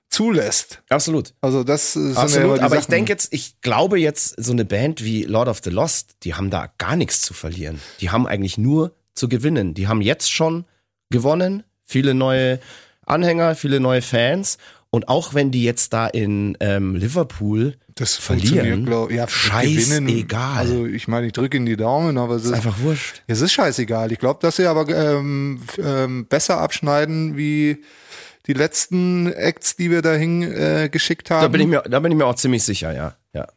zulässt. 0.10 0.82
Absolut. 0.90 1.34
Also 1.42 1.64
das 1.64 1.94
sind 1.94 2.14
ja 2.14 2.22
Absolut, 2.22 2.58
die 2.60 2.62
aber 2.62 2.76
ich 2.76 2.82
Sachen. 2.84 2.92
denke 2.92 3.12
jetzt, 3.12 3.34
ich 3.34 3.60
glaube 3.62 4.00
jetzt, 4.00 4.36
so 4.44 4.52
eine 4.52 4.64
Band 4.66 5.04
wie 5.04 5.24
Lord 5.24 5.48
of 5.48 5.62
the 5.64 5.72
Lost, 5.72 6.12
die 6.24 6.36
haben 6.36 6.50
da 6.52 6.70
gar 6.78 6.96
nichts 6.96 7.22
zu 7.22 7.34
verlieren. 7.34 7.82
Die 8.00 8.12
haben 8.12 8.28
eigentlich 8.28 8.58
nur 8.58 8.96
zu 9.16 9.28
gewinnen. 9.28 9.74
Die 9.74 9.88
haben 9.88 10.02
jetzt 10.02 10.32
schon 10.32 10.66
gewonnen, 11.10 11.64
viele 11.84 12.14
neue 12.14 12.60
Anhänger, 13.06 13.56
viele 13.56 13.80
neue 13.80 14.02
Fans. 14.04 14.58
Und 14.94 15.08
auch 15.08 15.34
wenn 15.34 15.50
die 15.50 15.64
jetzt 15.64 15.92
da 15.94 16.06
in 16.06 16.56
ähm, 16.60 16.96
Liverpool 16.96 17.78
das 17.96 18.14
verlieren, 18.14 18.86
glaub, 18.86 19.10
ja, 19.10 19.28
scheißegal. 19.28 20.56
Also 20.56 20.86
ich 20.86 21.08
meine, 21.08 21.26
ich 21.26 21.34
drücke 21.34 21.58
in 21.58 21.66
die 21.66 21.76
Daumen, 21.76 22.20
aber 22.20 22.36
es 22.36 22.44
ist 22.44 22.52
ist, 22.52 22.58
einfach 22.58 22.80
wurscht. 22.80 23.24
es 23.26 23.42
ist 23.42 23.54
scheißegal. 23.54 24.12
Ich 24.12 24.20
glaube, 24.20 24.40
dass 24.40 24.58
sie 24.58 24.68
aber 24.68 24.88
ähm, 24.90 25.62
ähm, 25.80 26.28
besser 26.28 26.60
abschneiden 26.60 27.36
wie 27.36 27.84
die 28.46 28.54
letzten 28.54 29.34
Acts, 29.34 29.76
die 29.78 29.90
wir 29.90 30.04
dahin 30.04 30.44
äh, 30.44 30.90
geschickt 30.92 31.32
haben. 31.32 31.42
Da 31.42 31.48
bin 31.48 31.62
ich 31.62 31.68
mir, 31.68 31.82
da 31.90 32.00
bin 32.00 32.12
ich 32.12 32.18
mir 32.20 32.28
auch 32.28 32.36
ziemlich 32.36 32.62
sicher, 32.62 32.94
ja, 32.94 33.16
ja. 33.34 33.48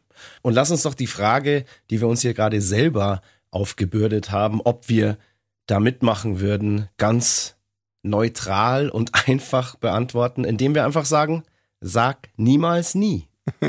Und 0.41 0.55
lass 0.55 0.71
uns 0.71 0.81
doch 0.81 0.95
die 0.95 1.05
Frage, 1.05 1.65
die 1.91 2.01
wir 2.01 2.07
uns 2.07 2.21
hier 2.21 2.33
gerade 2.33 2.61
selber 2.61 3.21
aufgebürdet 3.51 4.31
haben, 4.31 4.59
ob 4.61 4.89
wir 4.89 5.19
da 5.67 5.79
mitmachen 5.79 6.39
würden, 6.39 6.89
ganz 6.97 7.56
neutral 8.09 8.89
und 8.89 9.11
einfach 9.27 9.75
beantworten, 9.75 10.43
indem 10.43 10.75
wir 10.75 10.85
einfach 10.85 11.05
sagen, 11.05 11.43
sag 11.81 12.29
niemals 12.37 12.95
nie. 12.95 13.27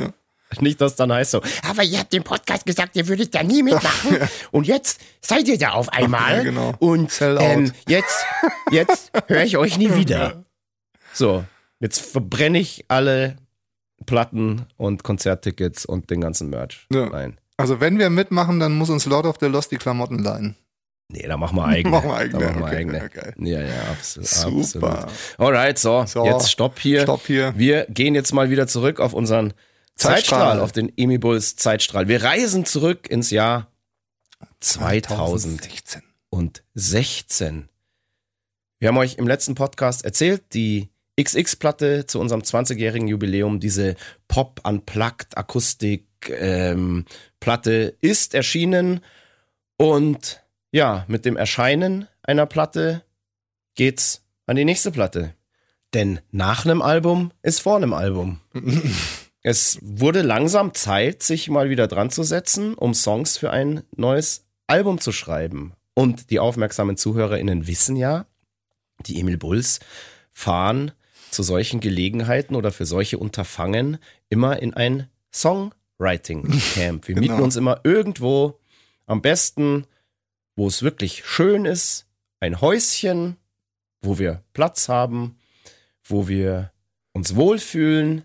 Nicht, 0.60 0.80
dass 0.80 0.96
dann 0.96 1.12
heißt 1.12 1.32
so, 1.32 1.42
aber 1.68 1.82
ihr 1.82 1.98
habt 1.98 2.14
im 2.14 2.24
Podcast 2.24 2.64
gesagt, 2.64 2.96
ihr 2.96 3.06
würdet 3.06 3.34
da 3.34 3.42
nie 3.42 3.62
mitmachen 3.62 4.16
und 4.50 4.66
jetzt 4.66 4.98
seid 5.20 5.46
ihr 5.46 5.58
da 5.58 5.72
auf 5.72 5.90
einmal 5.92 6.38
Ja, 6.38 6.42
genau. 6.42 6.74
und 6.78 7.12
ähm, 7.20 7.70
jetzt, 7.86 8.24
jetzt 8.70 9.12
höre 9.26 9.42
ich 9.44 9.58
euch 9.58 9.76
nie 9.76 9.94
wieder. 9.94 10.44
So, 11.12 11.44
jetzt 11.80 12.00
verbrenne 12.00 12.58
ich 12.58 12.86
alle 12.88 13.36
Platten 14.06 14.64
und 14.78 15.04
Konzerttickets 15.04 15.84
und 15.84 16.08
den 16.08 16.22
ganzen 16.22 16.48
Merch. 16.48 16.86
Ja. 16.90 17.10
Nein. 17.10 17.38
Also 17.58 17.80
wenn 17.80 17.98
wir 17.98 18.08
mitmachen, 18.08 18.58
dann 18.58 18.74
muss 18.78 18.88
uns 18.88 19.04
Lord 19.04 19.26
of 19.26 19.36
the 19.40 19.46
Lost 19.46 19.70
die 19.70 19.76
Klamotten 19.76 20.18
leihen. 20.20 20.56
Nee, 21.10 21.26
da 21.26 21.36
machen 21.38 21.56
wir 21.56 21.64
eigene. 21.64 21.90
Machen 21.96 22.10
wir 22.10 22.16
eigene, 22.16 22.38
Da 22.40 22.46
machen 22.50 22.60
wir 22.60 22.66
okay, 22.66 22.76
eigene. 22.76 23.04
okay. 23.04 23.32
Ja, 23.38 23.60
ja, 23.62 23.82
absolut. 23.90 24.66
Super. 24.66 25.04
Absolut. 25.04 25.40
Alright, 25.40 25.78
so, 25.78 26.04
So, 26.06 26.24
jetzt 26.26 26.50
stopp 26.50 26.78
hier. 26.78 27.02
Stopp 27.02 27.26
hier. 27.26 27.54
Wir 27.56 27.86
gehen 27.88 28.14
jetzt 28.14 28.32
mal 28.34 28.50
wieder 28.50 28.66
zurück 28.66 29.00
auf 29.00 29.14
unseren 29.14 29.54
Zeitstrahl, 29.94 30.16
Zeitstrahl. 30.16 30.60
auf 30.60 30.72
den 30.72 30.92
Emi 30.98 31.16
Bulls 31.18 31.56
Zeitstrahl. 31.56 32.08
Wir 32.08 32.22
reisen 32.22 32.66
zurück 32.66 33.08
ins 33.10 33.30
Jahr 33.30 33.68
2016. 34.60 36.02
2016. 36.30 37.68
Wir 38.78 38.88
haben 38.88 38.98
euch 38.98 39.16
im 39.16 39.26
letzten 39.26 39.54
Podcast 39.54 40.04
erzählt, 40.04 40.52
die 40.52 40.90
XX-Platte 41.20 42.06
zu 42.06 42.20
unserem 42.20 42.42
20-jährigen 42.42 43.08
Jubiläum, 43.08 43.58
diese 43.60 43.96
Pop-Unplugged 44.28 45.36
Akustik 45.36 46.06
ähm, 46.28 47.06
ist 48.00 48.34
erschienen 48.34 49.00
und 49.78 50.42
ja, 50.78 51.04
mit 51.08 51.24
dem 51.24 51.36
Erscheinen 51.36 52.06
einer 52.22 52.46
Platte 52.46 53.02
geht's 53.74 54.22
an 54.46 54.54
die 54.56 54.64
nächste 54.64 54.92
Platte. 54.92 55.34
Denn 55.92 56.20
nach 56.30 56.64
einem 56.64 56.82
Album 56.82 57.32
ist 57.42 57.60
vor 57.60 57.76
einem 57.76 57.92
Album. 57.92 58.40
Es 59.42 59.78
wurde 59.80 60.22
langsam 60.22 60.74
Zeit, 60.74 61.22
sich 61.22 61.48
mal 61.48 61.70
wieder 61.70 61.86
dran 61.86 62.10
zu 62.10 62.22
setzen, 62.22 62.74
um 62.74 62.92
Songs 62.92 63.38
für 63.38 63.50
ein 63.50 63.82
neues 63.96 64.44
Album 64.66 65.00
zu 65.00 65.10
schreiben. 65.12 65.72
Und 65.94 66.30
die 66.30 66.38
aufmerksamen 66.40 66.96
ZuhörerInnen 66.96 67.66
wissen 67.66 67.96
ja, 67.96 68.26
die 69.06 69.18
Emil 69.20 69.38
Bulls 69.38 69.78
fahren 70.32 70.90
zu 71.30 71.42
solchen 71.44 71.80
Gelegenheiten 71.80 72.56
oder 72.56 72.72
für 72.72 72.84
solche 72.84 73.16
Unterfangen 73.18 73.98
immer 74.28 74.60
in 74.60 74.74
ein 74.74 75.08
Songwriting-Camp. 75.32 77.08
Wir 77.08 77.14
mieten 77.18 77.32
Genau. 77.34 77.44
uns 77.44 77.56
immer 77.56 77.80
irgendwo, 77.84 78.58
am 79.06 79.22
besten, 79.22 79.86
wo 80.58 80.66
es 80.66 80.82
wirklich 80.82 81.24
schön 81.24 81.64
ist, 81.64 82.06
ein 82.40 82.60
Häuschen, 82.60 83.36
wo 84.02 84.18
wir 84.18 84.42
Platz 84.54 84.88
haben, 84.88 85.38
wo 86.02 86.26
wir 86.26 86.72
uns 87.12 87.36
wohlfühlen 87.36 88.24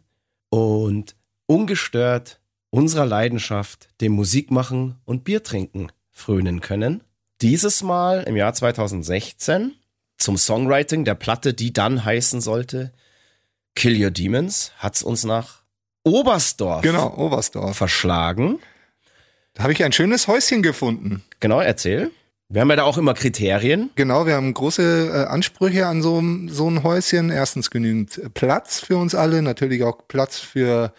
und 0.49 1.15
ungestört 1.45 2.39
unserer 2.71 3.05
Leidenschaft, 3.05 3.89
dem 4.01 4.13
Musikmachen 4.13 4.99
und 5.05 5.23
Bier 5.23 5.43
trinken, 5.43 5.91
frönen 6.09 6.59
können. 6.59 7.03
Dieses 7.41 7.84
Mal 7.84 8.23
im 8.23 8.36
Jahr 8.36 8.55
2016 8.55 9.75
zum 10.17 10.36
Songwriting 10.38 11.05
der 11.05 11.13
Platte, 11.15 11.53
die 11.53 11.71
dann 11.71 12.03
heißen 12.03 12.41
sollte 12.41 12.91
Kill 13.75 14.03
Your 14.03 14.09
Demons, 14.09 14.71
hat's 14.79 15.03
uns 15.03 15.23
nach 15.23 15.61
Oberstdorf 16.03 16.81
Genau, 16.81 17.13
Oberstdorf. 17.15 17.77
verschlagen. 17.77 18.57
Da 19.53 19.63
habe 19.63 19.73
ich 19.73 19.84
ein 19.84 19.91
schönes 19.91 20.27
Häuschen 20.27 20.63
gefunden. 20.63 21.23
Genau, 21.39 21.59
erzähl. 21.61 22.09
Wir 22.53 22.61
haben 22.61 22.69
ja 22.69 22.75
da 22.75 22.83
auch 22.83 22.99
immer 22.99 23.15
Kriterien. 23.15 23.89
Genau, 23.95 24.27
wir 24.27 24.35
haben 24.35 24.53
große 24.53 25.09
äh, 25.11 25.25
Ansprüche 25.25 25.87
an 25.87 26.03
so, 26.03 26.23
so 26.49 26.69
ein 26.69 26.83
Häuschen. 26.83 27.31
Erstens 27.31 27.71
genügend 27.71 28.31
Platz 28.35 28.79
für 28.79 28.97
uns 28.97 29.15
alle, 29.15 29.41
natürlich 29.41 29.83
auch 29.83 30.07
Platz 30.07 30.37
für 30.37 30.93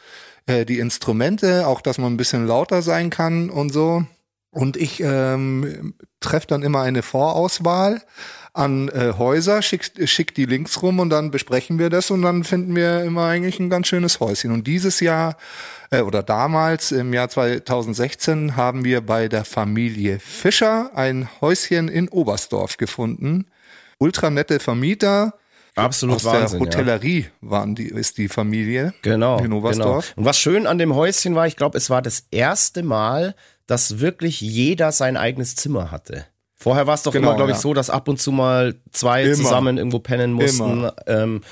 äh, 0.47 0.65
die 0.65 0.81
Instrumente, 0.81 1.69
auch 1.69 1.81
dass 1.81 1.99
man 1.99 2.13
ein 2.13 2.17
bisschen 2.17 2.45
lauter 2.49 2.83
sein 2.83 3.09
kann 3.09 3.51
und 3.51 3.73
so. 3.73 4.05
Und 4.51 4.77
ich 4.77 5.01
ähm, 5.01 5.95
treffe 6.19 6.49
dann 6.49 6.65
immer 6.65 6.83
eine 6.83 7.03
Vorauswahl 7.03 8.03
an 8.53 8.89
äh, 8.89 9.13
Häuser, 9.17 9.63
schick, 9.63 9.93
schick 10.09 10.35
die 10.35 10.47
Links 10.47 10.83
rum 10.83 10.99
und 10.99 11.11
dann 11.11 11.31
besprechen 11.31 11.79
wir 11.79 11.89
das 11.89 12.11
und 12.11 12.23
dann 12.23 12.43
finden 12.43 12.75
wir 12.75 13.05
immer 13.05 13.27
eigentlich 13.27 13.61
ein 13.61 13.71
ganz 13.71 13.87
schönes 13.87 14.19
Häuschen. 14.19 14.51
Und 14.51 14.67
dieses 14.67 14.99
Jahr 14.99 15.37
äh, 15.99 16.03
oder 16.03 16.23
damals 16.23 16.93
im 16.93 17.13
Jahr 17.13 17.29
2016 17.29 18.57
haben 18.57 18.85
wir 18.85 19.01
bei 19.01 19.29
der 19.29 19.45
Familie 19.45 20.19
Fischer 20.19 20.91
ein 20.95 21.29
Häuschen 21.41 21.89
in 21.89 22.09
Oberstdorf 22.09 22.77
gefunden. 22.77 23.47
Ultra 23.99 24.31
nette 24.31 24.61
Vermieter. 24.61 25.35
Absolut 25.77 26.17
Aus 26.17 26.25
Wahnsinn. 26.25 26.61
der 26.61 26.69
ja. 26.69 26.79
Hotellerie 26.79 27.27
waren 27.41 27.75
die, 27.75 27.89
ist 27.89 28.19
die 28.19 28.29
Familie. 28.29 28.95
Genau, 29.03 29.39
in 29.39 29.45
genau. 29.45 29.57
Oberstdorf. 29.59 30.13
Und 30.17 30.25
was 30.25 30.39
schön 30.39 30.67
an 30.67 30.79
dem 30.79 30.95
Häuschen 30.95 31.35
war, 31.35 31.47
ich 31.47 31.57
glaube, 31.57 31.77
es 31.79 31.91
war 31.91 32.01
das 32.01 32.27
erste 32.31 32.83
Mal, 32.83 33.35
dass 33.67 33.99
wirklich 33.99 34.41
jeder 34.41 34.93
sein 34.93 35.17
eigenes 35.17 35.57
Zimmer 35.57 35.91
hatte. 35.91 36.27
Vorher 36.55 36.87
war 36.87 36.95
es 36.95 37.03
doch 37.03 37.13
Genau, 37.13 37.29
immer, 37.29 37.37
glaube 37.37 37.51
ich, 37.51 37.57
ja. 37.57 37.63
so, 37.63 37.75
dass 37.75 37.91
ab 37.91 38.09
und 38.09 38.21
zu 38.21 38.31
mal 38.31 38.77
zwei 38.93 39.25
Immer. 39.25 39.35
zusammen 39.35 39.77
irgendwo 39.77 39.99
pennen 39.99 40.33
mussten. 40.33 40.89
Ähm, 41.07 41.43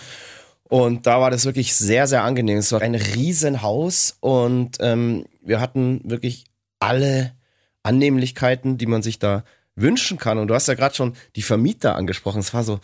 und 0.72 1.06
da 1.06 1.20
war 1.20 1.30
das 1.30 1.44
wirklich 1.44 1.74
sehr, 1.74 2.06
sehr 2.06 2.24
angenehm. 2.24 2.56
Es 2.56 2.72
war 2.72 2.80
ein 2.80 2.94
Riesenhaus 2.94 4.16
und 4.20 4.78
ähm, 4.80 5.26
wir 5.42 5.60
hatten 5.60 6.00
wirklich 6.02 6.46
alle 6.80 7.34
Annehmlichkeiten, 7.82 8.78
die 8.78 8.86
man 8.86 9.02
sich 9.02 9.18
da 9.18 9.44
wünschen 9.76 10.16
kann. 10.16 10.38
Und 10.38 10.48
du 10.48 10.54
hast 10.54 10.68
ja 10.68 10.74
gerade 10.74 10.94
schon 10.94 11.14
die 11.36 11.42
Vermieter 11.42 11.94
angesprochen. 11.94 12.38
Es 12.38 12.54
war 12.54 12.64
so, 12.64 12.80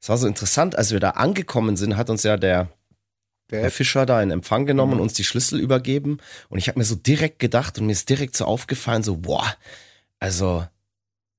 es 0.00 0.08
war 0.08 0.16
so 0.16 0.26
interessant, 0.26 0.78
als 0.78 0.92
wir 0.92 0.98
da 0.98 1.10
angekommen 1.10 1.76
sind, 1.76 1.98
hat 1.98 2.08
uns 2.08 2.22
ja 2.22 2.38
der 2.38 2.70
Herr 3.50 3.70
Fischer 3.70 4.06
da 4.06 4.22
in 4.22 4.30
Empfang 4.30 4.64
genommen 4.64 4.94
und 4.94 5.00
uns 5.00 5.12
die 5.12 5.24
Schlüssel 5.24 5.60
übergeben. 5.60 6.16
Und 6.48 6.56
ich 6.56 6.68
habe 6.68 6.78
mir 6.78 6.86
so 6.86 6.94
direkt 6.94 7.38
gedacht 7.38 7.78
und 7.78 7.84
mir 7.84 7.92
ist 7.92 8.08
direkt 8.08 8.34
so 8.34 8.46
aufgefallen, 8.46 9.02
so, 9.02 9.18
boah, 9.18 9.44
also 10.20 10.66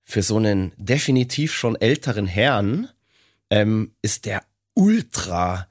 für 0.04 0.22
so 0.22 0.38
einen 0.38 0.74
definitiv 0.78 1.56
schon 1.56 1.76
älteren 1.76 2.28
Herrn 2.28 2.88
ähm, 3.50 3.96
ist 4.04 4.26
der 4.26 4.44
ultra 4.76 5.66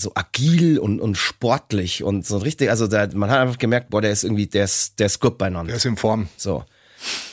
so 0.00 0.12
agil 0.14 0.78
und, 0.78 1.00
und 1.00 1.16
sportlich 1.16 2.02
und 2.02 2.26
so 2.26 2.38
richtig, 2.38 2.70
also 2.70 2.86
der, 2.86 3.14
man 3.14 3.30
hat 3.30 3.38
einfach 3.40 3.58
gemerkt, 3.58 3.90
boah, 3.90 4.00
der 4.00 4.10
ist 4.12 4.24
irgendwie, 4.24 4.46
der 4.46 4.64
ist, 4.64 4.98
der 4.98 5.06
ist 5.06 5.20
gut 5.20 5.38
beieinander. 5.38 5.68
Der 5.68 5.76
ist 5.76 5.84
in 5.84 5.96
Form. 5.96 6.28
So. 6.36 6.64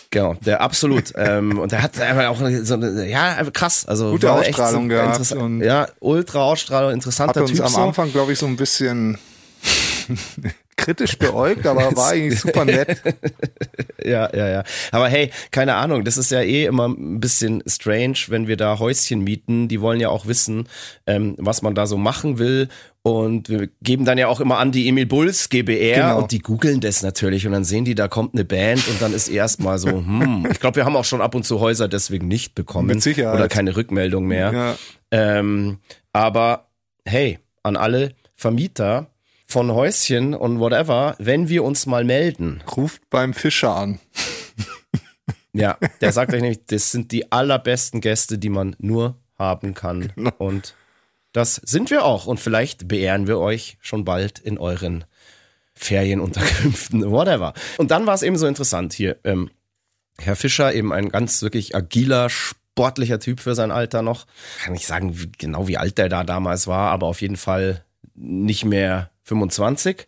Genau, 0.10 0.36
der 0.36 0.62
absolut. 0.62 1.14
ähm, 1.16 1.60
und 1.60 1.72
der 1.72 1.82
hat 1.82 2.00
einfach 2.00 2.28
auch 2.28 2.40
so 2.64 2.74
eine, 2.76 3.10
ja, 3.10 3.44
krass. 3.52 3.86
Also 3.86 4.12
Gute 4.12 4.32
Ausstrahlung 4.32 4.90
gehabt 4.90 5.20
interessa- 5.20 5.38
und- 5.38 5.62
Ja, 5.62 5.88
ultra 6.00 6.44
Ausstrahlung, 6.44 6.94
interessanter 6.94 7.42
Hat 7.42 7.50
uns 7.50 7.58
Typ. 7.58 7.66
am 7.66 7.72
so. 7.72 7.82
Anfang, 7.82 8.12
glaube 8.12 8.32
ich, 8.34 8.40
so 8.40 8.46
ein 8.46 8.56
bisschen 8.56 9.18
kritisch 10.78 11.18
beäugt, 11.18 11.66
aber 11.66 11.82
war 11.96 12.12
eigentlich 12.12 12.40
super 12.40 12.66
nett. 12.66 13.02
Ja, 14.06 14.34
ja, 14.34 14.48
ja. 14.48 14.64
Aber 14.92 15.10
hey, 15.10 15.32
keine 15.52 15.76
Ahnung, 15.76 16.06
das 16.06 16.18
ist 16.18 16.32
ja 16.32 16.40
eh 16.42 16.64
immer 16.66 16.88
ein 16.88 17.20
bisschen 17.20 17.62
strange, 17.68 18.16
wenn 18.28 18.48
wir 18.48 18.56
da 18.56 18.80
Häuschen 18.80 19.22
mieten. 19.22 19.68
Die 19.68 19.82
wollen 19.82 20.00
ja 20.00 20.08
auch 20.08 20.28
wissen, 20.28 20.70
ähm, 21.08 21.36
was 21.38 21.62
man 21.62 21.76
da 21.76 21.86
so 21.88 21.98
machen 21.98 22.38
will. 22.40 22.70
Und 23.02 23.50
wir 23.50 23.68
geben 23.82 24.06
dann 24.06 24.18
ja 24.18 24.28
auch 24.30 24.40
immer 24.40 24.60
an 24.60 24.72
die 24.72 24.88
Emil 24.88 25.08
Bulls 25.08 25.50
GBR 25.50 25.96
Genau. 25.96 26.18
und 26.20 26.32
die 26.32 26.40
googeln 26.40 26.80
das 26.80 27.02
natürlich 27.04 27.46
und 27.46 27.52
dann 27.52 27.66
sehen 27.66 27.84
die, 27.84 27.96
da 27.96 28.08
kommt 28.08 28.34
eine 28.34 28.46
Band 28.46 28.88
und 28.88 29.02
dann 29.02 29.14
ist 29.14 29.28
erstmal 29.28 29.78
so, 29.78 29.90
hm, 29.90 30.48
ich 30.52 30.60
glaube, 30.62 30.78
wir 30.78 30.86
haben 30.86 30.96
auch 30.96 31.04
schon 31.06 31.20
ab 31.22 31.36
und 31.36 31.44
zu 31.44 31.60
Häuser 31.60 31.90
deswegen 31.90 32.30
nicht 32.30 32.56
bekommen. 32.56 32.88
Mit 32.88 33.02
Sicherheit. 33.02 33.36
Oder 33.36 33.50
keine 33.50 33.76
Rückmeldung 33.76 34.26
mehr. 34.26 34.54
Ja. 34.54 34.76
Ähm, 35.12 35.80
aber 36.14 36.68
hey, 37.06 37.40
an 37.64 37.76
alle 37.76 38.14
Vermieter 38.36 39.08
von 39.48 39.72
Häuschen 39.72 40.34
und 40.34 40.60
whatever, 40.60 41.16
wenn 41.20 41.48
wir 41.48 41.64
uns 41.64 41.86
mal 41.86 42.04
melden, 42.04 42.62
Ruft 42.76 43.10
beim 43.10 43.34
Fischer 43.34 43.76
an. 43.76 44.00
ja, 45.54 45.78
der 46.02 46.12
sagt 46.12 46.34
euch 46.34 46.42
nämlich, 46.42 46.66
das 46.66 46.92
sind 46.92 47.12
die 47.14 47.32
allerbesten 47.32 48.02
Gäste, 48.02 48.38
die 48.38 48.50
man 48.50 48.76
nur 48.80 49.16
haben 49.40 49.74
kann. 49.74 50.12
Genau. 50.16 50.34
Und 50.38 50.76
das 51.32 51.56
sind 51.56 51.90
wir 51.92 52.04
auch. 52.04 52.28
Und 52.28 52.40
vielleicht 52.40 52.88
beehren 52.88 53.28
wir 53.28 53.40
euch 53.40 53.78
schon 53.80 54.04
bald 54.04 54.40
in 54.40 54.58
euren 54.58 55.06
Ferienunterkünften, 55.76 57.10
whatever. 57.10 57.54
Und 57.78 57.92
dann 57.92 58.06
war 58.06 58.16
es 58.16 58.24
eben 58.24 58.38
so 58.38 58.48
interessant 58.48 58.94
hier. 58.94 59.18
Ähm, 59.24 59.50
Herr 60.20 60.36
Fischer, 60.36 60.74
eben 60.74 60.92
ein 60.92 61.10
ganz 61.10 61.42
wirklich 61.42 61.76
agiler, 61.76 62.30
sportlicher 62.30 63.20
Typ 63.20 63.40
für 63.40 63.56
sein 63.56 63.72
Alter 63.72 64.02
noch. 64.02 64.26
Kann 64.64 64.74
nicht 64.74 64.88
sagen, 64.88 65.18
wie, 65.20 65.32
genau 65.38 65.68
wie 65.68 65.78
alt 65.78 65.98
der 65.98 66.10
da 66.10 66.24
damals 66.24 66.68
war, 66.68 66.92
aber 66.92 67.08
auf 67.08 67.22
jeden 67.22 67.38
Fall 67.38 67.86
nicht 68.16 68.66
mehr 68.66 69.12
25. 69.28 70.08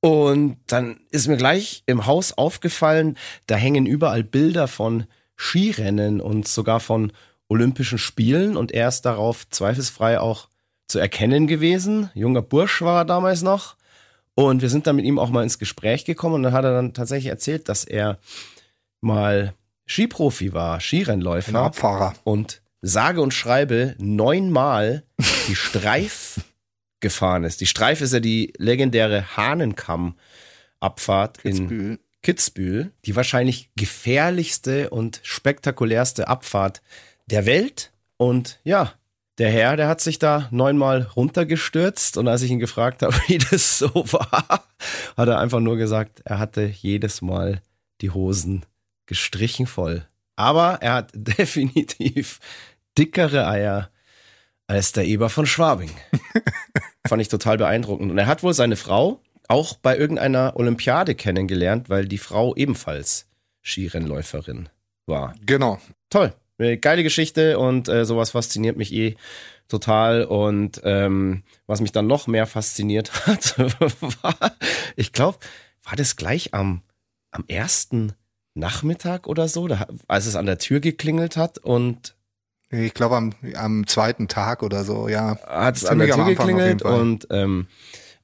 Und 0.00 0.56
dann 0.66 0.98
ist 1.10 1.28
mir 1.28 1.36
gleich 1.36 1.84
im 1.86 2.06
Haus 2.06 2.32
aufgefallen, 2.32 3.16
da 3.46 3.54
hängen 3.54 3.86
überall 3.86 4.24
Bilder 4.24 4.66
von 4.66 5.04
Skirennen 5.36 6.20
und 6.20 6.48
sogar 6.48 6.80
von 6.80 7.12
Olympischen 7.48 7.98
Spielen 7.98 8.56
und 8.56 8.72
er 8.72 8.88
ist 8.88 9.02
darauf 9.02 9.48
zweifelsfrei 9.50 10.18
auch 10.18 10.48
zu 10.88 10.98
erkennen 10.98 11.46
gewesen. 11.46 12.10
Junger 12.14 12.42
Bursch 12.42 12.82
war 12.82 13.02
er 13.02 13.04
damals 13.04 13.42
noch. 13.42 13.76
Und 14.34 14.62
wir 14.62 14.70
sind 14.70 14.86
dann 14.86 14.96
mit 14.96 15.04
ihm 15.04 15.18
auch 15.18 15.28
mal 15.28 15.42
ins 15.42 15.58
Gespräch 15.58 16.04
gekommen 16.04 16.36
und 16.36 16.42
dann 16.44 16.52
hat 16.54 16.64
er 16.64 16.72
dann 16.72 16.94
tatsächlich 16.94 17.30
erzählt, 17.30 17.68
dass 17.68 17.84
er 17.84 18.18
mal 19.02 19.52
Skiprofi 19.86 20.54
war, 20.54 20.80
Skirennläufer 20.80 21.50
Ein 21.50 21.56
Abfahrer. 21.56 22.14
und 22.24 22.62
sage 22.80 23.20
und 23.20 23.34
schreibe 23.34 23.94
neunmal 23.98 25.04
die 25.48 25.54
Streif 25.54 26.40
gefahren 27.02 27.44
ist. 27.44 27.60
Die 27.60 27.66
Streif 27.66 28.00
ist 28.00 28.14
ja 28.14 28.20
die 28.20 28.54
legendäre 28.56 29.36
Hahnenkamm-Abfahrt 29.36 31.44
in 31.44 31.68
Kitzbühel. 31.68 31.98
Kitzbühel, 32.22 32.92
die 33.04 33.16
wahrscheinlich 33.16 33.68
gefährlichste 33.76 34.88
und 34.88 35.20
spektakulärste 35.22 36.28
Abfahrt 36.28 36.80
der 37.26 37.44
Welt. 37.44 37.92
Und 38.16 38.58
ja, 38.64 38.94
der 39.38 39.50
Herr, 39.50 39.76
der 39.76 39.88
hat 39.88 40.00
sich 40.00 40.18
da 40.18 40.48
neunmal 40.50 41.08
runtergestürzt 41.16 42.16
und 42.16 42.28
als 42.28 42.42
ich 42.42 42.50
ihn 42.50 42.58
gefragt 42.58 43.02
habe, 43.02 43.14
wie 43.26 43.38
das 43.38 43.78
so 43.78 43.92
war, 43.94 44.64
hat 45.16 45.28
er 45.28 45.38
einfach 45.38 45.60
nur 45.60 45.76
gesagt, 45.76 46.20
er 46.24 46.38
hatte 46.38 46.64
jedes 46.64 47.22
Mal 47.22 47.62
die 48.00 48.10
Hosen 48.10 48.64
gestrichen 49.06 49.66
voll. 49.66 50.06
Aber 50.36 50.78
er 50.80 50.94
hat 50.94 51.10
definitiv 51.14 52.38
dickere 52.96 53.48
Eier 53.48 53.90
als 54.72 54.92
der 54.92 55.04
Eber 55.04 55.28
von 55.28 55.44
Schwabing. 55.44 55.90
Fand 57.06 57.20
ich 57.20 57.28
total 57.28 57.58
beeindruckend. 57.58 58.10
Und 58.10 58.16
er 58.16 58.26
hat 58.26 58.42
wohl 58.42 58.54
seine 58.54 58.76
Frau 58.76 59.20
auch 59.46 59.74
bei 59.74 59.98
irgendeiner 59.98 60.54
Olympiade 60.56 61.14
kennengelernt, 61.14 61.90
weil 61.90 62.06
die 62.06 62.18
Frau 62.18 62.56
ebenfalls 62.56 63.26
Skirennläuferin 63.62 64.70
war. 65.06 65.34
Genau. 65.44 65.78
Toll. 66.08 66.32
Eine 66.58 66.78
Geile 66.78 67.02
Geschichte 67.02 67.58
und 67.58 67.88
äh, 67.88 68.06
sowas 68.06 68.30
fasziniert 68.30 68.78
mich 68.78 68.94
eh 68.94 69.16
total. 69.68 70.24
Und 70.24 70.80
ähm, 70.84 71.42
was 71.66 71.82
mich 71.82 71.92
dann 71.92 72.06
noch 72.06 72.26
mehr 72.26 72.46
fasziniert 72.46 73.12
hat, 73.26 73.58
war, 73.58 74.56
ich 74.96 75.12
glaube, 75.12 75.38
war 75.82 75.96
das 75.96 76.16
gleich 76.16 76.54
am, 76.54 76.82
am 77.30 77.44
ersten 77.46 78.14
Nachmittag 78.54 79.26
oder 79.26 79.48
so, 79.48 79.68
da, 79.68 79.86
als 80.08 80.24
es 80.24 80.36
an 80.36 80.46
der 80.46 80.58
Tür 80.58 80.80
geklingelt 80.80 81.36
hat 81.36 81.58
und 81.58 82.16
Ich 82.74 82.94
glaube 82.94 83.16
am, 83.16 83.32
am 83.54 83.86
zweiten 83.86 84.28
Tag 84.28 84.62
oder 84.62 84.82
so, 84.84 85.06
ja. 85.08 85.36
hat 85.46 85.76
es 85.76 85.84
an 85.84 85.98
der 85.98 86.10
Tür 86.14 86.24
geklingelt 86.24 86.82
und 86.82 87.26
ähm, 87.30 87.66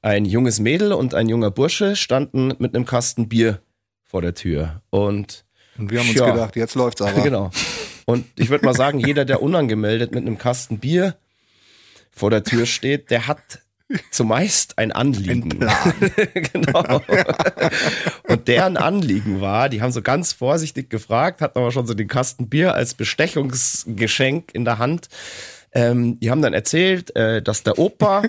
ein 0.01 0.25
junges 0.25 0.59
Mädel 0.59 0.91
und 0.91 1.13
ein 1.13 1.29
junger 1.29 1.51
Bursche 1.51 1.95
standen 1.95 2.53
mit 2.57 2.75
einem 2.75 2.85
Kasten 2.85 3.29
Bier 3.29 3.61
vor 4.03 4.21
der 4.23 4.33
Tür. 4.33 4.81
Und 4.89 5.45
Und 5.77 5.91
wir 5.91 5.99
haben 5.99 6.09
uns 6.09 6.17
Ja. 6.17 6.31
gedacht, 6.31 6.55
jetzt 6.55 6.73
läuft's 6.75 7.01
aber. 7.01 7.21
genau. 7.23 7.51
Und 8.05 8.25
ich 8.37 8.49
würde 8.49 8.65
mal 8.65 8.73
sagen, 8.73 8.97
jeder, 8.99 9.23
der 9.23 9.41
unangemeldet 9.43 10.15
mit 10.15 10.25
einem 10.25 10.39
Kasten 10.39 10.79
Bier 10.79 11.15
vor 12.09 12.31
der 12.31 12.43
Tür 12.43 12.65
steht, 12.65 13.11
der 13.11 13.27
hat 13.27 13.59
zumeist 14.11 14.77
ein 14.77 14.91
Anliegen. 14.91 15.49
genau. 16.33 17.01
Und 18.27 18.47
deren 18.47 18.77
Anliegen 18.77 19.41
war, 19.41 19.69
die 19.69 19.81
haben 19.81 19.91
so 19.91 20.01
ganz 20.01 20.33
vorsichtig 20.33 20.89
gefragt, 20.89 21.41
hatten 21.41 21.59
aber 21.59 21.71
schon 21.71 21.87
so 21.87 21.93
den 21.93 22.07
Kasten 22.07 22.49
Bier 22.49 22.75
als 22.75 22.93
Bestechungsgeschenk 22.93 24.53
in 24.53 24.65
der 24.65 24.77
Hand. 24.77 25.09
Ähm, 25.71 26.19
die 26.19 26.31
haben 26.31 26.41
dann 26.41 26.53
erzählt, 26.53 27.15
äh, 27.15 27.41
dass 27.41 27.63
der 27.63 27.77
Opa 27.79 28.23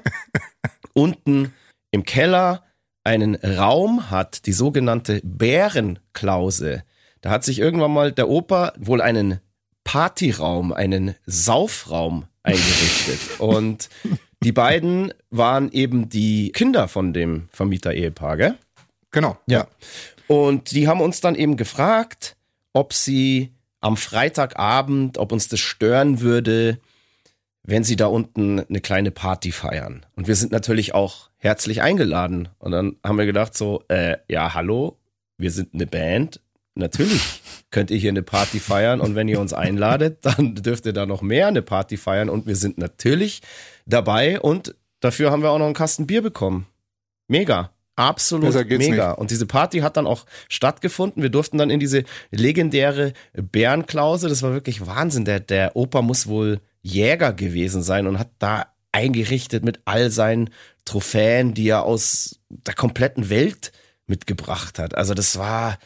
unten 0.92 1.54
im 1.90 2.04
Keller 2.04 2.64
einen 3.04 3.34
Raum 3.36 4.10
hat, 4.10 4.46
die 4.46 4.52
sogenannte 4.52 5.20
Bärenklause. 5.24 6.84
Da 7.22 7.30
hat 7.30 7.44
sich 7.44 7.58
irgendwann 7.58 7.92
mal 7.92 8.12
der 8.12 8.28
Opa 8.28 8.72
wohl 8.78 9.00
einen 9.00 9.40
Partyraum, 9.84 10.72
einen 10.72 11.14
Saufraum 11.26 12.26
eingerichtet. 12.42 13.40
Und 13.40 13.88
die 14.42 14.52
beiden 14.52 15.12
waren 15.30 15.70
eben 15.72 16.08
die 16.08 16.52
Kinder 16.52 16.88
von 16.88 17.12
dem 17.12 17.48
Vermieter-Ehepaar, 17.52 18.36
gell? 18.36 18.58
Genau. 19.10 19.36
Ja. 19.46 19.66
Und 20.28 20.70
die 20.72 20.88
haben 20.88 21.00
uns 21.00 21.20
dann 21.20 21.34
eben 21.34 21.56
gefragt, 21.56 22.36
ob 22.72 22.92
sie 22.92 23.52
am 23.80 23.96
Freitagabend, 23.96 25.18
ob 25.18 25.32
uns 25.32 25.48
das 25.48 25.60
stören 25.60 26.20
würde, 26.20 26.78
wenn 27.62 27.84
sie 27.84 27.96
da 27.96 28.06
unten 28.06 28.60
eine 28.60 28.80
kleine 28.80 29.10
Party 29.10 29.52
feiern. 29.52 30.06
Und 30.16 30.28
wir 30.28 30.36
sind 30.36 30.52
natürlich 30.52 30.94
auch 30.94 31.30
herzlich 31.36 31.82
eingeladen. 31.82 32.48
Und 32.58 32.72
dann 32.72 32.96
haben 33.04 33.18
wir 33.18 33.26
gedacht 33.26 33.56
so, 33.56 33.84
äh, 33.88 34.16
ja, 34.28 34.54
hallo, 34.54 34.98
wir 35.36 35.50
sind 35.50 35.74
eine 35.74 35.86
Band. 35.86 36.40
Natürlich 36.74 37.39
könnt 37.70 37.90
ihr 37.90 37.98
hier 37.98 38.10
eine 38.10 38.22
Party 38.22 38.60
feiern 38.60 39.00
und 39.00 39.14
wenn 39.14 39.28
ihr 39.28 39.40
uns 39.40 39.52
einladet, 39.52 40.18
dann 40.22 40.54
dürft 40.54 40.86
ihr 40.86 40.92
da 40.92 41.06
noch 41.06 41.22
mehr 41.22 41.48
eine 41.48 41.62
Party 41.62 41.96
feiern 41.96 42.28
und 42.28 42.46
wir 42.46 42.56
sind 42.56 42.78
natürlich 42.78 43.42
dabei 43.86 44.40
und 44.40 44.74
dafür 45.00 45.30
haben 45.30 45.42
wir 45.42 45.50
auch 45.50 45.58
noch 45.58 45.66
einen 45.66 45.74
Kasten 45.74 46.06
Bier 46.06 46.22
bekommen. 46.22 46.66
Mega. 47.28 47.70
Absolut 47.96 48.54
mega. 48.54 48.76
nicht. 49.10 49.18
Und 49.18 49.30
diese 49.30 49.44
Party 49.44 49.80
hat 49.80 49.98
dann 49.98 50.06
auch 50.06 50.24
stattgefunden. 50.48 51.22
Wir 51.22 51.28
durften 51.28 51.58
dann 51.58 51.68
in 51.68 51.80
diese 51.80 52.04
legendäre 52.30 53.12
Bärenklause. 53.34 54.30
Das 54.30 54.42
war 54.42 54.54
wirklich 54.54 54.86
Wahnsinn. 54.86 55.26
Der, 55.26 55.38
der 55.38 55.76
Opa 55.76 56.00
muss 56.00 56.26
wohl 56.26 56.60
Jäger 56.80 57.34
gewesen 57.34 57.82
sein 57.82 58.06
und 58.06 58.18
hat 58.18 58.30
da 58.38 58.68
eingerichtet 58.92 59.64
mit 59.64 59.80
all 59.84 60.10
seinen 60.10 60.48
Trophäen, 60.86 61.52
die 61.52 61.68
er 61.68 61.84
aus 61.84 62.40
der 62.48 62.74
kompletten 62.74 63.28
Welt 63.28 63.70
mitgebracht 64.06 64.78
hat. 64.78 64.94
Also 64.94 65.12
das 65.12 65.38
war, 65.38 65.78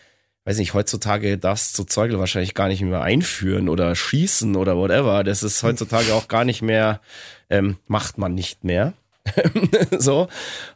weiß 0.44 0.58
nicht, 0.58 0.74
heutzutage 0.74 1.38
darfst 1.38 1.78
du 1.78 1.84
Zeugel 1.84 2.18
wahrscheinlich 2.18 2.54
gar 2.54 2.68
nicht 2.68 2.82
mehr 2.82 3.02
einführen 3.02 3.68
oder 3.68 3.94
schießen 3.96 4.56
oder 4.56 4.76
whatever. 4.76 5.24
Das 5.24 5.42
ist 5.42 5.62
heutzutage 5.62 6.14
auch 6.14 6.28
gar 6.28 6.44
nicht 6.44 6.62
mehr, 6.62 7.00
ähm, 7.48 7.78
macht 7.86 8.18
man 8.18 8.34
nicht 8.34 8.64
mehr. 8.64 8.92
so. 9.98 10.28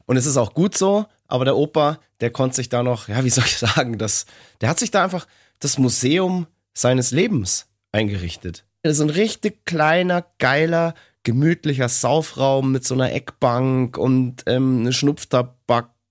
Und 0.07 0.17
es 0.17 0.27
ist 0.27 0.39
auch 0.39 0.55
gut 0.55 0.77
so, 0.77 1.07
aber 1.27 1.45
der 1.45 1.57
Opa, 1.57 1.99
der 2.21 2.31
konnte 2.31 2.57
sich 2.57 2.69
da 2.69 2.83
noch, 2.83 3.09
ja, 3.09 3.25
wie 3.25 3.31
soll 3.31 3.45
ich 3.45 3.59
sagen, 3.59 3.99
das, 3.99 4.27
der 4.61 4.71
hat 4.71 4.79
sich 4.79 4.91
da 4.91 5.05
einfach 5.05 5.27
das 5.61 5.77
Museum 5.79 6.47
seines 6.73 7.11
Lebens 7.11 7.67
eingerichtet. 7.93 8.65
Das 8.83 8.95
ist 8.95 9.01
ein 9.01 9.11
richtig 9.11 9.67
kleiner, 9.67 10.25
geiler, 10.39 10.95
gemütlicher 11.25 11.89
Saufraum 11.89 12.73
mit 12.73 12.87
so 12.87 12.95
einer 12.95 13.13
Eckbank 13.13 13.99
und 13.99 14.45
ähm, 14.47 14.81
eine 14.81 14.93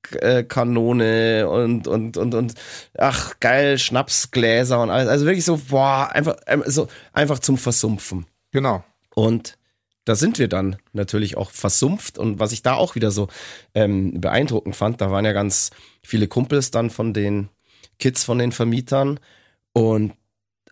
Schnupftabakkanone 0.07 1.49
und, 1.49 1.87
und, 1.87 2.17
und, 2.17 2.33
und, 2.33 2.53
ach, 2.97 3.39
geil, 3.39 3.77
Schnapsgläser 3.77 4.81
und 4.81 4.89
alles. 4.89 5.07
Also 5.07 5.25
wirklich 5.25 5.45
so, 5.45 5.59
boah, 5.69 6.09
einfach, 6.11 6.37
ähm, 6.47 6.63
so, 6.65 6.87
einfach 7.13 7.39
zum 7.39 7.57
Versumpfen. 7.57 8.25
Genau. 8.51 8.83
Und 9.13 9.57
da 10.05 10.15
sind 10.15 10.39
wir 10.39 10.47
dann 10.47 10.77
natürlich 10.93 11.37
auch 11.37 11.51
versumpft. 11.51 12.17
Und 12.17 12.39
was 12.39 12.51
ich 12.51 12.63
da 12.63 12.75
auch 12.75 12.95
wieder 12.95 13.11
so 13.11 13.27
ähm, 13.73 14.19
beeindruckend 14.21 14.75
fand, 14.75 15.01
da 15.01 15.11
waren 15.11 15.25
ja 15.25 15.33
ganz 15.33 15.71
viele 16.01 16.27
Kumpels 16.27 16.71
dann 16.71 16.89
von 16.89 17.13
den 17.13 17.49
Kids 17.99 18.23
von 18.23 18.37
den 18.37 18.51
Vermietern. 18.51 19.19
Und 19.73 20.13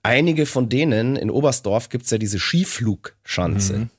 einige 0.04 0.46
von 0.46 0.70
denen 0.70 1.16
in 1.16 1.30
Oberstdorf 1.30 1.90
gibt's 1.90 2.12
ja 2.12 2.18
diese 2.18 2.40
Skiflugschanze. 2.40 3.78
Mhm. 3.78 3.90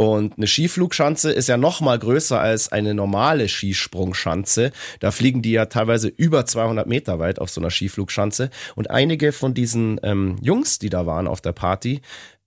Und 0.00 0.38
eine 0.38 0.46
Skiflugschanze 0.46 1.30
ist 1.30 1.48
ja 1.48 1.58
noch 1.58 1.82
mal 1.82 1.98
größer 1.98 2.40
als 2.40 2.72
eine 2.72 2.94
normale 2.94 3.50
Skisprungschanze. 3.50 4.72
Da 4.98 5.10
fliegen 5.10 5.42
die 5.42 5.50
ja 5.50 5.66
teilweise 5.66 6.08
über 6.08 6.46
200 6.46 6.86
Meter 6.86 7.18
weit 7.18 7.38
auf 7.38 7.50
so 7.50 7.60
einer 7.60 7.68
Skiflugschanze. 7.68 8.48
Und 8.76 8.88
einige 8.88 9.30
von 9.30 9.52
diesen 9.52 10.00
ähm, 10.02 10.38
Jungs, 10.40 10.78
die 10.78 10.88
da 10.88 11.04
waren 11.04 11.28
auf 11.28 11.42
der 11.42 11.52
Party, 11.52 12.00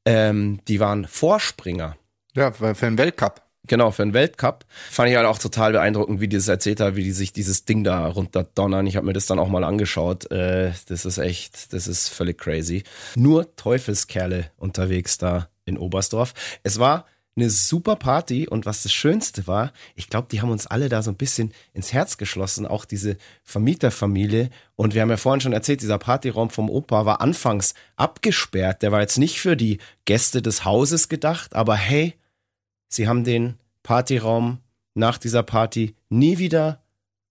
ähm, 0.04 0.62
die 0.68 0.80
waren 0.80 1.06
Vorspringer. 1.06 1.96
Ja, 2.34 2.52
für 2.54 2.74
den 2.74 2.98
Weltcup. 2.98 3.44
Genau, 3.68 3.92
für 3.92 4.02
den 4.02 4.16
Weltcup. 4.16 4.66
Fand 4.90 5.12
ich 5.12 5.16
halt 5.16 5.28
auch 5.28 5.38
total 5.38 5.74
beeindruckend, 5.74 6.22
wie 6.22 6.28
die 6.28 6.38
das 6.38 6.48
erzählt 6.48 6.80
hat, 6.80 6.96
wie 6.96 7.04
die 7.04 7.12
sich 7.12 7.34
dieses 7.34 7.66
Ding 7.66 7.84
da 7.84 8.08
runterdonnern. 8.08 8.88
Ich 8.88 8.96
habe 8.96 9.06
mir 9.06 9.14
das 9.14 9.28
dann 9.28 9.38
auch 9.38 9.48
mal 9.48 9.64
angeschaut. 9.64 10.32
Äh, 10.32 10.72
das 10.88 11.06
ist 11.06 11.20
echt, 11.20 11.72
das 11.72 11.86
ist 11.86 12.10
völlig 12.10 12.40
crazy. 12.40 12.82
Nur 13.16 13.56
Teufelskerle 13.56 14.50
unterwegs 14.58 15.20
da 15.20 15.50
in 15.66 15.78
Oberstdorf. 15.78 16.34
Es 16.64 16.80
war 16.80 17.06
eine 17.36 17.50
super 17.50 17.96
Party 17.96 18.48
und 18.48 18.66
was 18.66 18.84
das 18.84 18.94
Schönste 18.94 19.48
war, 19.48 19.74
ich 19.96 20.08
glaube, 20.08 20.28
die 20.32 20.42
haben 20.42 20.52
uns 20.52 20.68
alle 20.68 20.90
da 20.90 21.02
so 21.02 21.12
ein 21.12 21.18
bisschen 21.18 21.52
ins 21.74 21.92
Herz 21.92 22.18
geschlossen, 22.18 22.68
auch 22.68 22.86
diese 22.86 23.18
Vermieterfamilie. 23.44 24.50
Und 24.76 24.94
wir 24.94 25.02
haben 25.02 25.10
ja 25.10 25.18
vorhin 25.18 25.42
schon 25.42 25.54
erzählt, 25.54 25.82
dieser 25.82 25.98
Partyraum 25.98 26.50
vom 26.50 26.70
Opa 26.70 27.06
war 27.06 27.22
anfangs 27.22 27.74
abgesperrt. 27.96 28.84
Der 28.84 28.92
war 28.92 29.02
jetzt 29.02 29.18
nicht 29.18 29.40
für 29.40 29.58
die 29.58 29.80
Gäste 30.06 30.42
des 30.42 30.64
Hauses 30.64 31.10
gedacht, 31.10 31.56
aber 31.56 31.76
hey, 31.76 32.14
sie 32.88 33.08
haben 33.08 33.24
den 33.24 33.56
Partyraum 33.82 34.60
nach 34.94 35.18
dieser 35.18 35.44
Party 35.44 35.96
nie 36.10 36.38
wieder 36.38 36.84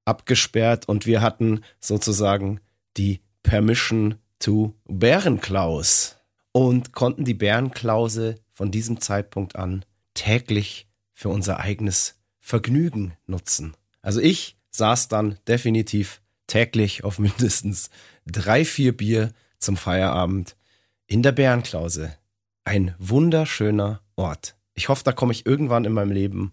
abgesperrt 0.05 0.89
und 0.89 1.07
wir 1.07 1.21
hatten 1.21 1.63
sozusagen 1.79 2.61
die 2.97 3.21
Permission 3.45 4.17
to 4.41 4.75
Bärenklaus 4.87 6.17
und 6.51 6.93
konnten 6.93 7.25
die 7.25 7.35
Bärenklause 7.35 8.37
von 8.53 8.73
diesem 8.73 9.01
Zeitpunkt 9.01 9.55
an 9.55 9.85
täglich 10.15 10.89
für 11.13 11.29
unser 11.29 11.61
eigenes 11.61 12.17
Vergnügen 12.41 13.15
nutzen. 13.27 13.77
Also 14.01 14.21
ich 14.21 14.57
saß 14.71 15.09
dann 15.09 15.39
definitiv 15.47 16.21
täglich 16.47 17.05
auf 17.05 17.19
mindestens 17.19 17.91
drei, 18.27 18.65
vier 18.65 18.97
Bier 18.97 19.33
zum 19.59 19.77
Feierabend 19.77 20.57
in 21.07 21.23
der 21.23 21.33
Bärenklause. 21.33 22.17
Ein 22.65 22.95
wunderschöner 22.99 24.01
Ort. 24.17 24.57
Ich 24.75 24.89
hoffe, 24.89 25.05
da 25.05 25.13
komme 25.13 25.33
ich 25.33 25.47
irgendwann 25.47 25.85
in 25.85 25.93
meinem 25.93 26.13
Leben 26.13 26.53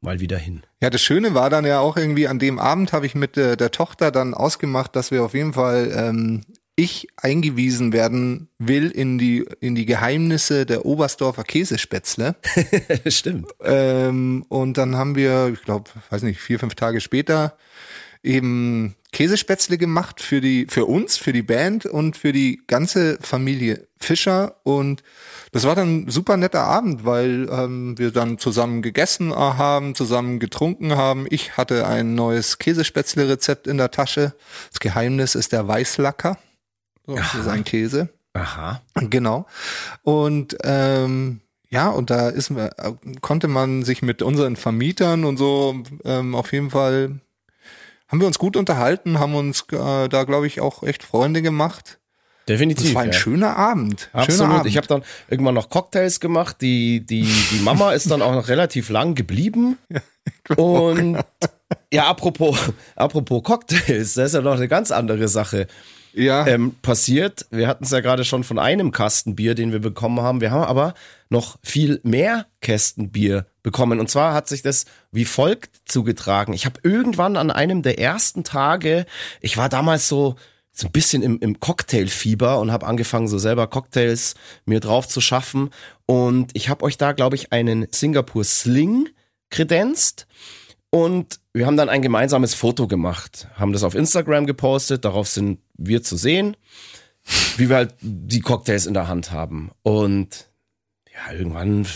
mal 0.00 0.20
wieder 0.20 0.38
hin. 0.38 0.62
Ja, 0.80 0.90
das 0.90 1.02
Schöne 1.02 1.34
war 1.34 1.50
dann 1.50 1.66
ja 1.66 1.80
auch 1.80 1.96
irgendwie, 1.96 2.26
an 2.26 2.38
dem 2.38 2.58
Abend 2.58 2.92
habe 2.92 3.06
ich 3.06 3.14
mit 3.14 3.36
äh, 3.36 3.56
der 3.56 3.70
Tochter 3.70 4.10
dann 4.10 4.34
ausgemacht, 4.34 4.96
dass 4.96 5.10
wir 5.10 5.22
auf 5.22 5.34
jeden 5.34 5.52
Fall 5.52 5.92
ähm, 5.94 6.42
ich 6.76 7.08
eingewiesen 7.16 7.92
werden 7.92 8.48
will 8.58 8.90
in 8.90 9.18
die 9.18 9.44
in 9.60 9.74
die 9.74 9.86
Geheimnisse 9.86 10.64
der 10.66 10.86
Oberstdorfer 10.86 11.44
Käsespätzle. 11.44 12.36
Stimmt. 13.06 13.48
Ähm, 13.62 14.44
und 14.48 14.78
dann 14.78 14.96
haben 14.96 15.14
wir, 15.14 15.50
ich 15.52 15.62
glaube, 15.62 15.90
weiß 16.08 16.22
nicht, 16.22 16.40
vier, 16.40 16.58
fünf 16.58 16.74
Tage 16.74 17.00
später 17.00 17.56
eben 18.22 18.94
Käsespätzle 19.12 19.76
gemacht 19.76 20.20
für 20.20 20.40
die, 20.40 20.66
für 20.68 20.84
uns, 20.84 21.16
für 21.16 21.32
die 21.32 21.42
Band 21.42 21.86
und 21.86 22.16
für 22.16 22.32
die 22.32 22.62
ganze 22.66 23.18
Familie 23.20 23.88
Fischer. 23.98 24.56
Und 24.62 25.02
das 25.52 25.64
war 25.64 25.74
dann 25.74 26.02
ein 26.02 26.10
super 26.10 26.36
netter 26.36 26.62
Abend, 26.62 27.04
weil 27.04 27.48
ähm, 27.50 27.98
wir 27.98 28.12
dann 28.12 28.38
zusammen 28.38 28.82
gegessen 28.82 29.34
haben, 29.34 29.94
zusammen 29.94 30.38
getrunken 30.38 30.96
haben. 30.96 31.26
Ich 31.28 31.56
hatte 31.56 31.86
ein 31.86 32.14
neues 32.14 32.58
Käsespätzle-Rezept 32.58 33.66
in 33.66 33.78
der 33.78 33.90
Tasche. 33.90 34.34
Das 34.70 34.80
Geheimnis 34.80 35.34
ist 35.34 35.52
der 35.52 35.66
Weißlacker. 35.66 36.38
So, 37.10 37.16
das 37.16 37.34
ist 37.34 37.48
ein 37.48 37.64
Käse. 37.64 38.08
Aha. 38.34 38.80
Genau. 38.94 39.46
Und 40.02 40.56
ähm, 40.62 41.40
ja, 41.68 41.88
und 41.88 42.10
da 42.10 42.28
ist 42.28 42.50
äh, 42.50 42.70
konnte 43.20 43.48
man 43.48 43.82
sich 43.82 44.02
mit 44.02 44.22
unseren 44.22 44.56
Vermietern 44.56 45.24
und 45.24 45.36
so 45.36 45.82
ähm, 46.04 46.34
auf 46.34 46.52
jeden 46.52 46.70
Fall 46.70 47.20
haben 48.06 48.20
wir 48.20 48.26
uns 48.26 48.38
gut 48.38 48.56
unterhalten, 48.56 49.18
haben 49.18 49.34
uns 49.34 49.64
äh, 49.72 50.08
da 50.08 50.24
glaube 50.24 50.46
ich 50.46 50.60
auch 50.60 50.82
echt 50.84 51.02
Freunde 51.02 51.42
gemacht. 51.42 51.98
Definitiv. 52.48 52.86
Das 52.86 52.94
war 52.94 53.02
ein 53.02 53.12
ja. 53.12 53.18
schöner 53.18 53.56
Abend. 53.56 54.08
Schöner 54.12 54.22
Absolut. 54.22 54.52
Abend. 54.52 54.66
Ich 54.66 54.76
habe 54.76 54.86
dann 54.86 55.02
irgendwann 55.28 55.54
noch 55.54 55.68
Cocktails 55.68 56.18
gemacht. 56.18 56.56
Die, 56.60 57.04
die, 57.04 57.22
die 57.22 57.60
Mama 57.60 57.92
ist 57.92 58.10
dann 58.10 58.22
auch 58.22 58.32
noch 58.32 58.48
relativ 58.48 58.88
lang 58.88 59.14
geblieben. 59.14 59.78
Und 60.56 61.18
ja, 61.92 62.08
apropos, 62.08 62.58
apropos 62.96 63.42
Cocktails, 63.44 64.14
das 64.14 64.26
ist 64.26 64.34
ja 64.34 64.40
noch 64.40 64.56
eine 64.56 64.66
ganz 64.66 64.90
andere 64.90 65.28
Sache 65.28 65.68
ja, 66.12 66.46
ähm, 66.46 66.74
passiert. 66.82 67.46
Wir 67.50 67.68
hatten 67.68 67.84
es 67.84 67.90
ja 67.90 68.00
gerade 68.00 68.24
schon 68.24 68.44
von 68.44 68.58
einem 68.58 68.92
Kasten 68.92 69.36
Bier, 69.36 69.54
den 69.54 69.72
wir 69.72 69.80
bekommen 69.80 70.20
haben. 70.20 70.40
Wir 70.40 70.50
haben 70.50 70.64
aber 70.64 70.94
noch 71.28 71.58
viel 71.62 72.00
mehr 72.02 72.46
Kästen 72.60 73.10
Bier 73.10 73.46
bekommen. 73.62 74.00
Und 74.00 74.10
zwar 74.10 74.34
hat 74.34 74.48
sich 74.48 74.62
das 74.62 74.86
wie 75.12 75.24
folgt 75.24 75.80
zugetragen. 75.84 76.52
Ich 76.52 76.66
habe 76.66 76.80
irgendwann 76.82 77.36
an 77.36 77.50
einem 77.50 77.82
der 77.82 77.98
ersten 77.98 78.44
Tage, 78.44 79.06
ich 79.40 79.56
war 79.56 79.68
damals 79.68 80.08
so 80.08 80.36
so 80.72 80.86
ein 80.86 80.92
bisschen 80.92 81.22
im, 81.22 81.38
im 81.40 81.60
Cocktailfieber 81.60 82.58
und 82.58 82.72
habe 82.72 82.86
angefangen, 82.86 83.28
so 83.28 83.38
selber 83.38 83.66
Cocktails 83.66 84.34
mir 84.64 84.80
drauf 84.80 85.08
zu 85.08 85.20
schaffen. 85.20 85.70
Und 86.06 86.50
ich 86.54 86.68
habe 86.68 86.84
euch 86.84 86.96
da, 86.96 87.12
glaube 87.12 87.36
ich, 87.36 87.52
einen 87.52 87.86
Singapur 87.90 88.44
Sling 88.44 89.08
kredenzt. 89.50 90.26
Und 90.90 91.38
wir 91.52 91.66
haben 91.66 91.76
dann 91.76 91.88
ein 91.88 92.02
gemeinsames 92.02 92.54
Foto 92.54 92.88
gemacht, 92.88 93.46
haben 93.54 93.72
das 93.72 93.84
auf 93.84 93.94
Instagram 93.94 94.46
gepostet, 94.46 95.04
darauf 95.04 95.28
sind 95.28 95.60
wir 95.80 96.02
zu 96.02 96.16
sehen, 96.16 96.56
wie 97.56 97.68
wir 97.68 97.76
halt 97.76 97.94
die 98.00 98.40
Cocktails 98.40 98.86
in 98.86 98.94
der 98.94 99.08
Hand 99.08 99.32
haben. 99.32 99.70
Und 99.82 100.48
ja, 101.12 101.32
irgendwann 101.32 101.86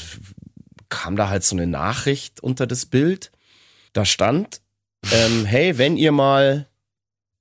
kam 0.89 1.17
da 1.17 1.29
halt 1.29 1.45
so 1.45 1.55
eine 1.57 1.67
Nachricht 1.67 2.41
unter 2.41 2.67
das 2.67 2.87
Bild. 2.87 3.31
Da 3.93 4.05
stand, 4.05 4.61
ähm, 5.13 5.45
hey, 5.45 5.79
wenn 5.79 5.97
ihr 5.97 6.13
mal 6.13 6.69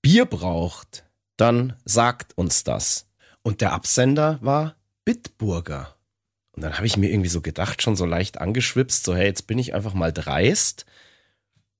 Bier 0.01 0.25
braucht, 0.25 1.05
dann 1.37 1.73
sagt 1.85 2.37
uns 2.37 2.63
das. 2.63 3.07
Und 3.41 3.61
der 3.61 3.73
Absender 3.73 4.39
war 4.41 4.75
Bitburger. 5.05 5.95
Und 6.51 6.61
dann 6.61 6.75
habe 6.75 6.85
ich 6.85 6.97
mir 6.97 7.09
irgendwie 7.09 7.29
so 7.29 7.41
gedacht, 7.41 7.81
schon 7.81 7.95
so 7.95 8.05
leicht 8.05 8.39
angeschwipst, 8.39 9.03
so 9.03 9.15
hey, 9.15 9.25
jetzt 9.25 9.47
bin 9.47 9.57
ich 9.57 9.73
einfach 9.73 9.93
mal 9.93 10.13
dreist. 10.13 10.85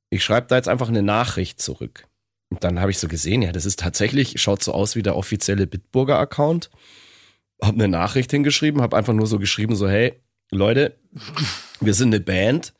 Ich 0.09 0.23
schreibe 0.23 0.47
da 0.47 0.55
jetzt 0.55 0.67
einfach 0.67 0.89
eine 0.89 1.03
Nachricht 1.03 1.61
zurück. 1.61 2.07
Und 2.53 2.63
dann 2.63 2.79
habe 2.79 2.91
ich 2.91 2.99
so 2.99 3.07
gesehen, 3.07 3.41
ja, 3.41 3.51
das 3.51 3.65
ist 3.65 3.79
tatsächlich, 3.79 4.39
schaut 4.39 4.61
so 4.61 4.73
aus 4.73 4.95
wie 4.95 5.01
der 5.01 5.15
offizielle 5.15 5.65
Bitburger 5.65 6.19
Account. 6.19 6.69
Hab 7.59 7.73
eine 7.73 7.87
Nachricht 7.87 8.29
hingeschrieben, 8.29 8.79
habe 8.79 8.95
einfach 8.95 9.13
nur 9.13 9.25
so 9.25 9.39
geschrieben, 9.39 9.75
so 9.75 9.89
hey, 9.89 10.21
Leute, 10.51 10.95
wir 11.79 11.95
sind 11.95 12.09
eine 12.13 12.19
Band, 12.19 12.75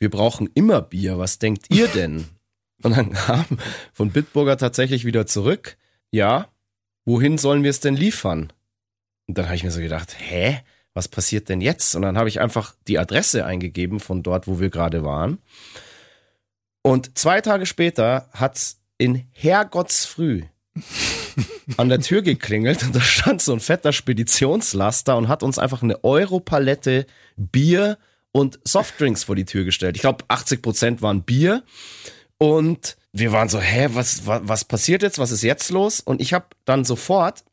wir 0.00 0.10
brauchen 0.10 0.50
immer 0.54 0.82
Bier, 0.82 1.16
was 1.16 1.38
denkt 1.38 1.66
ihr 1.72 1.86
denn? 1.86 2.24
Und 2.82 2.96
dann 2.96 3.12
kam 3.12 3.44
von 3.92 4.10
Bitburger 4.10 4.56
tatsächlich 4.56 5.04
wieder 5.04 5.26
zurück, 5.26 5.76
ja, 6.10 6.48
wohin 7.04 7.38
sollen 7.38 7.62
wir 7.62 7.70
es 7.70 7.78
denn 7.78 7.94
liefern? 7.94 8.52
Und 9.28 9.38
dann 9.38 9.44
habe 9.44 9.54
ich 9.54 9.62
mir 9.62 9.70
so 9.70 9.80
gedacht, 9.80 10.16
hä, 10.18 10.58
was 10.92 11.06
passiert 11.06 11.48
denn 11.48 11.60
jetzt? 11.60 11.94
Und 11.94 12.02
dann 12.02 12.18
habe 12.18 12.28
ich 12.28 12.40
einfach 12.40 12.74
die 12.88 12.98
Adresse 12.98 13.46
eingegeben 13.46 14.00
von 14.00 14.24
dort, 14.24 14.48
wo 14.48 14.58
wir 14.58 14.70
gerade 14.70 15.04
waren. 15.04 15.38
Und 16.82 17.16
zwei 17.16 17.40
Tage 17.40 17.64
später 17.64 18.28
hat's 18.32 18.80
in 18.98 19.26
Herrgottsfrüh 19.32 20.42
an 21.76 21.88
der 21.88 22.00
Tür 22.00 22.22
geklingelt 22.22 22.82
und 22.82 22.94
da 22.94 23.00
stand 23.00 23.42
so 23.42 23.52
ein 23.52 23.60
fetter 23.60 23.92
Speditionslaster 23.92 25.16
und 25.16 25.28
hat 25.28 25.42
uns 25.42 25.58
einfach 25.58 25.82
eine 25.82 26.02
Europalette 26.04 27.06
Bier 27.36 27.98
und 28.32 28.58
Softdrinks 28.64 29.24
vor 29.24 29.36
die 29.36 29.44
Tür 29.44 29.64
gestellt. 29.64 29.96
Ich 29.96 30.02
glaube, 30.02 30.24
80 30.28 30.62
Prozent 30.62 31.02
waren 31.02 31.22
Bier 31.22 31.62
und 32.38 32.96
wir 33.12 33.32
waren 33.32 33.48
so, 33.48 33.60
hä, 33.60 33.90
was, 33.92 34.26
was, 34.26 34.42
was 34.44 34.64
passiert 34.64 35.02
jetzt? 35.02 35.18
Was 35.18 35.30
ist 35.30 35.42
jetzt 35.42 35.70
los? 35.70 36.00
Und 36.00 36.20
ich 36.20 36.34
habe 36.34 36.46
dann 36.64 36.84
sofort 36.84 37.44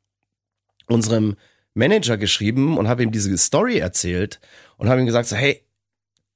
unserem 0.87 1.37
Manager 1.73 2.17
geschrieben 2.17 2.77
und 2.77 2.87
habe 2.87 3.03
ihm 3.03 3.11
diese 3.11 3.37
Story 3.37 3.77
erzählt 3.77 4.39
und 4.77 4.89
habe 4.89 4.99
ihm 4.99 5.05
gesagt, 5.05 5.27
so, 5.27 5.35
hey, 5.35 5.63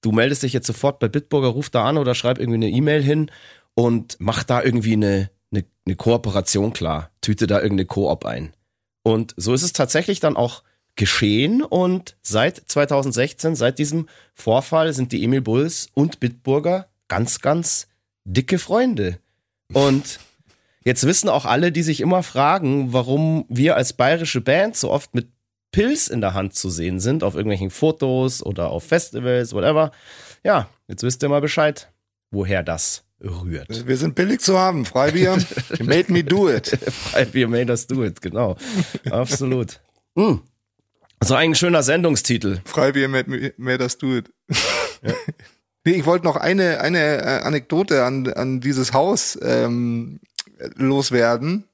du 0.01 0.11
meldest 0.11 0.43
dich 0.43 0.53
jetzt 0.53 0.67
sofort 0.67 0.99
bei 0.99 1.07
Bitburger, 1.07 1.47
ruf 1.47 1.69
da 1.69 1.85
an 1.85 1.97
oder 1.97 2.13
schreib 2.13 2.37
irgendwie 2.37 2.67
eine 2.67 2.69
E-Mail 2.69 3.01
hin 3.01 3.31
und 3.75 4.17
mach 4.19 4.43
da 4.43 4.63
irgendwie 4.63 4.93
eine, 4.93 5.29
eine, 5.51 5.65
eine 5.85 5.95
Kooperation 5.95 6.73
klar, 6.73 7.11
tüte 7.21 7.45
da 7.45 7.57
irgendeine 7.57 7.85
Koop 7.85 8.25
ein. 8.25 8.53
Und 9.03 9.33
so 9.37 9.53
ist 9.53 9.61
es 9.61 9.73
tatsächlich 9.73 10.19
dann 10.19 10.35
auch 10.35 10.63
geschehen 10.95 11.61
und 11.61 12.15
seit 12.21 12.57
2016, 12.57 13.55
seit 13.55 13.77
diesem 13.77 14.07
Vorfall 14.33 14.93
sind 14.93 15.11
die 15.11 15.23
Emil 15.23 15.41
Bulls 15.41 15.89
und 15.93 16.19
Bitburger 16.19 16.87
ganz, 17.07 17.41
ganz 17.41 17.87
dicke 18.23 18.57
Freunde. 18.57 19.19
Und 19.73 20.19
jetzt 20.83 21.05
wissen 21.05 21.29
auch 21.29 21.45
alle, 21.45 21.71
die 21.71 21.83
sich 21.83 21.99
immer 21.99 22.23
fragen, 22.23 22.93
warum 22.93 23.45
wir 23.49 23.75
als 23.75 23.93
bayerische 23.93 24.41
Band 24.41 24.77
so 24.77 24.89
oft 24.89 25.13
mit 25.13 25.27
Pilz 25.71 26.07
in 26.07 26.21
der 26.21 26.33
Hand 26.33 26.55
zu 26.55 26.69
sehen 26.69 27.01
sind, 27.01 27.23
auf 27.23 27.35
irgendwelchen 27.35 27.71
Fotos 27.71 28.41
oder 28.41 28.69
auf 28.69 28.85
Festivals, 28.85 29.53
whatever. 29.53 29.91
Ja, 30.43 30.69
jetzt 30.87 31.03
wisst 31.03 31.21
ihr 31.21 31.29
mal 31.29 31.41
Bescheid, 31.41 31.91
woher 32.31 32.63
das 32.63 33.04
rührt. 33.21 33.87
Wir 33.87 33.97
sind 33.97 34.15
billig 34.15 34.41
zu 34.41 34.57
haben. 34.57 34.85
Freibier, 34.85 35.37
made 35.79 36.11
me 36.11 36.23
do 36.23 36.49
it. 36.49 36.67
Freibier 36.67 37.47
made 37.47 37.71
us 37.71 37.87
do 37.87 38.03
it, 38.03 38.21
genau. 38.21 38.57
Absolut. 39.09 39.81
Mm. 40.15 40.35
So 41.23 41.35
ein 41.35 41.55
schöner 41.55 41.83
Sendungstitel. 41.83 42.61
Freibier 42.65 43.07
made, 43.07 43.29
me, 43.29 43.53
made 43.57 43.81
us 43.83 43.97
do 43.97 44.17
it. 44.17 44.31
Ja. 45.01 45.13
Nee, 45.87 45.93
ich 45.93 46.05
wollte 46.07 46.25
noch 46.25 46.35
eine, 46.35 46.81
eine 46.81 47.21
äh, 47.21 47.41
Anekdote 47.43 48.03
an, 48.03 48.27
an 48.33 48.59
dieses 48.59 48.91
Haus 48.91 49.37
ähm, 49.39 50.19
loswerden. 50.75 51.65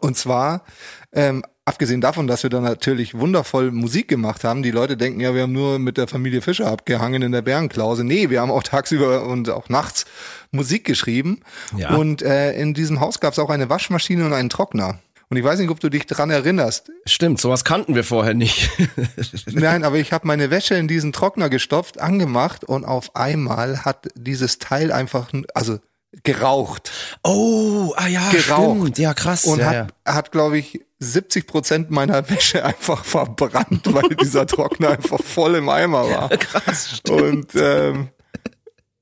Und 0.00 0.16
zwar, 0.16 0.64
ähm, 1.12 1.44
abgesehen 1.68 2.00
davon, 2.00 2.26
dass 2.26 2.42
wir 2.42 2.50
da 2.50 2.60
natürlich 2.60 3.14
wundervoll 3.14 3.70
Musik 3.70 4.08
gemacht 4.08 4.42
haben, 4.42 4.62
die 4.62 4.70
Leute 4.70 4.96
denken 4.96 5.20
ja, 5.20 5.34
wir 5.34 5.42
haben 5.42 5.52
nur 5.52 5.78
mit 5.78 5.98
der 5.98 6.08
Familie 6.08 6.40
Fischer 6.40 6.66
abgehangen 6.66 7.22
in 7.22 7.32
der 7.32 7.42
Bärenklause. 7.42 8.04
Nee, 8.04 8.30
wir 8.30 8.40
haben 8.40 8.50
auch 8.50 8.62
tagsüber 8.62 9.26
und 9.26 9.50
auch 9.50 9.68
nachts 9.68 10.06
Musik 10.50 10.84
geschrieben. 10.84 11.40
Ja. 11.76 11.94
Und 11.94 12.22
äh, 12.22 12.52
in 12.58 12.74
diesem 12.74 13.00
Haus 13.00 13.20
gab 13.20 13.34
es 13.34 13.38
auch 13.38 13.50
eine 13.50 13.68
Waschmaschine 13.68 14.24
und 14.24 14.32
einen 14.32 14.48
Trockner. 14.48 14.98
Und 15.30 15.36
ich 15.36 15.44
weiß 15.44 15.58
nicht, 15.58 15.68
ob 15.68 15.78
du 15.78 15.90
dich 15.90 16.06
dran 16.06 16.30
erinnerst. 16.30 16.90
Stimmt, 17.04 17.38
sowas 17.38 17.64
kannten 17.64 17.94
wir 17.94 18.04
vorher 18.04 18.32
nicht. 18.32 18.70
Nein, 19.46 19.84
aber 19.84 19.96
ich 19.96 20.12
habe 20.12 20.26
meine 20.26 20.50
Wäsche 20.50 20.74
in 20.76 20.88
diesen 20.88 21.12
Trockner 21.12 21.50
gestopft, 21.50 22.00
angemacht 22.00 22.64
und 22.64 22.86
auf 22.86 23.14
einmal 23.14 23.84
hat 23.84 24.08
dieses 24.14 24.58
Teil 24.58 24.90
einfach, 24.90 25.30
also 25.52 25.80
geraucht. 26.22 26.90
Oh, 27.22 27.92
ah 27.96 28.06
ja, 28.06 28.30
geraucht. 28.30 28.80
stimmt. 28.80 28.98
Ja, 28.98 29.14
krass. 29.14 29.44
Und 29.44 29.58
ja, 29.60 29.66
hat, 29.66 29.92
ja. 30.06 30.14
hat 30.14 30.32
glaube 30.32 30.58
ich, 30.58 30.80
70 31.00 31.46
Prozent 31.46 31.90
meiner 31.90 32.28
Wäsche 32.28 32.64
einfach 32.64 33.04
verbrannt, 33.04 33.82
weil 33.92 34.16
dieser 34.16 34.46
Trockner 34.46 34.90
einfach 34.90 35.22
voll 35.22 35.54
im 35.56 35.68
Eimer 35.68 36.08
war. 36.08 36.28
Krass, 36.38 36.98
stimmt. 36.98 37.54
Und 37.54 37.54
ähm, 37.54 38.08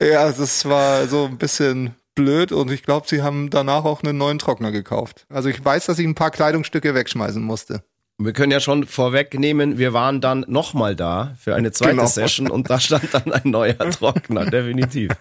ja, 0.02 0.30
das 0.30 0.64
war 0.66 1.06
so 1.06 1.24
ein 1.24 1.38
bisschen 1.38 1.94
blöd 2.14 2.52
und 2.52 2.70
ich 2.70 2.82
glaube, 2.82 3.06
sie 3.08 3.22
haben 3.22 3.50
danach 3.50 3.84
auch 3.84 4.02
einen 4.02 4.18
neuen 4.18 4.38
Trockner 4.38 4.72
gekauft. 4.72 5.26
Also 5.28 5.48
ich 5.48 5.64
weiß, 5.64 5.86
dass 5.86 5.98
ich 5.98 6.06
ein 6.06 6.14
paar 6.14 6.30
Kleidungsstücke 6.30 6.94
wegschmeißen 6.94 7.42
musste. 7.42 7.82
Wir 8.18 8.32
können 8.32 8.50
ja 8.50 8.60
schon 8.60 8.86
vorwegnehmen, 8.86 9.76
wir 9.76 9.92
waren 9.92 10.22
dann 10.22 10.44
nochmal 10.48 10.96
da 10.96 11.34
für 11.38 11.54
eine 11.54 11.70
zweite 11.72 11.96
genau. 11.96 12.06
Session 12.06 12.50
und 12.50 12.70
da 12.70 12.80
stand 12.80 13.12
dann 13.12 13.30
ein 13.30 13.50
neuer 13.50 13.78
Trockner, 13.90 14.46
definitiv. 14.46 15.12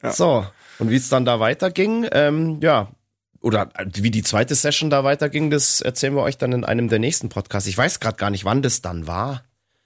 Ja. 0.00 0.12
So, 0.12 0.46
und 0.78 0.90
wie 0.90 0.96
es 0.96 1.08
dann 1.08 1.24
da 1.24 1.40
weiterging, 1.40 2.06
ähm, 2.12 2.60
ja, 2.60 2.88
oder 3.40 3.68
wie 3.84 4.10
die 4.10 4.22
zweite 4.22 4.54
Session 4.54 4.88
da 4.88 5.04
weiterging, 5.04 5.50
das 5.50 5.80
erzählen 5.80 6.14
wir 6.14 6.22
euch 6.22 6.38
dann 6.38 6.52
in 6.52 6.64
einem 6.64 6.88
der 6.88 6.98
nächsten 6.98 7.28
Podcasts. 7.28 7.68
Ich 7.68 7.76
weiß 7.76 8.00
gerade 8.00 8.16
gar 8.16 8.30
nicht, 8.30 8.44
wann 8.44 8.62
das 8.62 8.80
dann 8.80 9.06
war. 9.06 9.44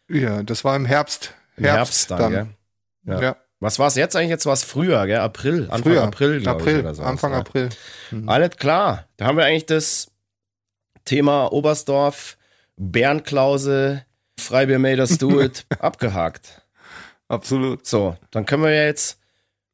Ja, 0.08 0.42
das 0.42 0.64
war 0.64 0.76
im 0.76 0.84
Herbst. 0.84 1.34
Im 1.56 1.64
Herbst, 1.64 2.08
Herbst 2.08 2.10
dann, 2.10 2.32
dann. 2.32 2.56
Ja. 3.04 3.20
ja. 3.20 3.36
Was 3.60 3.80
war 3.80 3.88
es 3.88 3.96
jetzt 3.96 4.14
eigentlich? 4.14 4.30
Jetzt 4.30 4.46
war 4.46 4.52
es 4.52 4.62
früher, 4.62 5.04
gell? 5.06 5.18
April, 5.18 5.64
Anfang 5.64 5.82
früher. 5.82 6.02
April, 6.04 6.48
April, 6.48 6.76
ich, 6.76 6.80
oder 6.84 6.94
so. 6.94 7.02
Anfang 7.02 7.32
ja. 7.32 7.38
April. 7.38 7.68
Mhm. 8.12 8.28
Alles 8.28 8.56
klar. 8.56 9.08
Da 9.16 9.26
haben 9.26 9.36
wir 9.36 9.44
eigentlich 9.44 9.66
das 9.66 10.12
Thema 11.04 11.52
Oberstdorf, 11.52 12.36
Bärenklause, 12.76 14.04
Freibier 14.38 14.78
made 14.78 15.00
us 15.00 15.18
do 15.18 15.40
it 15.40 15.66
abgehakt. 15.80 16.62
Absolut. 17.26 17.86
So, 17.86 18.16
dann 18.30 18.46
können 18.46 18.62
wir 18.62 18.86
jetzt 18.86 19.18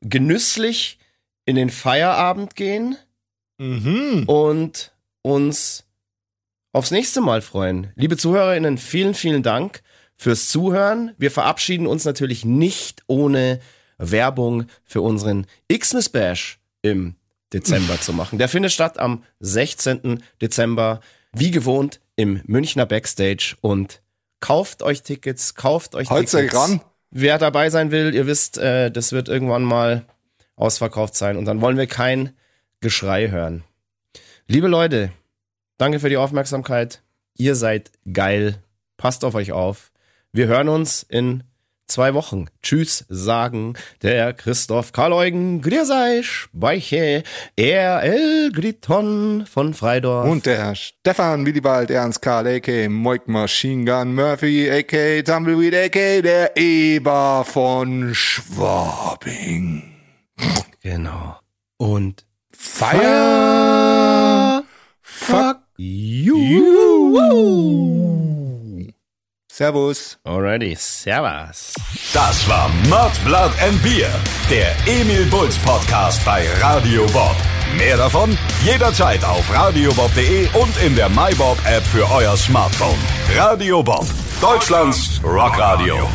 genüsslich 0.00 0.98
in 1.46 1.56
den 1.56 1.70
Feierabend 1.70 2.56
gehen 2.56 2.96
mhm. 3.58 4.24
und 4.26 4.92
uns 5.22 5.84
aufs 6.72 6.90
nächste 6.90 7.20
Mal 7.20 7.42
freuen. 7.42 7.92
Liebe 7.94 8.16
ZuhörerInnen, 8.16 8.78
vielen, 8.78 9.14
vielen 9.14 9.42
Dank 9.42 9.82
fürs 10.16 10.48
Zuhören. 10.48 11.12
Wir 11.18 11.30
verabschieden 11.30 11.86
uns 11.86 12.04
natürlich 12.04 12.44
nicht 12.44 13.02
ohne 13.06 13.60
Werbung 13.98 14.66
für 14.84 15.00
unseren 15.00 15.46
Xmas 15.72 16.08
Bash 16.08 16.58
im 16.82 17.14
Dezember 17.52 18.00
zu 18.00 18.12
machen. 18.12 18.38
Der 18.38 18.48
findet 18.48 18.72
statt 18.72 18.98
am 18.98 19.22
16. 19.40 20.22
Dezember, 20.42 21.00
wie 21.32 21.50
gewohnt, 21.50 22.00
im 22.16 22.40
Münchner 22.46 22.86
Backstage 22.86 23.56
und 23.60 24.02
kauft 24.40 24.82
euch 24.82 25.02
Tickets, 25.02 25.54
kauft 25.54 25.94
euch 25.94 26.10
Halt's 26.10 26.32
Tickets. 26.32 26.54
Ran. 26.54 26.80
Wer 27.10 27.38
dabei 27.38 27.70
sein 27.70 27.92
will, 27.92 28.14
ihr 28.14 28.26
wisst, 28.26 28.58
äh, 28.58 28.90
das 28.90 29.12
wird 29.12 29.28
irgendwann 29.28 29.62
mal 29.62 30.04
ausverkauft 30.56 31.14
sein 31.16 31.36
und 31.36 31.44
dann 31.44 31.60
wollen 31.60 31.76
wir 31.76 31.86
kein 31.86 32.36
Geschrei 32.80 33.28
hören. 33.30 33.64
Liebe 34.46 34.68
Leute, 34.68 35.10
danke 35.78 36.00
für 36.00 36.10
die 36.10 36.16
Aufmerksamkeit. 36.16 37.02
Ihr 37.36 37.54
seid 37.54 37.90
geil. 38.12 38.62
Passt 38.96 39.24
auf 39.24 39.34
euch 39.34 39.52
auf. 39.52 39.90
Wir 40.32 40.46
hören 40.46 40.68
uns 40.68 41.02
in 41.02 41.44
zwei 41.86 42.14
Wochen. 42.14 42.46
Tschüss, 42.62 43.04
sagen 43.08 43.74
der 44.02 44.32
Christoph 44.32 44.92
Karl-Eugen, 44.92 45.62
Griersei, 45.62 46.22
Speiche, 46.22 47.22
RL 47.58 48.50
Griton 48.52 49.46
von 49.46 49.74
Freidorf. 49.74 50.28
Und 50.28 50.46
der 50.46 50.74
Stefan 50.74 51.46
Willibald 51.46 51.90
Ernst 51.90 52.22
Karl, 52.22 52.46
a.k. 52.46 52.88
Moik 52.88 53.28
Machine 53.28 53.84
Gun 53.84 54.14
Murphy, 54.14 54.70
a.k. 54.70 55.22
Tumbleweed, 55.22 55.74
a.k. 55.74 56.22
der 56.22 56.56
Eber 56.56 57.44
von 57.46 58.14
Schwabing. 58.14 59.93
Genau. 60.80 61.38
Und 61.78 62.24
Fire, 62.52 64.62
fuck 65.02 65.58
you. 65.76 66.36
you. 66.36 67.74
Servus. 69.56 70.18
Alrighty, 70.24 70.74
servus. 70.76 71.74
Das 72.12 72.48
war 72.48 72.68
Mud, 72.88 73.12
Blood 73.24 73.52
and 73.62 73.80
Beer, 73.84 74.10
der 74.50 74.74
Emil 74.86 75.24
Bulls 75.26 75.56
Podcast 75.58 76.24
bei 76.24 76.44
Radio 76.60 77.06
Bob. 77.12 77.36
Mehr 77.76 77.96
davon 77.96 78.36
jederzeit 78.64 79.24
auf 79.24 79.48
radiobob.de 79.54 80.48
und 80.54 80.76
in 80.82 80.96
der 80.96 81.08
MyBob 81.08 81.56
App 81.66 81.84
für 81.84 82.10
euer 82.10 82.36
Smartphone. 82.36 82.98
Radio 83.36 83.80
Bob, 83.82 84.06
Deutschlands 84.40 85.20
Rockradio. 85.22 86.08